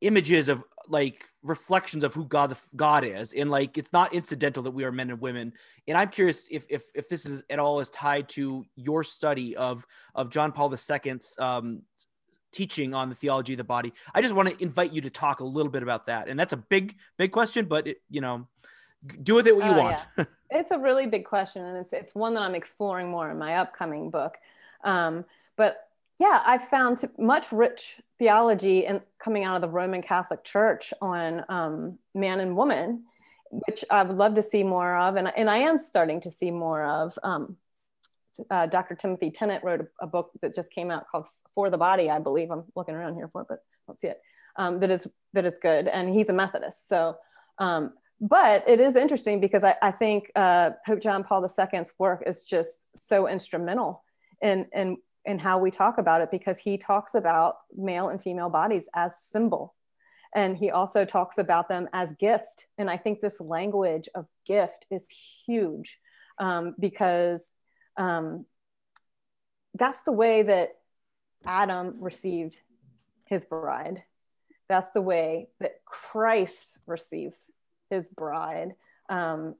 [0.00, 4.70] images of like reflections of who God God is, and like it's not incidental that
[4.70, 5.52] we are men and women.
[5.86, 9.56] And I'm curious if if if this is at all is tied to your study
[9.56, 11.82] of of John Paul II's um,
[12.52, 13.92] teaching on the theology of the body.
[14.14, 16.52] I just want to invite you to talk a little bit about that, and that's
[16.52, 18.46] a big big question, but it, you know,
[19.22, 20.00] do with it what you Oh, want.
[20.50, 23.56] it's a really big question and it's, it's one that i'm exploring more in my
[23.56, 24.36] upcoming book
[24.84, 25.24] um,
[25.56, 25.87] but
[26.18, 31.44] yeah i found much rich theology and coming out of the roman catholic church on
[31.48, 33.04] um, man and woman
[33.50, 36.50] which i would love to see more of and, and i am starting to see
[36.50, 37.56] more of um,
[38.50, 41.78] uh, dr timothy tennent wrote a, a book that just came out called for the
[41.78, 44.20] body i believe i'm looking around here for it but I don't see it
[44.56, 47.16] um, that is that is good and he's a methodist so
[47.58, 52.24] um, but it is interesting because I, I think uh, Pope John Paul II's work
[52.26, 54.02] is just so instrumental
[54.42, 54.96] in, in,
[55.28, 59.14] in how we talk about it because he talks about male and female bodies as
[59.20, 59.74] symbol.
[60.34, 62.66] And he also talks about them as gift.
[62.78, 65.06] And I think this language of gift is
[65.46, 65.98] huge
[66.38, 67.46] um, because
[67.98, 68.46] um,
[69.74, 70.70] that's the way that
[71.44, 72.58] Adam received
[73.26, 74.02] his bride.
[74.70, 77.50] That's the way that Christ receives
[77.90, 78.76] his bride.
[79.10, 79.56] Um,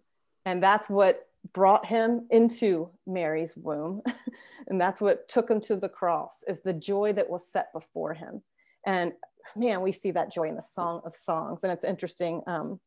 [0.46, 4.02] and that's what brought him into Mary's womb.
[4.68, 8.14] and that's what took him to the cross is the joy that was set before
[8.14, 8.42] him.
[8.86, 9.12] And
[9.56, 11.64] man, we see that joy in the Song of Songs.
[11.64, 12.80] And it's interesting um,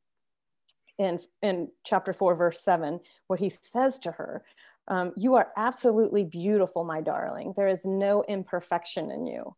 [0.98, 4.44] in, in chapter four, verse seven, what he says to her.
[4.88, 7.54] Um, you are absolutely beautiful, my darling.
[7.56, 9.56] There is no imperfection in you.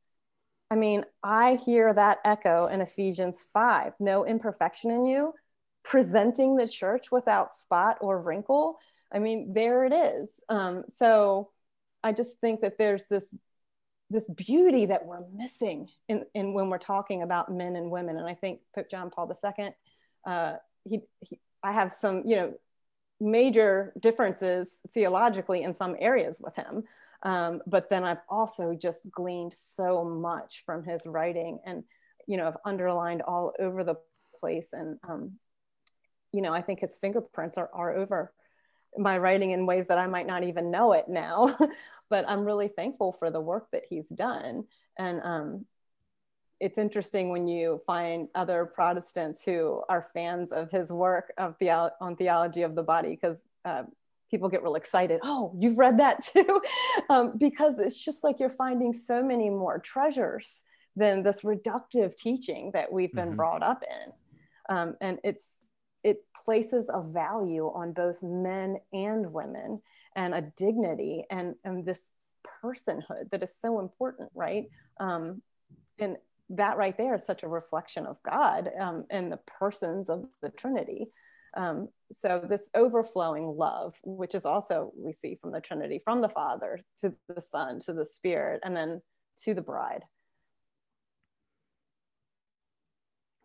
[0.69, 5.33] I mean, I hear that echo in Ephesians 5 no imperfection in you,
[5.83, 8.79] presenting the church without spot or wrinkle.
[9.11, 10.31] I mean, there it is.
[10.49, 11.49] Um, so
[12.03, 13.33] I just think that there's this
[14.09, 18.17] this beauty that we're missing in, in when we're talking about men and women.
[18.17, 19.69] And I think Pope John Paul II,
[20.25, 20.53] uh,
[20.83, 22.53] he, he, I have some, you know,
[23.19, 26.83] major differences theologically in some areas with him.
[27.23, 31.83] Um, but then I've also just gleaned so much from his writing and,
[32.27, 33.95] you know, I've underlined all over the
[34.39, 34.73] place.
[34.73, 35.39] And, um,
[36.33, 38.33] you know, I think his fingerprints are, are over
[38.97, 41.57] my writing in ways that I might not even know it now.
[42.09, 44.65] but I'm really thankful for the work that he's done.
[44.99, 45.65] And um,
[46.59, 51.71] it's interesting when you find other Protestants who are fans of his work of the,
[51.99, 53.83] on theology of the body, because uh,
[54.29, 55.21] people get real excited.
[55.23, 56.61] Oh, you've read that too,
[57.09, 60.61] um, because it's just like you're finding so many more treasures
[60.95, 63.37] than this reductive teaching that we've been mm-hmm.
[63.37, 64.13] brought up in,
[64.69, 65.62] um, and it's
[66.03, 69.81] it places a value on both men and women
[70.15, 72.13] and a dignity and and this
[72.63, 74.65] personhood that is so important, right?
[74.99, 75.41] Um,
[75.99, 76.17] and
[76.49, 80.49] that right there is such a reflection of God um, and the persons of the
[80.49, 81.07] Trinity.
[81.55, 86.29] Um, so this overflowing love, which is also we see from the Trinity, from the
[86.29, 89.01] Father to the Son to the Spirit, and then
[89.43, 90.03] to the bride.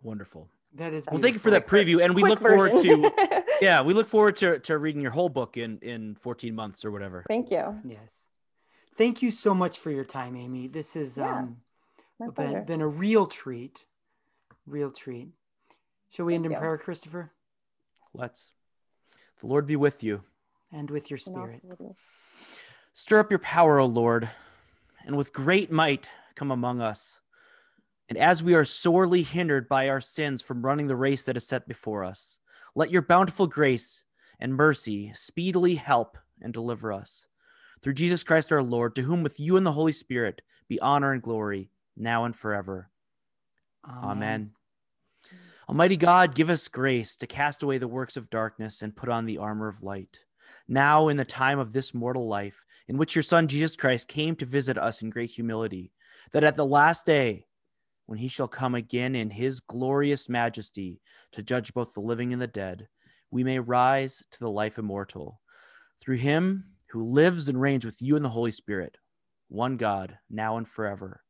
[0.02, 0.48] Wonderful.
[0.74, 1.20] That is well.
[1.20, 2.78] Thank you for that preview, and we look version.
[2.78, 6.54] forward to yeah, we look forward to to reading your whole book in in 14
[6.54, 7.24] months or whatever.
[7.26, 7.80] Thank you.
[7.84, 8.26] Yes,
[8.94, 10.68] thank you so much for your time, Aimee.
[10.68, 11.56] This has yeah, um,
[12.36, 13.84] been been a real treat,
[14.66, 15.28] real treat.
[16.10, 17.32] Shall we thank end in prayer, Christopher?
[18.14, 18.52] Let's.
[19.40, 20.22] The Lord be with you.
[20.72, 21.60] And with your spirit.
[22.92, 24.28] Stir up your power, O Lord,
[25.06, 27.20] and with great might come among us.
[28.08, 31.46] And as we are sorely hindered by our sins from running the race that is
[31.46, 32.38] set before us,
[32.74, 34.04] let your bountiful grace
[34.40, 37.26] and mercy speedily help and deliver us.
[37.82, 41.12] Through Jesus Christ our Lord, to whom with you and the Holy Spirit be honor
[41.12, 42.90] and glory, now and forever.
[43.86, 44.10] Amen.
[44.10, 44.50] Amen.
[45.68, 49.26] Almighty God, give us grace to cast away the works of darkness and put on
[49.26, 50.20] the armor of light.
[50.66, 54.34] Now, in the time of this mortal life, in which your Son Jesus Christ came
[54.36, 55.92] to visit us in great humility,
[56.32, 57.46] that at the last day,
[58.08, 60.98] when he shall come again in his glorious majesty
[61.30, 62.88] to judge both the living and the dead,
[63.30, 65.42] we may rise to the life immortal.
[66.00, 68.96] Through him who lives and reigns with you in the Holy Spirit,
[69.48, 71.22] one God, now and forever.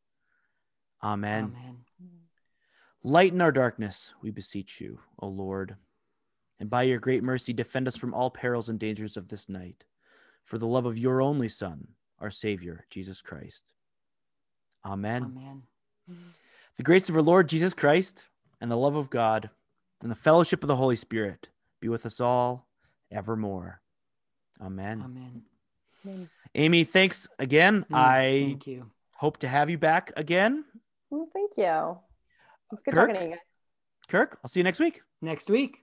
[1.02, 1.52] Amen.
[1.56, 1.78] Amen.
[3.02, 5.74] Lighten our darkness, we beseech you, O Lord,
[6.60, 9.82] and by your great mercy defend us from all perils and dangers of this night,
[10.44, 11.88] for the love of your only Son,
[12.20, 13.72] our Savior, Jesus Christ.
[14.84, 15.24] Amen.
[15.24, 15.62] Amen.
[16.78, 18.22] The grace of our Lord Jesus Christ
[18.60, 19.50] and the love of God
[20.00, 21.48] and the fellowship of the Holy Spirit
[21.80, 22.68] be with us all
[23.10, 23.80] evermore.
[24.60, 25.02] Amen.
[25.05, 25.42] Amen.
[26.06, 26.30] Amen.
[26.55, 27.84] Aimee, thanks again.
[27.90, 28.90] Mm, I thank you.
[29.10, 30.64] hope to have you back again.
[31.10, 31.98] Well, thank you.
[32.70, 33.44] It's good Kirk, talking to you guys.
[34.06, 35.02] Kirk, I'll see you next week.
[35.20, 35.82] Next week.